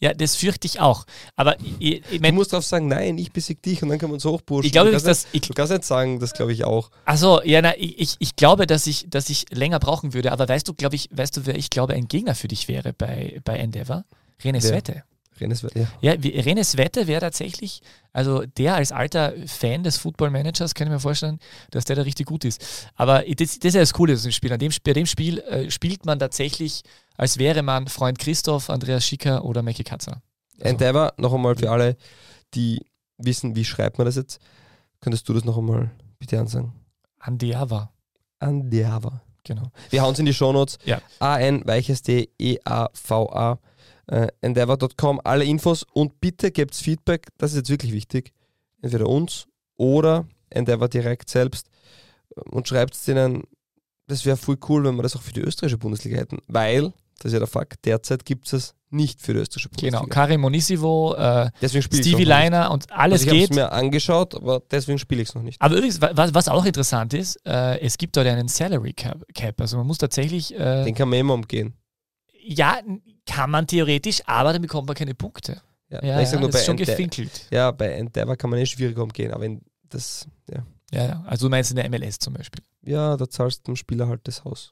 [0.00, 1.04] Ja, das fürchte ich auch.
[1.34, 3.98] Aber ich, ich, ich, Du mein, musst darauf sagen, nein, ich besiege dich und dann
[3.98, 4.64] können wir uns hochpushen.
[4.66, 6.90] ich glaube du, kannst nicht, du kannst nicht sagen, das glaube ich auch.
[7.04, 10.48] Also, ja, na, ich, ich- ich glaube, dass ich, dass ich länger brauchen würde, aber
[10.48, 13.40] weißt du, glaube ich, weißt du, wer ich glaube, ein Gegner für dich wäre bei,
[13.44, 14.04] bei Endeavor?
[14.42, 14.60] René?
[14.60, 15.02] Svette.
[15.38, 15.86] Rennes, ja.
[16.00, 17.82] Ja, wie- René Svette wäre tatsächlich,
[18.14, 22.02] also der als alter Fan des Football Managers, kann ich mir vorstellen, dass der da
[22.02, 22.88] richtig gut ist.
[22.94, 24.52] Aber das, das ist ja das Coole an dem Spiel.
[24.54, 26.80] An dem, bei dem Spiel äh, spielt man tatsächlich,
[27.18, 30.22] als wäre man Freund Christoph, Andreas Schicker oder Mackie Katzer.
[30.58, 31.98] Also, Endeavor, noch einmal für alle,
[32.54, 32.80] die
[33.18, 34.40] wissen, wie schreibt man das jetzt,
[35.00, 36.72] könntest du das noch einmal bitte ansagen?
[37.18, 37.92] Andeava,
[38.40, 39.20] Endeavor.
[39.44, 39.70] genau.
[39.90, 40.78] Wir hauen es in die Shownotes.
[40.86, 41.02] Ja.
[41.18, 43.58] A-N, weiches D, E-A-V-A,
[44.08, 48.32] äh, endeavor.com, alle Infos und bitte gebt Feedback, das ist jetzt wirklich wichtig,
[48.82, 49.46] entweder uns
[49.76, 51.66] oder Endeavor direkt selbst
[52.50, 53.44] und schreibt es denen,
[54.06, 57.26] das wäre voll cool, wenn wir das auch für die österreichische Bundesliga hätten, weil, das
[57.26, 59.98] ist ja der Fakt, derzeit gibt es es nicht für die österreichische Bundesliga.
[59.98, 63.42] Genau, Karim Monisivo, äh, ich Stevie Leiner und alles also ich geht.
[63.50, 65.60] habe es mir angeschaut, aber deswegen spiele ich es noch nicht.
[65.60, 69.24] Aber übrigens, wa- was, was auch interessant ist, äh, es gibt dort einen Salary Cap.
[69.34, 69.60] Cap.
[69.60, 71.74] Also man muss tatsächlich, äh, Den kann man immer umgehen.
[72.40, 72.78] ja,
[73.26, 75.60] kann man theoretisch, aber dann bekommt man keine Punkte.
[75.88, 77.46] Ja, Ja, ich sag ja, nur, das bei, ist schon Ende gefinkelt.
[77.50, 80.64] ja, bei Endeavor kann man eh schwieriger umgehen, aber in das, ja.
[80.92, 81.24] Ja, ja.
[81.26, 82.62] Also du meinst in der MLS zum Beispiel.
[82.82, 84.70] ja, da zahlst du dem Spieler halt das Haus,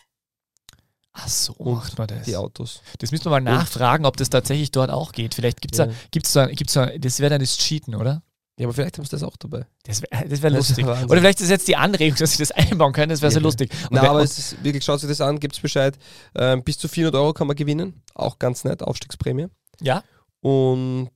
[1.16, 2.24] Ach so, Und macht man das.
[2.24, 2.82] die Autos.
[2.98, 5.34] Das müssen wir mal nachfragen, ob das tatsächlich dort auch geht.
[5.34, 5.86] Vielleicht gibt es Ja.
[5.86, 8.22] da, gibt's da, gibt's da, das wäre dann das Cheaten, oder?
[8.57, 9.66] Ja, aber vielleicht haben sie das auch dabei.
[9.84, 10.86] Das wäre wär lustig.
[10.86, 11.11] Wahnsinn.
[11.11, 13.42] Oder vielleicht ist jetzt die Anregung, dass sie das einbauen können, das wäre so Ja.
[13.42, 13.72] lustig.
[13.90, 15.98] Und Na, aber es ist wirklich, schaut sich das an, gibt es Bescheid.
[16.36, 18.02] Ähm, bis zu 400 Euro kann man gewinnen.
[18.14, 19.48] Auch ganz nett, Aufstiegsprämie.
[19.80, 20.05] ja,
[20.40, 21.11] Und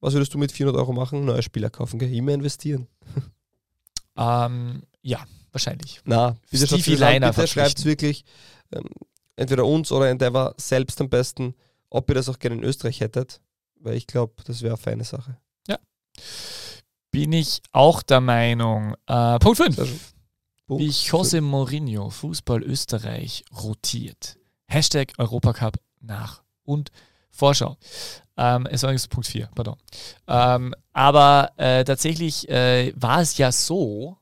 [0.00, 1.24] was würdest du mit 400 Euro machen?
[1.26, 2.12] Neue Spieler kaufen, gell?
[2.12, 2.88] Immer investieren.
[4.16, 6.00] ähm, ja, wahrscheinlich.
[6.04, 8.24] Na, bitte Stevie Leiner bitte schreibt wirklich
[8.72, 8.84] ähm,
[9.36, 11.54] entweder uns oder Endeavor selbst am besten,
[11.90, 13.40] ob ihr das auch gerne in Österreich hättet.
[13.80, 15.36] Weil ich glaube, das wäre eine feine Sache.
[17.12, 18.94] Bin ich auch der Meinung.
[19.06, 19.76] Äh, Punkt 5.
[19.76, 20.00] Sehr schön.
[20.66, 24.38] Punkt Wie José Mourinho Fußball Österreich rotiert.
[24.66, 26.90] Hashtag Europacup nach und
[27.30, 27.76] Vorschau.
[28.38, 29.76] Ähm, es war übrigens Punkt 4, pardon.
[30.26, 34.16] Ähm, aber äh, tatsächlich äh, war es ja so,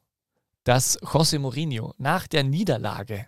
[0.64, 3.26] dass José Mourinho nach der Niederlage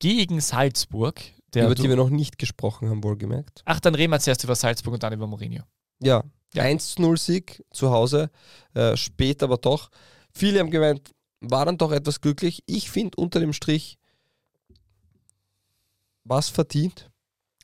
[0.00, 1.20] gegen Salzburg,
[1.54, 3.62] der Über die wir noch nicht gesprochen haben, wohlgemerkt.
[3.66, 5.62] ach, dann reden wir zuerst über Salzburg und dann über Mourinho.
[6.00, 6.24] Ja,
[6.54, 6.64] Ja.
[6.64, 8.30] 1-0-Sieg zu Hause,
[8.74, 9.90] äh, spät aber doch.
[10.32, 12.62] Viele haben gemeint, war dann doch etwas glücklich.
[12.66, 13.98] Ich finde unter dem Strich,
[16.24, 17.10] was verdient,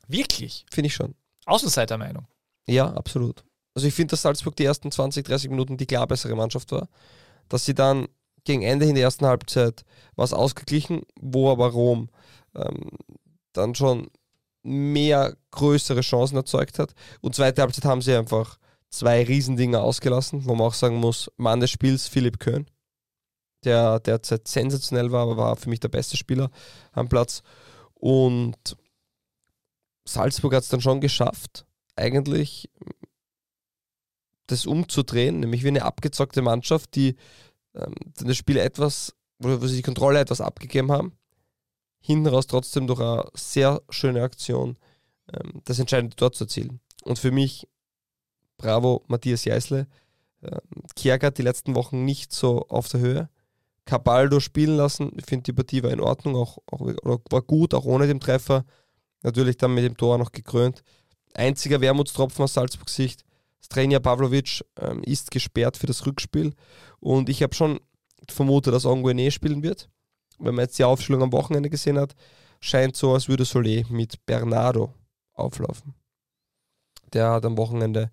[0.07, 0.65] Wirklich?
[0.71, 1.15] finde ich schon.
[1.45, 2.27] Außenseitermeinung.
[2.67, 3.43] Ja, absolut.
[3.73, 6.89] Also ich finde, dass Salzburg die ersten 20, 30 Minuten die klar bessere Mannschaft war.
[7.47, 8.07] Dass sie dann
[8.43, 9.83] gegen Ende in der ersten Halbzeit
[10.15, 12.09] was ausgeglichen, wo aber Rom
[12.55, 12.91] ähm,
[13.53, 14.09] dann schon
[14.63, 16.93] mehr größere Chancen erzeugt hat.
[17.21, 18.57] Und zweite Halbzeit haben sie einfach
[18.91, 22.67] zwei Riesendinger ausgelassen, wo man auch sagen muss, Mann des Spiels, Philipp Köhn,
[23.63, 26.51] der derzeit sensationell war, aber war für mich der beste Spieler
[26.91, 27.41] am Platz.
[27.93, 28.77] Und
[30.05, 31.65] Salzburg hat es dann schon geschafft,
[31.95, 32.69] eigentlich
[34.47, 37.15] das umzudrehen, nämlich wie eine abgezockte Mannschaft, die
[37.73, 41.17] ähm, das Spiel etwas, wo, sie die Kontrolle etwas abgegeben haben,
[42.01, 44.77] hinten raus trotzdem durch eine sehr schöne Aktion
[45.31, 46.81] ähm, das entscheidende Tor zu erzielen.
[47.03, 47.67] Und für mich,
[48.61, 49.87] bravo Matthias Jeißle,
[50.43, 50.59] ähm,
[50.95, 53.29] Kiergaard die letzten Wochen nicht so auf der Höhe.
[53.85, 56.81] Cabaldo spielen lassen, ich finde die Partie war in Ordnung, auch, auch
[57.29, 58.63] war gut, auch ohne den Treffer.
[59.23, 60.83] Natürlich dann mit dem Tor noch gekrönt.
[61.33, 63.23] Einziger Wermutstropfen aus Salzburgs Sicht,
[63.63, 66.53] Strenja Pavlovic ähm, ist gesperrt für das Rückspiel
[66.99, 67.79] und ich habe schon
[68.29, 69.89] vermutet, dass Onguene spielen wird.
[70.39, 72.15] Wenn man jetzt die Aufstellung am Wochenende gesehen hat,
[72.59, 74.93] scheint so, als würde Solé mit Bernardo
[75.33, 75.93] auflaufen.
[77.13, 78.11] Der hat am Wochenende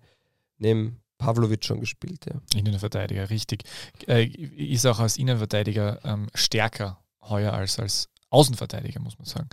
[0.59, 2.25] neben Pavlovic schon gespielt.
[2.25, 2.39] Ja.
[2.57, 3.63] Innenverteidiger, richtig.
[4.07, 9.49] Äh, ist auch als Innenverteidiger ähm, stärker heuer als als Außenverteidiger, muss man sagen.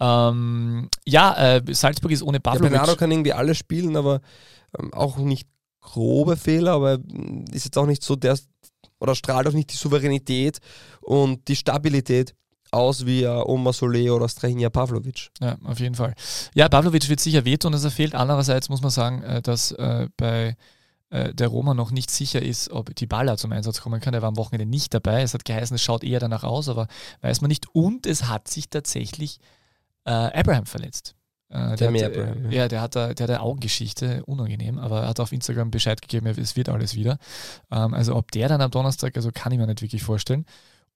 [0.00, 2.70] Ähm, ja, äh, Salzburg ist ohne Pavlovic.
[2.70, 4.20] Bernardo kann irgendwie alles spielen, aber
[4.78, 5.48] ähm, auch nicht
[5.80, 8.38] grobe Fehler, aber mm, ist jetzt auch nicht so der,
[9.00, 10.58] oder strahlt auch nicht die Souveränität
[11.00, 12.34] und die Stabilität
[12.74, 15.30] aus wie Oma Solé oder Strahinja Pavlovic.
[15.40, 16.14] Ja, auf jeden Fall.
[16.54, 18.14] Ja, Pavlovic wird sicher wehtun, dass er fehlt.
[18.14, 20.56] Andererseits muss man sagen, äh, dass äh, bei
[21.10, 24.14] äh, der Roma noch nicht sicher ist, ob die Baller zum Einsatz kommen kann.
[24.14, 25.22] Er war am Wochenende nicht dabei.
[25.22, 26.88] Es hat geheißen, es schaut eher danach aus, aber
[27.22, 27.66] weiß man nicht.
[27.72, 29.38] Und es hat sich tatsächlich
[30.06, 31.14] Abraham verletzt.
[31.50, 32.50] Der, der, hat, Abraham, ja.
[32.50, 36.26] ja, der hat, der hat eine Augengeschichte, unangenehm, aber er hat auf Instagram Bescheid gegeben,
[36.26, 37.16] es wird alles wieder.
[37.70, 40.44] Ähm, also ob der dann am Donnerstag, also kann ich mir nicht wirklich vorstellen.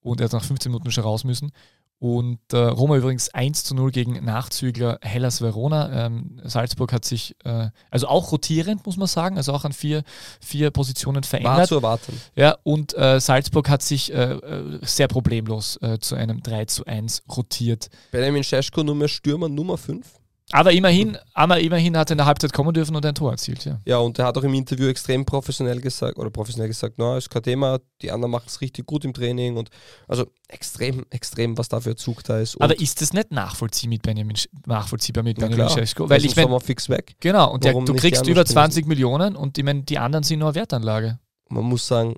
[0.09, 1.53] Und er hat nach 15 Minuten schon raus müssen.
[2.01, 6.07] Und äh, Roma übrigens 1 zu 0 gegen Nachzügler Hellas Verona.
[6.07, 10.05] Ähm, Salzburg hat sich, äh, also auch rotierend, muss man sagen, also auch an vier,
[10.41, 11.59] vier Positionen verändert.
[11.59, 12.21] War zu erwarten.
[12.37, 16.87] Ja, und äh, Salzburg hat sich äh, äh, sehr problemlos äh, zu einem 3 zu
[16.87, 17.89] 1 rotiert.
[18.13, 20.07] Benjamin Scheschko, Nummer Stürmer Nummer 5.
[20.53, 23.65] Aber immerhin, aber immerhin hat er in der Halbzeit kommen dürfen und ein Tor erzielt,
[23.67, 23.79] ja.
[23.85, 27.29] Ja, und er hat auch im Interview extrem professionell gesagt, oder professionell gesagt, na, ist
[27.29, 29.69] kein Thema, die anderen machen es richtig gut im Training und
[30.07, 32.59] also extrem, extrem, was da für Zug da ist.
[32.61, 34.37] aber ist das nicht nachvollziehbar mit Benjamin,
[34.67, 36.09] nachvollziehbar mit Benjamin Scheschko?
[36.09, 37.15] Weil ich meine, fix weg.
[37.21, 40.55] Genau, und der, du kriegst über 20 Millionen und ich meine, die anderen sind nur
[40.55, 41.19] Wertanlage.
[41.51, 42.17] Man muss sagen,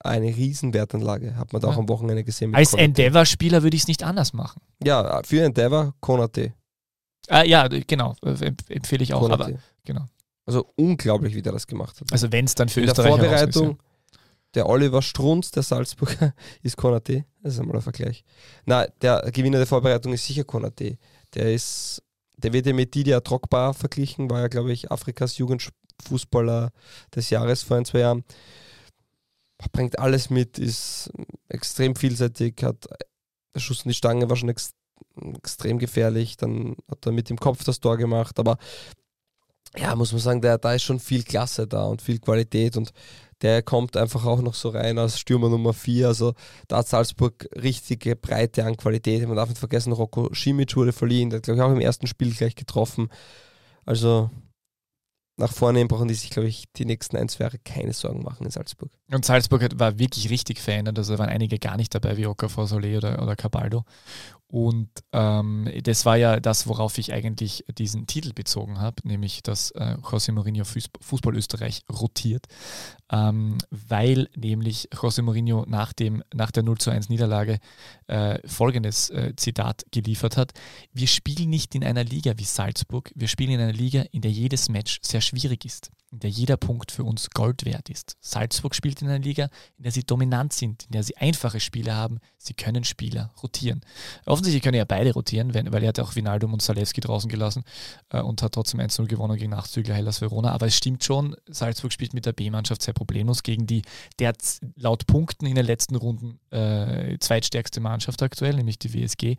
[0.00, 1.74] eine Riesenwertanlage, hat man da ja.
[1.74, 2.54] auch am Wochenende gesehen.
[2.54, 4.60] Als Endeavour-Spieler würde ich es nicht anders machen.
[4.82, 6.54] Ja, für Endeavour, Konate.
[7.30, 9.20] Äh, ja, genau, äh, empfehle ich auch.
[9.20, 9.44] Konate.
[9.44, 10.06] Aber, genau.
[10.46, 12.10] Also unglaublich, wie der das gemacht hat.
[12.10, 13.78] Also wenn es dann für In Österreich der Vorbereitung, ist,
[14.12, 14.18] ja.
[14.54, 17.26] der Oliver Strunz, der Salzburger, ist Konate.
[17.42, 18.24] Das ist einmal ein Vergleich.
[18.64, 20.96] Na, der Gewinner der Vorbereitung ist sicher Konate.
[21.34, 22.02] Der ist,
[22.38, 26.70] der wird ja mit Didier Drogba verglichen, war ja, glaube ich, Afrikas Jugendfußballer
[27.14, 28.24] des Jahres vor ein, zwei Jahren.
[29.72, 31.10] Bringt alles mit, ist
[31.48, 32.86] extrem vielseitig, hat
[33.54, 34.72] der Schuss in die Stange war schon ex
[35.36, 36.36] extrem gefährlich.
[36.36, 38.38] Dann hat er mit dem Kopf das Tor gemacht.
[38.38, 38.58] Aber
[39.76, 42.92] ja, muss man sagen, der, da ist schon viel Klasse da und viel Qualität und
[43.42, 46.08] der kommt einfach auch noch so rein als Stürmer Nummer 4.
[46.08, 46.34] Also
[46.66, 49.26] da hat Salzburg richtige Breite an Qualität.
[49.26, 52.06] Man darf nicht vergessen, Rocco Schimic wurde verliehen, der hat glaube ich auch im ersten
[52.06, 53.08] Spiel gleich getroffen.
[53.84, 54.30] Also
[55.38, 58.50] nach vorne brauchen die sich, glaube ich, die nächsten ein, zwei keine Sorgen machen in
[58.50, 58.90] Salzburg.
[59.10, 60.98] Und Salzburg war wirklich richtig verändert.
[60.98, 63.84] Also waren einige gar nicht dabei, wie Okafor Solé oder, oder Cabaldo.
[64.50, 69.72] Und ähm, das war ja das, worauf ich eigentlich diesen Titel bezogen habe, nämlich dass
[69.72, 72.46] äh, José Mourinho Fußball Österreich rotiert,
[73.12, 77.58] ähm, weil nämlich José Mourinho nach, dem, nach der 0 zu 1 Niederlage
[78.08, 80.52] äh, folgendes äh, Zitat geliefert hat.
[80.92, 84.30] Wir spielen nicht in einer Liga wie Salzburg, wir spielen in einer Liga, in der
[84.30, 88.16] jedes Match sehr schwierig ist in der jeder Punkt für uns Gold wert ist.
[88.20, 91.94] Salzburg spielt in einer Liga, in der sie dominant sind, in der sie einfache Spiele
[91.94, 92.18] haben.
[92.38, 93.82] Sie können Spieler rotieren.
[94.24, 97.64] Offensichtlich können ja beide rotieren, wenn, weil er hat auch Vinaldum und Salewski draußen gelassen
[98.10, 100.52] äh, und hat trotzdem 1-0 gewonnen gegen Nachzügler Hellas Verona.
[100.52, 103.82] Aber es stimmt schon, Salzburg spielt mit der B-Mannschaft sehr problemlos gegen die
[104.18, 104.32] der
[104.76, 109.36] laut Punkten in den letzten Runden äh, zweitstärkste Mannschaft aktuell, nämlich die WSG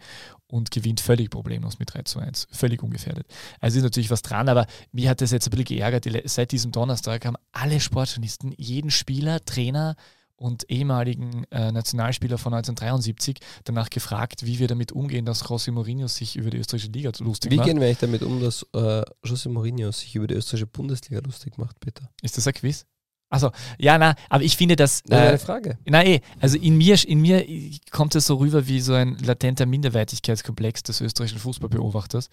[0.48, 2.48] und gewinnt völlig problemlos mit 3 zu 1.
[2.52, 3.28] Völlig ungefährdet.
[3.60, 6.06] Also ist natürlich was dran, aber mir hat das jetzt ein bisschen geärgert.
[6.26, 9.96] Seit diesem Donnerstag haben alle Sportjournalisten, jeden Spieler, Trainer
[10.40, 16.08] und ehemaligen äh, Nationalspieler von 1973 danach gefragt, wie wir damit umgehen, dass José Mourinho
[16.08, 17.68] sich über die österreichische Liga lustig wie macht.
[17.68, 21.22] Wie gehen wir eigentlich damit um, dass äh, José Mourinho sich über die österreichische Bundesliga
[21.22, 22.10] lustig macht, bitte?
[22.22, 22.86] Ist das ein Quiz?
[23.30, 25.04] Also ja, na, aber ich finde das.
[25.10, 25.78] Äh, eine Frage.
[25.86, 27.46] Na eh, also in mir, in mir
[27.92, 32.30] kommt es so rüber wie so ein latenter Minderwertigkeitskomplex des österreichischen Fußballbeobachters,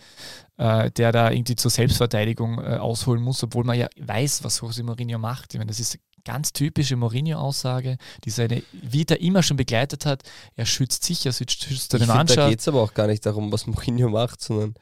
[0.56, 4.82] äh, der da irgendwie zur Selbstverteidigung äh, ausholen muss, obwohl man ja weiß, was José
[4.82, 5.52] Mourinho macht.
[5.52, 10.22] Ich meine, das ist ganz typische Mourinho-Aussage, die seine Vita immer schon begleitet hat.
[10.56, 12.38] Er schützt sich, er schützt, schützt seine Mannschaft.
[12.38, 14.74] Da geht es aber auch gar nicht darum, was Mourinho macht, sondern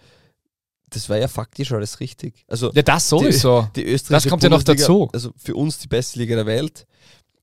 [0.94, 2.44] das war ja faktisch alles richtig.
[2.46, 3.68] Also ja, das sowieso.
[3.74, 5.08] Die, die das kommt ja noch dazu.
[5.12, 6.86] Also für uns die beste Liga der Welt.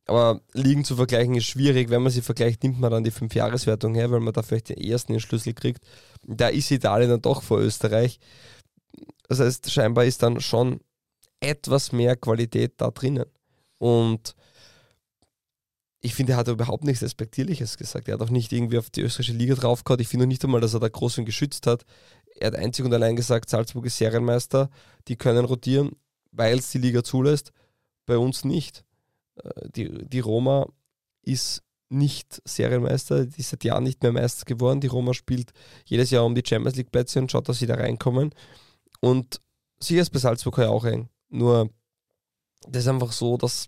[0.07, 1.89] Aber Ligen zu vergleichen ist schwierig.
[1.89, 4.77] Wenn man sie vergleicht, nimmt man dann die Fünfjahreswertung her, weil man da vielleicht den
[4.77, 5.83] ersten den Schlüssel kriegt.
[6.23, 8.19] Da ist Italien dann doch vor Österreich.
[9.27, 10.79] Das heißt, scheinbar ist dann schon
[11.39, 13.25] etwas mehr Qualität da drinnen.
[13.77, 14.35] Und
[16.01, 18.07] ich finde, er hat überhaupt nichts Respektierliches gesagt.
[18.07, 20.01] Er hat auch nicht irgendwie auf die österreichische Liga draufgehauen.
[20.01, 21.85] Ich finde nicht einmal, dass er da groß und geschützt hat.
[22.35, 24.69] Er hat einzig und allein gesagt, Salzburg ist Serienmeister,
[25.07, 25.91] die können rotieren,
[26.31, 27.51] weil es die Liga zulässt.
[28.05, 28.83] Bei uns nicht.
[29.35, 30.67] Äh, die, die Roma
[31.21, 34.79] ist nicht Serienmeister, die ist seit Jahren nicht mehr Meister geworden.
[34.79, 35.51] Die Roma spielt
[35.85, 38.33] jedes Jahr um die Champions League Plätze und schaut, dass sie da reinkommen.
[39.01, 39.41] Und
[39.79, 41.09] sicher ist bei Salzburg auch eng.
[41.29, 41.69] Nur
[42.67, 43.67] das ist einfach so, dass,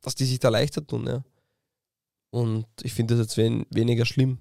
[0.00, 1.06] dass die sich da leichter tun.
[1.06, 1.22] Ja.
[2.30, 4.38] Und ich finde das jetzt wen, weniger schlimm,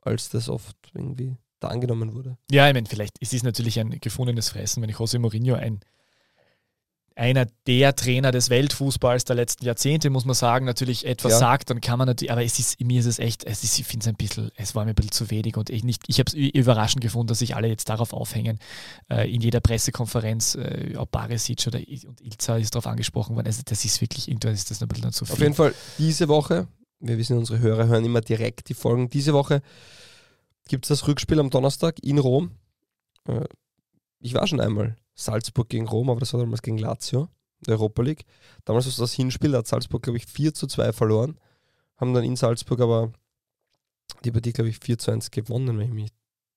[0.00, 2.36] als das oft irgendwie da angenommen wurde.
[2.50, 5.80] Ja, ich meine, vielleicht ist es natürlich ein gefundenes Fressen, wenn ich José Mourinho ein,
[7.18, 11.38] einer der Trainer des Weltfußballs der letzten Jahrzehnte, muss man sagen, natürlich etwas Ja.
[11.38, 13.86] sagt, dann kann man natürlich, aber es ist, mir ist es echt, es ist, ich
[13.86, 16.18] finde es ein bisschen, es war mir ein bisschen zu wenig und ich nicht, ich
[16.18, 18.58] habe es überraschend gefunden, dass sich alle jetzt darauf aufhängen,
[19.08, 23.62] äh, in jeder Pressekonferenz, äh, ob Barisic oder und Ilza ist darauf angesprochen worden, also
[23.64, 25.32] das ist wirklich, irgendwann ist das ein bisschen zu viel.
[25.32, 26.68] Auf jeden Fall diese Woche,
[27.00, 29.08] wir wissen, unsere Hörer hören immer direkt die Folgen.
[29.08, 29.62] Diese Woche
[30.68, 32.52] gibt es das Rückspiel am Donnerstag in Rom.
[33.28, 33.44] Äh,
[34.20, 37.28] Ich war schon einmal Salzburg gegen Rom, aber das war damals gegen Lazio,
[37.66, 38.24] der Europa League.
[38.64, 41.38] Damals war es das Hinspiel, da hat Salzburg, glaube ich, 4 zu 2 verloren.
[41.96, 43.12] Haben dann in Salzburg aber
[44.24, 46.10] die Partie, glaube ich, 4 zu 1 gewonnen, wenn ich mich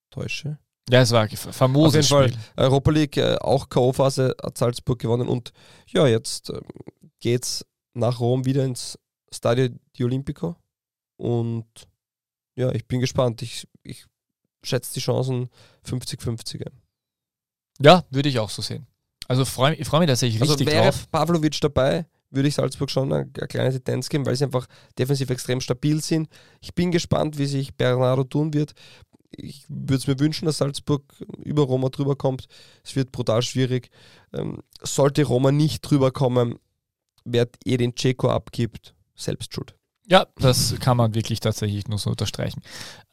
[0.09, 0.57] täusche.
[0.89, 2.41] Ja, es war ein famoses Auf jeden Fall.
[2.41, 2.63] Spiel.
[2.63, 5.51] Europa League, äh, auch K.O.-Phase hat Salzburg gewonnen und
[5.87, 6.61] ja, jetzt ähm,
[7.19, 8.97] geht's nach Rom wieder ins
[9.31, 10.55] Stadio di Olimpico
[11.17, 11.65] und
[12.59, 13.41] ja, ich bin gespannt.
[13.41, 14.05] Ich, ich
[14.63, 15.49] schätze die Chancen
[15.87, 16.65] 50-50.
[16.65, 16.81] ein.
[17.79, 18.85] Ja, würde ich auch so sehen.
[19.29, 21.09] Also freu, ich freue mich tatsächlich Also richtig wäre drauf.
[21.09, 25.29] Pavlovic dabei, würde ich Salzburg schon eine, eine kleine Tendenz geben, weil sie einfach defensiv
[25.29, 26.27] extrem stabil sind.
[26.59, 28.73] Ich bin gespannt, wie sich Bernardo tun wird.
[29.31, 31.03] Ich würde es mir wünschen, dass Salzburg
[31.37, 32.47] über Roma drüber kommt.
[32.83, 33.89] Es wird brutal schwierig.
[34.33, 36.59] Ähm, sollte Roma nicht drüber kommen,
[37.23, 39.78] wer eh den Ceco abgibt, selbst schuld.
[40.09, 42.61] Ja, das kann man wirklich tatsächlich nur so unterstreichen.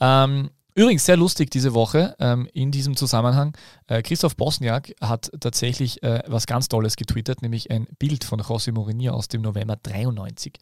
[0.01, 3.55] Ähm, übrigens, sehr lustig diese Woche ähm, in diesem Zusammenhang.
[3.87, 8.73] Äh, Christoph Bosniak hat tatsächlich äh, was ganz Tolles getwittert, nämlich ein Bild von José
[8.73, 10.55] Mourinho aus dem November 93,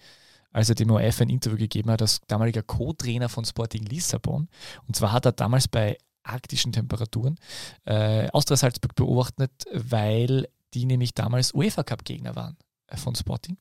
[0.50, 4.48] als er dem ORF ein Interview gegeben hat, als damaliger Co-Trainer von Sporting Lissabon.
[4.88, 7.36] Und zwar hat er damals bei arktischen Temperaturen
[7.84, 12.56] äh, Austria Salzburg beobachtet, weil die nämlich damals UEFA-Cup-Gegner waren
[12.88, 13.56] äh, von Sporting.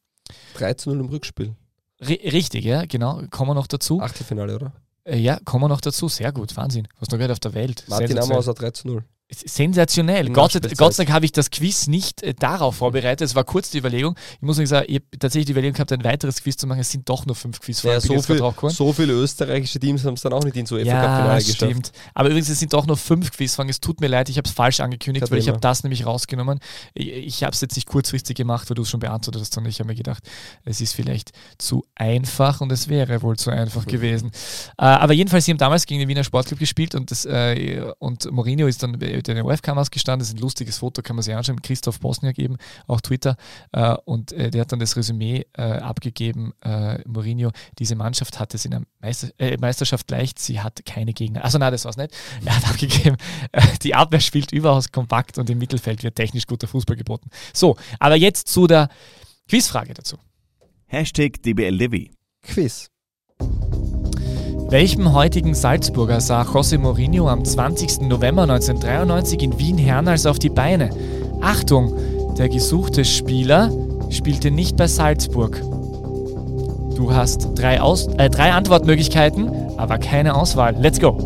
[0.55, 1.55] 3 zu 0 im Rückspiel.
[2.07, 3.21] Ri- Richtig, ja, genau.
[3.29, 3.99] Kommen wir noch dazu.
[4.01, 4.73] Achtelfinale, oder?
[5.05, 6.07] Äh, ja, kommen wir noch dazu.
[6.07, 6.87] Sehr gut, Wahnsinn.
[6.99, 7.83] Was noch gehört auf der Welt.
[7.87, 8.17] Martin.
[8.19, 9.03] Amhauser 3 zu 0.
[9.31, 10.27] Sensationell.
[10.27, 10.53] In Gott.
[10.77, 13.27] Gott sei Dank habe ich das Quiz nicht äh, darauf vorbereitet.
[13.27, 14.15] Es war kurz die Überlegung.
[14.35, 16.79] Ich muss sagen, ich habe tatsächlich die Überlegung gehabt, ein weiteres Quiz zu machen.
[16.79, 17.81] Es sind doch nur fünf Quiz.
[17.83, 21.39] Ja, so, viel, so viele österreichische Teams haben es dann auch nicht ins Ja, UEFA-Cup-Finale
[21.39, 21.55] geschafft.
[21.55, 21.91] stimmt.
[22.13, 23.69] Aber übrigens, es sind doch nur fünf Quizfragen.
[23.69, 26.05] Es tut mir leid, ich habe es falsch angekündigt, Kein weil ich habe das nämlich
[26.05, 26.59] rausgenommen.
[26.93, 29.69] Ich, ich habe es jetzt nicht kurzfristig gemacht, weil du es schon beantwortet hast, sondern
[29.71, 30.23] ich habe mir gedacht,
[30.65, 34.31] es ist vielleicht zu einfach und es wäre wohl zu einfach gewesen.
[34.77, 38.29] Äh, aber jedenfalls, sie haben damals gegen den Wiener Sportclub gespielt und, das, äh, und
[38.31, 40.19] Mourinho ist dann bei den OF-Kameras gestanden.
[40.19, 42.57] Das ist ein lustiges Foto, kann man sich anschauen, mit Christoph Bosniak eben,
[42.87, 43.35] auch Twitter.
[43.71, 48.53] Äh, und äh, der hat dann das Resümee äh, abgegeben, äh, Mourinho, diese Mannschaft hat
[48.53, 51.43] es in der Meister äh, Meisterschaft leicht, sie hat keine Gegner.
[51.43, 52.13] Also nein, das war es nicht.
[52.45, 53.17] Er hat abgegeben,
[53.51, 57.29] äh, die Abwehr spielt überaus kompakt und im Mittelfeld wird technisch guter Fußball geboten.
[57.53, 58.89] So, aber jetzt zu der
[59.47, 60.17] Quizfrage dazu.
[60.85, 62.09] Hashtag DBLDW.
[62.43, 62.89] Quiz.
[64.73, 68.09] Welchem heutigen Salzburger sah José Mourinho am 20.
[68.09, 70.89] November 1993 in Wien-Hernals auf die Beine?
[71.41, 71.93] Achtung,
[72.39, 73.69] der gesuchte Spieler
[74.09, 75.61] spielte nicht bei Salzburg.
[76.95, 80.75] Du hast drei, Aus äh, drei Antwortmöglichkeiten, aber keine Auswahl.
[80.79, 81.19] Let's go.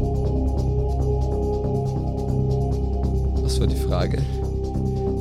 [3.43, 4.17] Was war die Frage?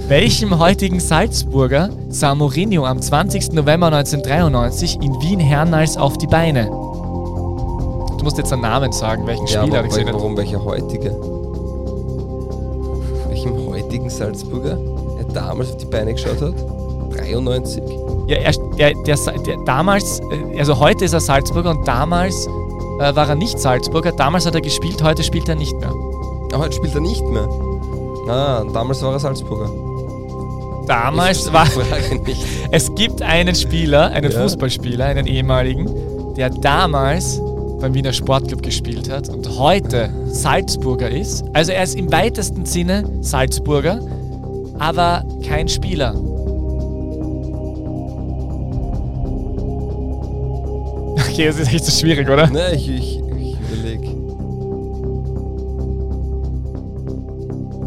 [0.08, 3.52] Welchem heutigen Salzburger sah Mourinho am 20.
[3.52, 6.85] November 1993 in Wien-Hernals auf die Beine?
[8.26, 10.12] Musst jetzt einen Namen sagen, welchen Ja, Spieler aber er hat.
[10.14, 11.10] warum welcher heutige?
[13.28, 14.76] Welchem heutigen Salzburger
[15.18, 16.54] er damals auf die Beine geschaut hat?
[17.16, 17.84] 93.
[18.26, 22.48] Ja, er, der, der, der, damals, äh, also heute ist er Salzburger und damals
[22.98, 24.10] äh, war er nicht Salzburger.
[24.10, 25.90] Damals hat er gespielt, heute spielt er nicht mehr.
[26.52, 27.48] Aber heute spielt er nicht mehr.
[28.28, 29.70] Ah, damals war er Salzburger.
[30.88, 31.68] Damals Ich war.
[32.72, 34.40] Es gibt einen Spieler, einen Ja.
[34.42, 35.88] Fußballspieler, einen ehemaligen,
[36.34, 37.40] der damals
[37.80, 41.44] beim Wiener Sportclub gespielt hat und heute Salzburger ist.
[41.52, 44.00] Also er ist im weitesten Sinne Salzburger,
[44.78, 46.14] aber kein Spieler.
[51.28, 52.46] Okay, das ist echt so schwierig, oder?
[52.48, 54.08] Ne, ich, ich, ich überlege.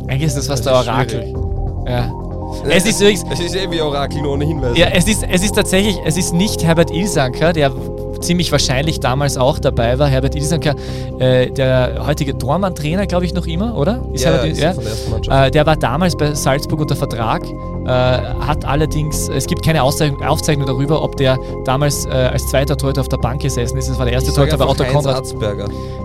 [0.07, 1.21] Eigentlich ist das fast der Orakel.
[1.23, 1.35] schwierig.
[1.87, 2.11] Ja.
[2.69, 4.77] Es ist übrigens, Es ist eh wie Orakel nur ohne Hinweise.
[4.77, 7.71] ja, es ist, es ist tatsächlich, es ist nicht Herbert Ilsanker, der
[8.21, 10.07] ziemlich wahrscheinlich damals auch dabei war.
[10.07, 10.75] Herbert Ilsanker,
[11.19, 14.01] äh, der heutige Tormann-Trainer, glaube ich, noch immer, oder?
[14.13, 14.73] Ist ja, Herbert ist ja.
[14.73, 15.47] der.
[15.47, 20.21] Äh, der war damals bei Salzburg unter Vertrag, äh, hat allerdings, es gibt keine Aufzeichnung,
[20.23, 23.89] Aufzeichnung darüber, ob der damals äh, als zweiter Torhüter auf der Bank gesessen ist.
[23.89, 25.23] Das war der erste Torhüter, war einfach Otto Konrad.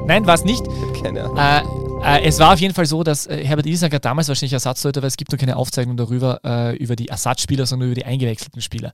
[0.07, 0.65] Nein, war es nicht.
[1.03, 1.84] Keine Ahnung.
[2.05, 5.09] Äh, es war auf jeden Fall so, dass äh, Herbert Ilsanker damals wahrscheinlich Ersatztorhüter war.
[5.09, 8.93] Es gibt nur keine Aufzeichnung darüber, äh, über die Ersatzspieler, sondern über die eingewechselten Spieler.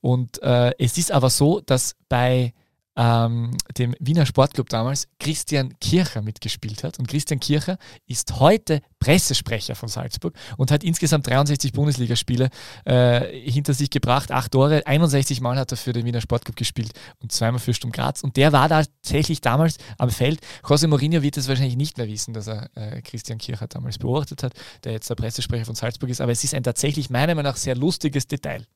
[0.00, 2.52] Und äh, es ist aber so, dass bei
[2.96, 6.98] ähm, dem Wiener Sportclub damals, Christian Kircher mitgespielt hat.
[6.98, 12.50] Und Christian Kircher ist heute Pressesprecher von Salzburg und hat insgesamt 63 Bundesligaspiele
[12.84, 16.92] äh, hinter sich gebracht, acht Tore, 61 Mal hat er für den Wiener Sportclub gespielt
[17.22, 18.22] und zweimal für Sturm Graz.
[18.22, 20.40] Und der war tatsächlich damals am Feld.
[20.62, 24.42] José Mourinho wird es wahrscheinlich nicht mehr wissen, dass er äh, Christian Kircher damals beobachtet
[24.42, 24.52] hat,
[24.84, 26.20] der jetzt der Pressesprecher von Salzburg ist.
[26.20, 28.66] Aber es ist ein tatsächlich meiner Meinung nach sehr lustiges Detail.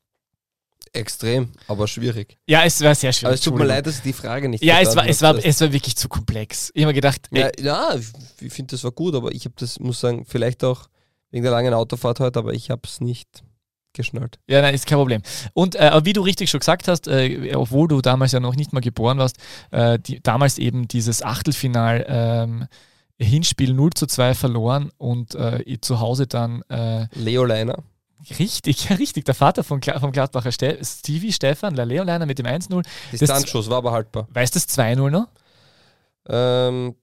[0.93, 2.37] Extrem, aber schwierig.
[2.47, 3.25] Ja, es war sehr schwierig.
[3.25, 5.35] Aber es tut mir leid, dass ich die Frage nicht Ja, es war, es, war,
[5.43, 6.71] es war wirklich zu komplex.
[6.73, 7.95] Ich habe mir gedacht, Ja, ey, ja,
[8.39, 10.87] ich finde, das war gut, aber ich habe das, muss sagen, vielleicht auch
[11.31, 13.43] wegen der langen Autofahrt heute, aber ich habe es nicht
[13.95, 14.39] geschnallt.
[14.47, 15.21] Ja, nein, ist kein Problem.
[15.53, 18.73] Und äh, wie du richtig schon gesagt hast, äh, obwohl du damals ja noch nicht
[18.73, 19.37] mal geboren warst,
[19.71, 22.67] äh, die, damals eben dieses Achtelfinal ähm,
[23.17, 27.83] Hinspiel 0 zu 2 verloren und äh, zu Hause dann äh, Leo Leiner.
[28.39, 32.85] Richtig, richtig, der Vater von, vom Gladbacher Ste Stevie, Stefan, der Leoleiner mit dem 1-0.
[33.11, 34.27] Distanzschuss war aber haltbar.
[34.31, 35.27] Weißt du das 2-0 noch?
[36.27, 36.95] Ähm,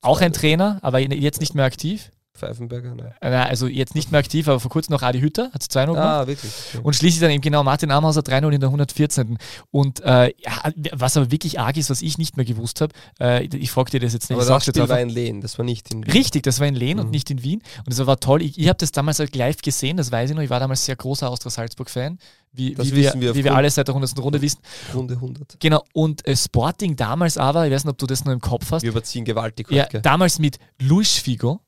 [0.00, 2.10] Auch ein Trainer, aber jetzt nicht mehr aktiv.
[2.34, 3.14] Pfeifenberger, ne?
[3.20, 5.98] Also jetzt nicht mehr aktiv, aber vor kurzem noch Adi Hütter, hat 2-0 gemacht.
[5.98, 6.50] Ah, wirklich.
[6.74, 6.80] Okay.
[6.84, 9.36] Und schließlich dann eben genau Martin Amhauser 3-0 in der 114.
[9.70, 13.44] Und äh, ja, was aber wirklich arg ist, was ich nicht mehr gewusst habe, äh,
[13.44, 14.38] ich frage dir das jetzt nicht.
[14.38, 16.12] aber das jetzt Spiel war in Lehn, das war nicht in Wien.
[16.12, 17.10] Richtig, das war in Lehn und Mhm.
[17.10, 17.62] nicht in Wien.
[17.78, 18.42] Und das war toll.
[18.42, 20.42] Ich, ich habe das damals halt live gesehen, das weiß ich noch.
[20.42, 22.18] Ich war damals sehr großer Austria Salzburg-Fan,
[22.52, 24.18] wie, Das wie, wir, wir wie wir alle seit der 100.
[24.18, 24.60] Runde wissen.
[24.94, 25.56] Runde 100.
[25.60, 25.82] Genau.
[25.92, 28.82] Und äh, Sporting damals aber, ich weiß nicht, ob du das noch im Kopf hast,
[28.82, 30.00] Wir überziehen gewaltig ja, gell?
[30.02, 31.60] damals mit Luis Figo,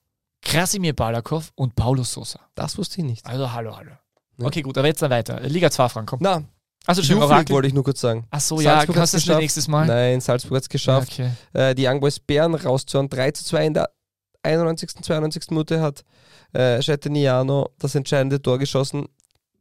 [0.42, 2.40] Krasimir Balakov und Paulo Sosa.
[2.54, 3.26] Das wusste ich nicht.
[3.26, 3.92] Also hallo, hallo.
[4.38, 4.46] Ja.
[4.46, 5.40] Okay, gut, aber jetzt dann weiter.
[5.40, 6.18] Liga 2, Frank, komm.
[6.22, 6.42] Na,
[6.86, 7.54] Also schön, Orakel.
[7.54, 8.26] wollte ich nur kurz sagen.
[8.30, 9.86] Ach so, ja, Salzburg kannst du das nächstes Mal?
[9.86, 11.12] Nein, Salzburg hat es geschafft.
[11.12, 11.30] Okay.
[11.52, 13.08] Äh, die Young Boys Bären rauszuhauen.
[13.08, 13.88] 3 zu 2 in der
[14.42, 14.96] 91.
[15.02, 15.50] 92.
[15.50, 16.02] Minute hat
[16.52, 19.06] äh, Schetteniano das entscheidende Tor geschossen.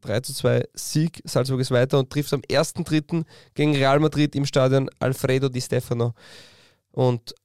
[0.02, 1.22] 3 zu 2 Sieg.
[1.26, 3.24] Salzburg ist weiter und trifft am 1.3.
[3.54, 6.16] gegen Real Madrid im Stadion Alfredo Di Stefano
[6.92, 7.36] und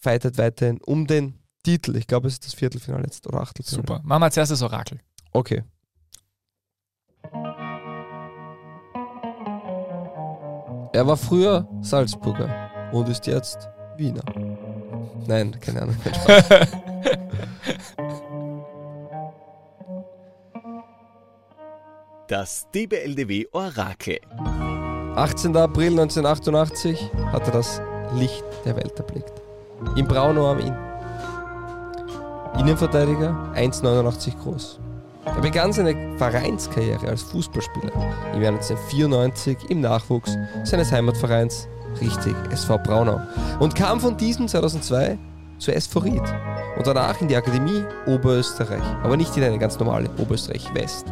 [0.00, 1.96] fightet weiterhin um den Titel.
[1.96, 3.84] Ich glaube, es ist das Viertelfinale jetzt oder Achtelfinale.
[3.84, 4.00] Super.
[4.04, 5.00] Machen wir als erstes Orakel.
[5.32, 5.64] Okay.
[10.92, 14.22] Er war früher Salzburger und ist jetzt Wiener.
[15.26, 15.96] Nein, keine Ahnung.
[16.04, 16.14] kein
[16.46, 16.68] Spaß.
[22.28, 24.20] Das DBLDW Orakel.
[25.16, 25.56] 18.
[25.56, 27.80] April 1988 hat er das
[28.14, 29.32] Licht der Welt erblickt.
[29.96, 30.95] Im Braunau am Inn.
[32.58, 34.80] Innenverteidiger, 1,89 groß.
[35.24, 37.92] Er begann seine Vereinskarriere als Fußballspieler
[38.34, 41.68] im Jahr 1994 im Nachwuchs seines Heimatvereins,
[42.00, 43.20] richtig SV Braunau,
[43.60, 45.18] und kam von diesem 2002
[45.58, 46.22] zur SV Ried
[46.76, 51.06] und danach in die Akademie Oberösterreich, aber nicht in eine ganz normale Oberösterreich West.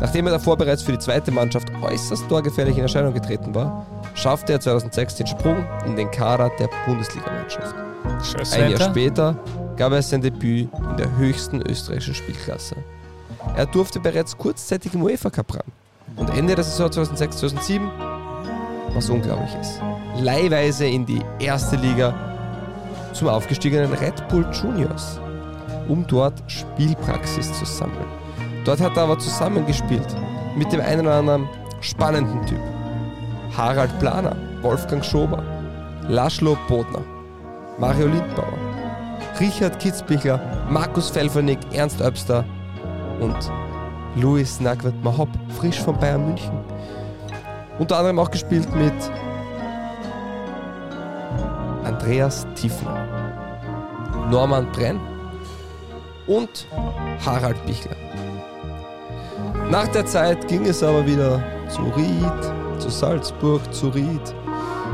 [0.00, 4.54] Nachdem er davor bereits für die zweite Mannschaft äußerst torgefährlich in Erscheinung getreten war, schaffte
[4.54, 7.74] er 2006 den Sprung in den Kader der Bundesligamannschaft.
[8.52, 9.38] Ein Jahr später
[9.76, 12.76] gab er sein Debüt in der höchsten österreichischen Spielklasse.
[13.56, 15.62] Er durfte bereits kurzzeitig im UEFA Cup ran.
[16.16, 17.80] Und Ende der Saison 2006-2007
[18.94, 19.80] was Unglaubliches.
[20.16, 22.14] Leihweise in die erste Liga
[23.12, 25.20] zum aufgestiegenen Red Bull Juniors,
[25.88, 28.06] um dort Spielpraxis zu sammeln.
[28.64, 30.16] Dort hat er aber zusammengespielt
[30.56, 31.48] mit dem einen oder anderen
[31.80, 32.60] spannenden Typ.
[33.56, 35.42] Harald Planer, Wolfgang Schober,
[36.08, 37.02] Laszlo Bodner,
[37.78, 38.58] Mario Lindbauer,
[39.40, 42.44] Richard Kitzbichler, Markus Pfeffernick, Ernst Öbster
[43.20, 43.36] und
[44.16, 45.28] Louis Nagwert Mahop,
[45.58, 46.52] frisch von Bayern München.
[47.78, 48.92] Unter anderem auch gespielt mit
[51.84, 53.06] Andreas Tiefner,
[54.30, 55.00] Norman Brenn
[56.26, 56.66] und
[57.24, 57.96] Harald Bichler.
[59.70, 64.34] Nach der Zeit ging es aber wieder zu Ried, zu Salzburg, zu Ried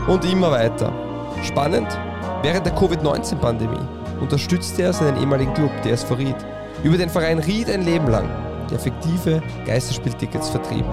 [0.06, 0.92] und immer weiter.
[1.42, 1.88] Spannend,
[2.42, 3.80] während der Covid-19-Pandemie
[4.20, 6.36] unterstützte er seinen ehemaligen Club, der SV Ried,
[6.84, 8.28] über den Verein Ried ein Leben lang,
[8.70, 10.84] der fiktive Geisterspieltickets vertrieb,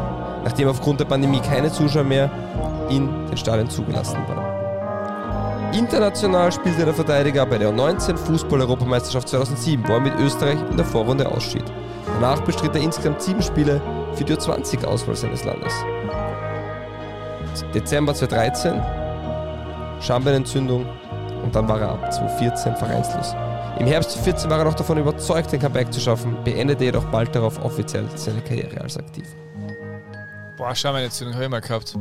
[0.45, 2.31] nachdem aufgrund der Pandemie keine Zuschauer mehr
[2.89, 5.73] in den Stadien zugelassen waren.
[5.73, 10.85] International spielte der Verteidiger bei der U19 Fußball-Europameisterschaft 2007, wo er mit Österreich in der
[10.85, 11.65] Vorrunde ausschied.
[12.13, 13.81] Danach bestritt er insgesamt sieben Spiele
[14.13, 15.73] für die U20-Auswahl seines Landes.
[17.73, 18.81] Dezember 2013,
[19.99, 20.85] Schambeinentzündung
[21.43, 23.35] und dann war er ab 2014 vereinslos.
[23.79, 27.35] Im Herbst 2014 war er noch davon überzeugt, den Comeback zu schaffen, beendete jedoch bald
[27.35, 29.25] darauf offiziell seine Karriere als aktiv.
[30.57, 31.93] Boah, Schameinentzündung habe ich mal gehabt.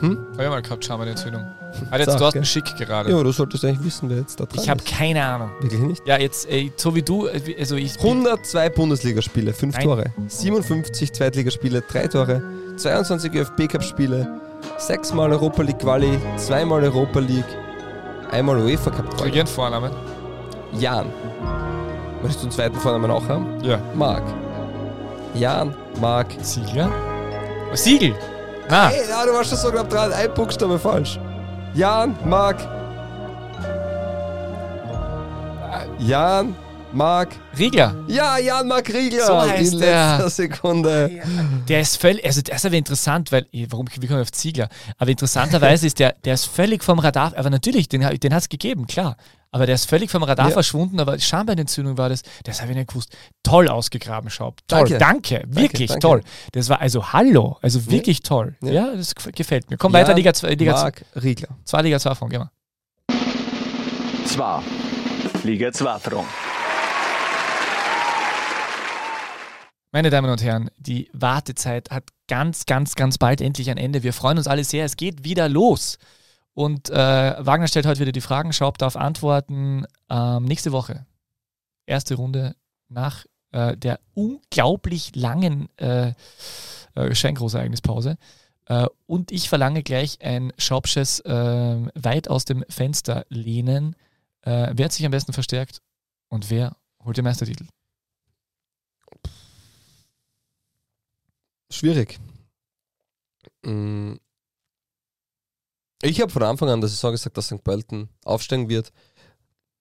[0.00, 0.26] Hm?
[0.32, 1.42] Habe ich mal gehabt, Schameinentzündung.
[1.90, 2.44] Hat jetzt Sag, Thorsten gell?
[2.44, 3.10] Schick gerade.
[3.10, 4.88] Ja, du solltest eigentlich wissen, wer jetzt da dran ich habe ist.
[4.88, 5.50] keine Ahnung.
[5.60, 6.06] Wirklich nicht?
[6.06, 7.96] Ja, jetzt, äh, so wie du, äh, also ich.
[7.98, 9.84] 102 Bundesligaspiele, 5 Nein.
[9.84, 10.04] Tore.
[10.26, 12.42] 57 Zweitligaspiele, 3 Tore.
[12.76, 14.40] 22 ÖFB-Cup-Spiele,
[14.78, 17.44] Sechsmal Europa League Quali, zweimal Europa League,
[18.32, 19.28] einmal UEFA Cup Quali.
[19.28, 19.92] Regieren Vornamen.
[20.78, 21.06] Jan.
[22.22, 23.62] Möchtest du einen zweiten Vornamen auch haben?
[23.62, 23.78] Ja.
[23.94, 24.24] Marc.
[25.34, 26.28] Jan, Marc.
[26.40, 26.90] Siegler?
[27.74, 28.14] Oh, Siegel!
[28.70, 30.12] Ah, Hey, ja, du warst schon so knapp dran.
[30.12, 31.18] Ein Buchstabe falsch.
[31.74, 32.58] Jan, Marc.
[35.98, 36.54] Jan,
[36.94, 37.36] Marc.
[37.58, 38.04] Riegler.
[38.08, 39.26] Ja, Jan Marc Riegler.
[39.26, 40.12] So heißt in der.
[40.18, 41.10] letzter Sekunde.
[41.68, 44.68] Der ist völlig, also der ist aber interessant, weil, warum, wie kommen wir auf Ziegler?
[44.98, 48.48] Aber interessanterweise ist der, der ist völlig vom Radar, aber natürlich, den, den hat es
[48.48, 49.16] gegeben, klar.
[49.50, 50.52] Aber der ist völlig vom Radar Ja.
[50.52, 53.16] verschwunden, aber Schambeinentzündung war das, das habe ich nicht gewusst.
[53.44, 54.58] Toll ausgegraben, Schaub.
[54.66, 54.98] Toll, Danke.
[54.98, 56.00] danke, wirklich danke.
[56.00, 56.20] toll.
[56.52, 58.56] Das war also Hallo, also wirklich toll.
[58.62, 58.72] Ja.
[58.72, 59.76] Ja, das gef- gefällt mir.
[59.76, 61.48] Komm weiter, Liga 2, Liga Marc Riegler.
[61.64, 62.50] 2, Liga 2 von, gehen wir.
[64.26, 64.62] Zwar.
[65.44, 66.26] Liga 2 Front.
[69.94, 74.02] Meine Damen und Herren, die Wartezeit hat ganz, ganz, ganz bald endlich ein Ende.
[74.02, 74.84] Wir freuen uns alle sehr.
[74.84, 75.98] Es geht wieder los.
[76.52, 76.94] Und äh,
[77.38, 78.52] Wagner stellt heute wieder die Fragen.
[78.52, 79.86] Schaub darf antworten.
[80.10, 81.06] Ähm, nächste Woche.
[81.86, 82.56] Erste Runde
[82.88, 86.12] nach äh, der unglaublich langen äh,
[86.96, 88.16] äh, Schenkgroßereignispause.
[88.66, 91.30] Äh, und ich verlange gleich ein Schaubsches äh,
[91.94, 93.94] weit aus dem Fenster lehnen.
[94.40, 95.82] Äh, wer hat sich am besten verstärkt
[96.30, 97.66] und wer holt den Meistertitel?
[101.70, 102.18] Schwierig.
[103.64, 104.14] Mm.
[106.02, 107.64] Ich habe von Anfang an der Saison gesagt, dass St.
[107.64, 108.92] Pölten aufsteigen wird.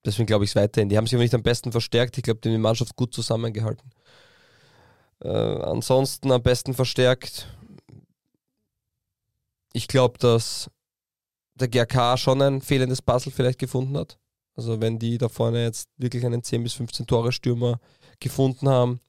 [0.05, 0.89] Deswegen glaube ich es weiterhin.
[0.89, 2.17] Die haben sich aber nicht am besten verstärkt.
[2.17, 3.91] Ich glaube, die haben die Mannschaft gut zusammengehalten.
[5.21, 7.47] Äh, ansonsten am besten verstärkt.
[9.73, 10.69] Ich glaube, dass
[11.55, 14.17] der GRK schon ein fehlendes Puzzle vielleicht gefunden hat.
[14.55, 17.79] Also wenn die da vorne jetzt wirklich einen 10 bis 15 Tore Stürmer
[18.19, 18.99] gefunden haben,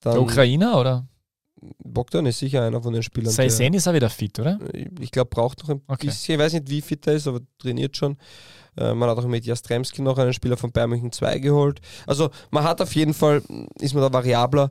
[0.00, 1.08] dann Der Ukrainer oder?
[1.82, 3.32] Bogdan ist sicher einer von den Spielern.
[3.32, 4.58] Seisen ist auch wieder fit, oder?
[5.00, 6.06] ich glaube, braucht noch ein Okay.
[6.06, 6.34] bisschen.
[6.34, 8.16] Ich weiß nicht, wie fit er ist, aber trainiert schon.
[8.76, 11.80] Äh, man hat auch mit Jastremski noch einen Spieler von Bayern München 2 geholt.
[12.06, 13.42] Also man hat auf jeden Fall,
[13.80, 14.70] ist man da variabler,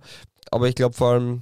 [0.52, 1.42] aber ich glaube vor allem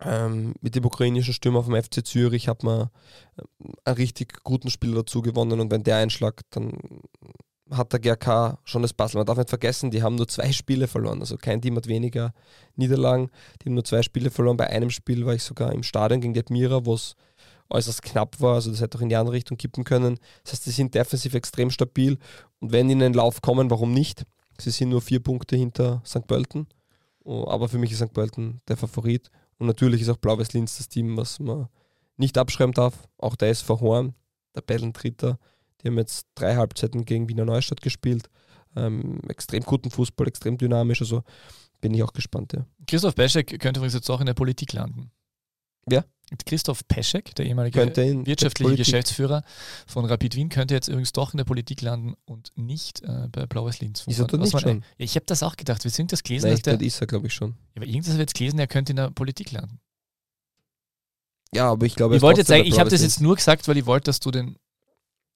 [0.00, 2.88] ähm, mit dem ukrainischen Stürmer vom FC Zürich hat man
[3.36, 3.42] äh,
[3.84, 6.72] einen richtig guten Spieler dazu gewonnen und wenn der einschlagt, dann
[7.76, 9.18] hat der GRK schon das Puzzle.
[9.18, 11.20] Man darf nicht vergessen, die haben nur zwei Spiele verloren.
[11.20, 12.32] Also kein Team hat weniger
[12.76, 13.30] Niederlagen.
[13.60, 14.56] Die haben nur zwei Spiele verloren.
[14.56, 17.16] Bei einem Spiel war ich sogar im Stadion gegen die Admira, wo es
[17.70, 18.54] äußerst knapp war.
[18.54, 20.18] Also das hätte auch in die andere Richtung kippen können.
[20.44, 22.18] Das heißt, sie sind defensiv extrem stabil.
[22.60, 24.24] Und wenn die in den Lauf kommen, warum nicht?
[24.58, 26.26] Sie sind nur vier Punkte hinter St.
[26.26, 26.66] Pölten.
[27.24, 28.12] Oh, Aber für mich ist St.
[28.12, 29.30] Pölten der Favorit.
[29.58, 31.68] Und natürlich ist auch Blau-Weiß-Linz das Team, was man
[32.16, 33.08] nicht abschreiben darf.
[33.18, 34.14] Auch der SV Horn,
[34.54, 35.38] der Bellendritter.
[35.82, 38.28] Die haben jetzt drei Halbzeiten gegen Wiener Neustadt gespielt.
[38.76, 41.00] Ähm, extrem guten Fußball, extrem dynamisch.
[41.02, 41.22] Also
[41.80, 42.52] bin ich auch gespannt.
[42.52, 42.64] Ja.
[42.86, 45.10] Christoph Peschek könnte übrigens jetzt auch in der Politik landen.
[45.86, 46.04] Wer?
[46.46, 47.78] Christoph Peschek, der ehemalige
[48.24, 49.42] wirtschaftliche Geschäftsführer
[49.86, 53.46] von Rapid Wien, könnte jetzt übrigens doch in der Politik landen und nicht äh, bei
[53.46, 54.06] Blaues Linz.
[54.06, 54.76] Ist er da nicht man- schon?
[54.96, 55.84] Ja, ich habe das auch gedacht.
[55.84, 57.50] Wir sind das gelesen, Nein, dass ich der, ist er, glaube ich, schon.
[57.74, 59.78] ja, aber irgendwas ich jetzt gelesen, er könnte in der Politik landen.
[61.54, 63.76] Ja, aber ich glaube, Ich wollte jetzt sagen, ich habe das jetzt nur gesagt, weil
[63.76, 64.56] ich wollte, dass du den.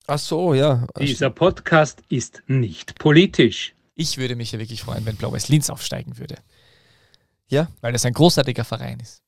[0.07, 0.87] Ach so, ja.
[1.01, 3.75] Dieser Podcast ist nicht politisch.
[3.95, 6.37] Ich würde mich ja wirklich freuen, wenn Blau-Weiß Linz aufsteigen würde.
[7.49, 7.69] Ja.
[7.81, 9.23] Weil das ein großartiger Verein ist.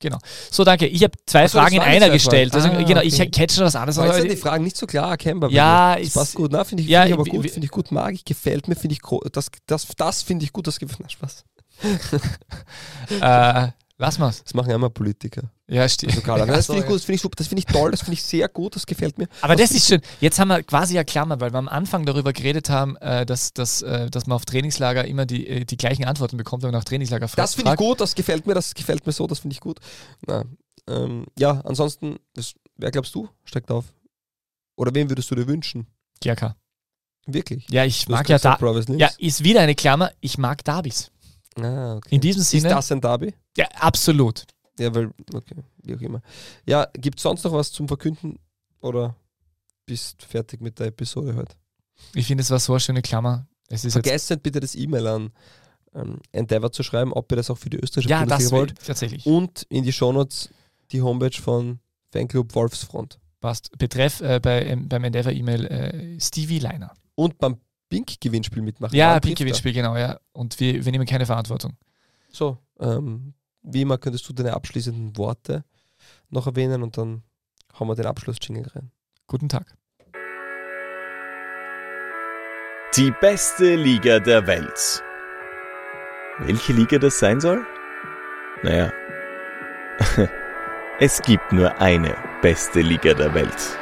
[0.00, 0.18] Genau.
[0.50, 0.86] So, danke.
[0.88, 2.52] Ich habe zwei so, Fragen in einer gestellt.
[2.54, 3.06] Also, Ah, genau, okay.
[3.06, 3.98] ich hätte schon was anderes.
[3.98, 5.48] Aber jetzt sind die Fragen nicht so klar erkennbar.
[5.50, 6.50] Ja, das ist- passt gut.
[6.50, 7.50] Na, finde ich, Ja, find ich aber gut.
[7.50, 7.92] Finde ich gut.
[7.92, 10.66] Mag ich, gefällt mir, finde ich das, das, das finde ich gut.
[10.66, 11.44] Das gefällt Na, Spaß.
[13.20, 13.68] äh,
[13.98, 14.42] lass mal's.
[14.42, 15.42] Das machen ja immer Politiker.
[15.72, 16.12] Ja, stimmt.
[16.12, 16.96] Also, Karl, Ja, das finde ich gut.
[16.96, 17.36] Das finde ich super.
[17.36, 17.90] Das finde ich toll.
[17.90, 18.76] Das finde ich sehr gut.
[18.76, 19.26] Das gefällt mir.
[19.40, 20.02] Aber das ist schön.
[20.20, 23.54] Jetzt haben wir quasi ja Klammer, weil wir am Anfang darüber geredet haben, äh, dass,
[23.54, 26.78] dass, äh, dass man auf Trainingslager immer die, äh, die gleichen Antworten bekommt, wenn man
[26.78, 27.38] nach Trainingslager fragt.
[27.38, 28.00] Das finde ich gut.
[28.00, 28.54] Das gefällt mir.
[28.54, 29.26] Das gefällt mir so.
[29.26, 29.78] Das finde ich gut.
[30.26, 30.44] Na,
[30.88, 33.86] ähm, ja, ansonsten, das, wer glaubst du steigt auf?
[34.76, 35.86] Oder wen würdest du dir wünschen?
[36.20, 36.54] GRK.
[37.26, 37.66] Wirklich?
[37.70, 38.58] Ja, ich Du mag ja da.
[38.96, 40.10] Ja, ist wieder eine Klammer.
[40.20, 41.10] Ich mag Davis.
[41.56, 42.14] Ah, okay.
[42.14, 42.70] In diesem Ist Sinne.
[42.70, 43.34] das ein Derby?
[43.56, 44.44] Ja, absolut.
[44.78, 46.22] Ja, weil, okay, wie auch immer.
[46.66, 48.38] Ja, gibt es sonst noch was zum Verkünden?
[48.80, 49.14] Oder
[49.86, 51.54] bist fertig mit der Episode heute?
[52.14, 53.46] Ich finde, es war so eine schöne Klammer.
[53.68, 53.92] Es ist.
[53.92, 55.32] Vergesst nicht bitte das E-Mail an
[55.94, 58.58] ähm, Endeavor zu schreiben, ob ihr das auch für die österreichische Ja, Bundesliga das will,
[58.58, 58.86] wollt.
[58.86, 59.26] tatsächlich.
[59.26, 60.48] Und in die Shownotes
[60.90, 61.80] die Homepage von
[62.10, 63.18] Fanclub Wolfsfront.
[63.40, 63.76] Passt.
[63.78, 66.92] Betreff äh, bei, ähm, beim Endeavor-E-Mail äh, Stevie Leiner.
[67.14, 67.56] Und beim
[67.88, 68.96] Pink-Gewinnspiel mitmachen.
[68.96, 70.18] Ja, Pink-Gewinnspiel, genau, ja.
[70.32, 71.72] Und wir, wir nehmen keine Verantwortung.
[71.72, 71.76] er?
[72.30, 75.64] So, ähm, wie immer könntest du deine abschließenden Worte
[76.30, 77.22] noch erwähnen und dann
[77.78, 78.90] hauen wir den Abschluss-Jingle rein.
[79.26, 79.76] Guten Tag.
[82.96, 85.02] Die beste Liga der Welt.
[86.40, 87.64] Welche Liga das sein soll?
[88.62, 88.92] Naja,
[90.98, 93.78] Es gibt nur eine beste Liga der Welt.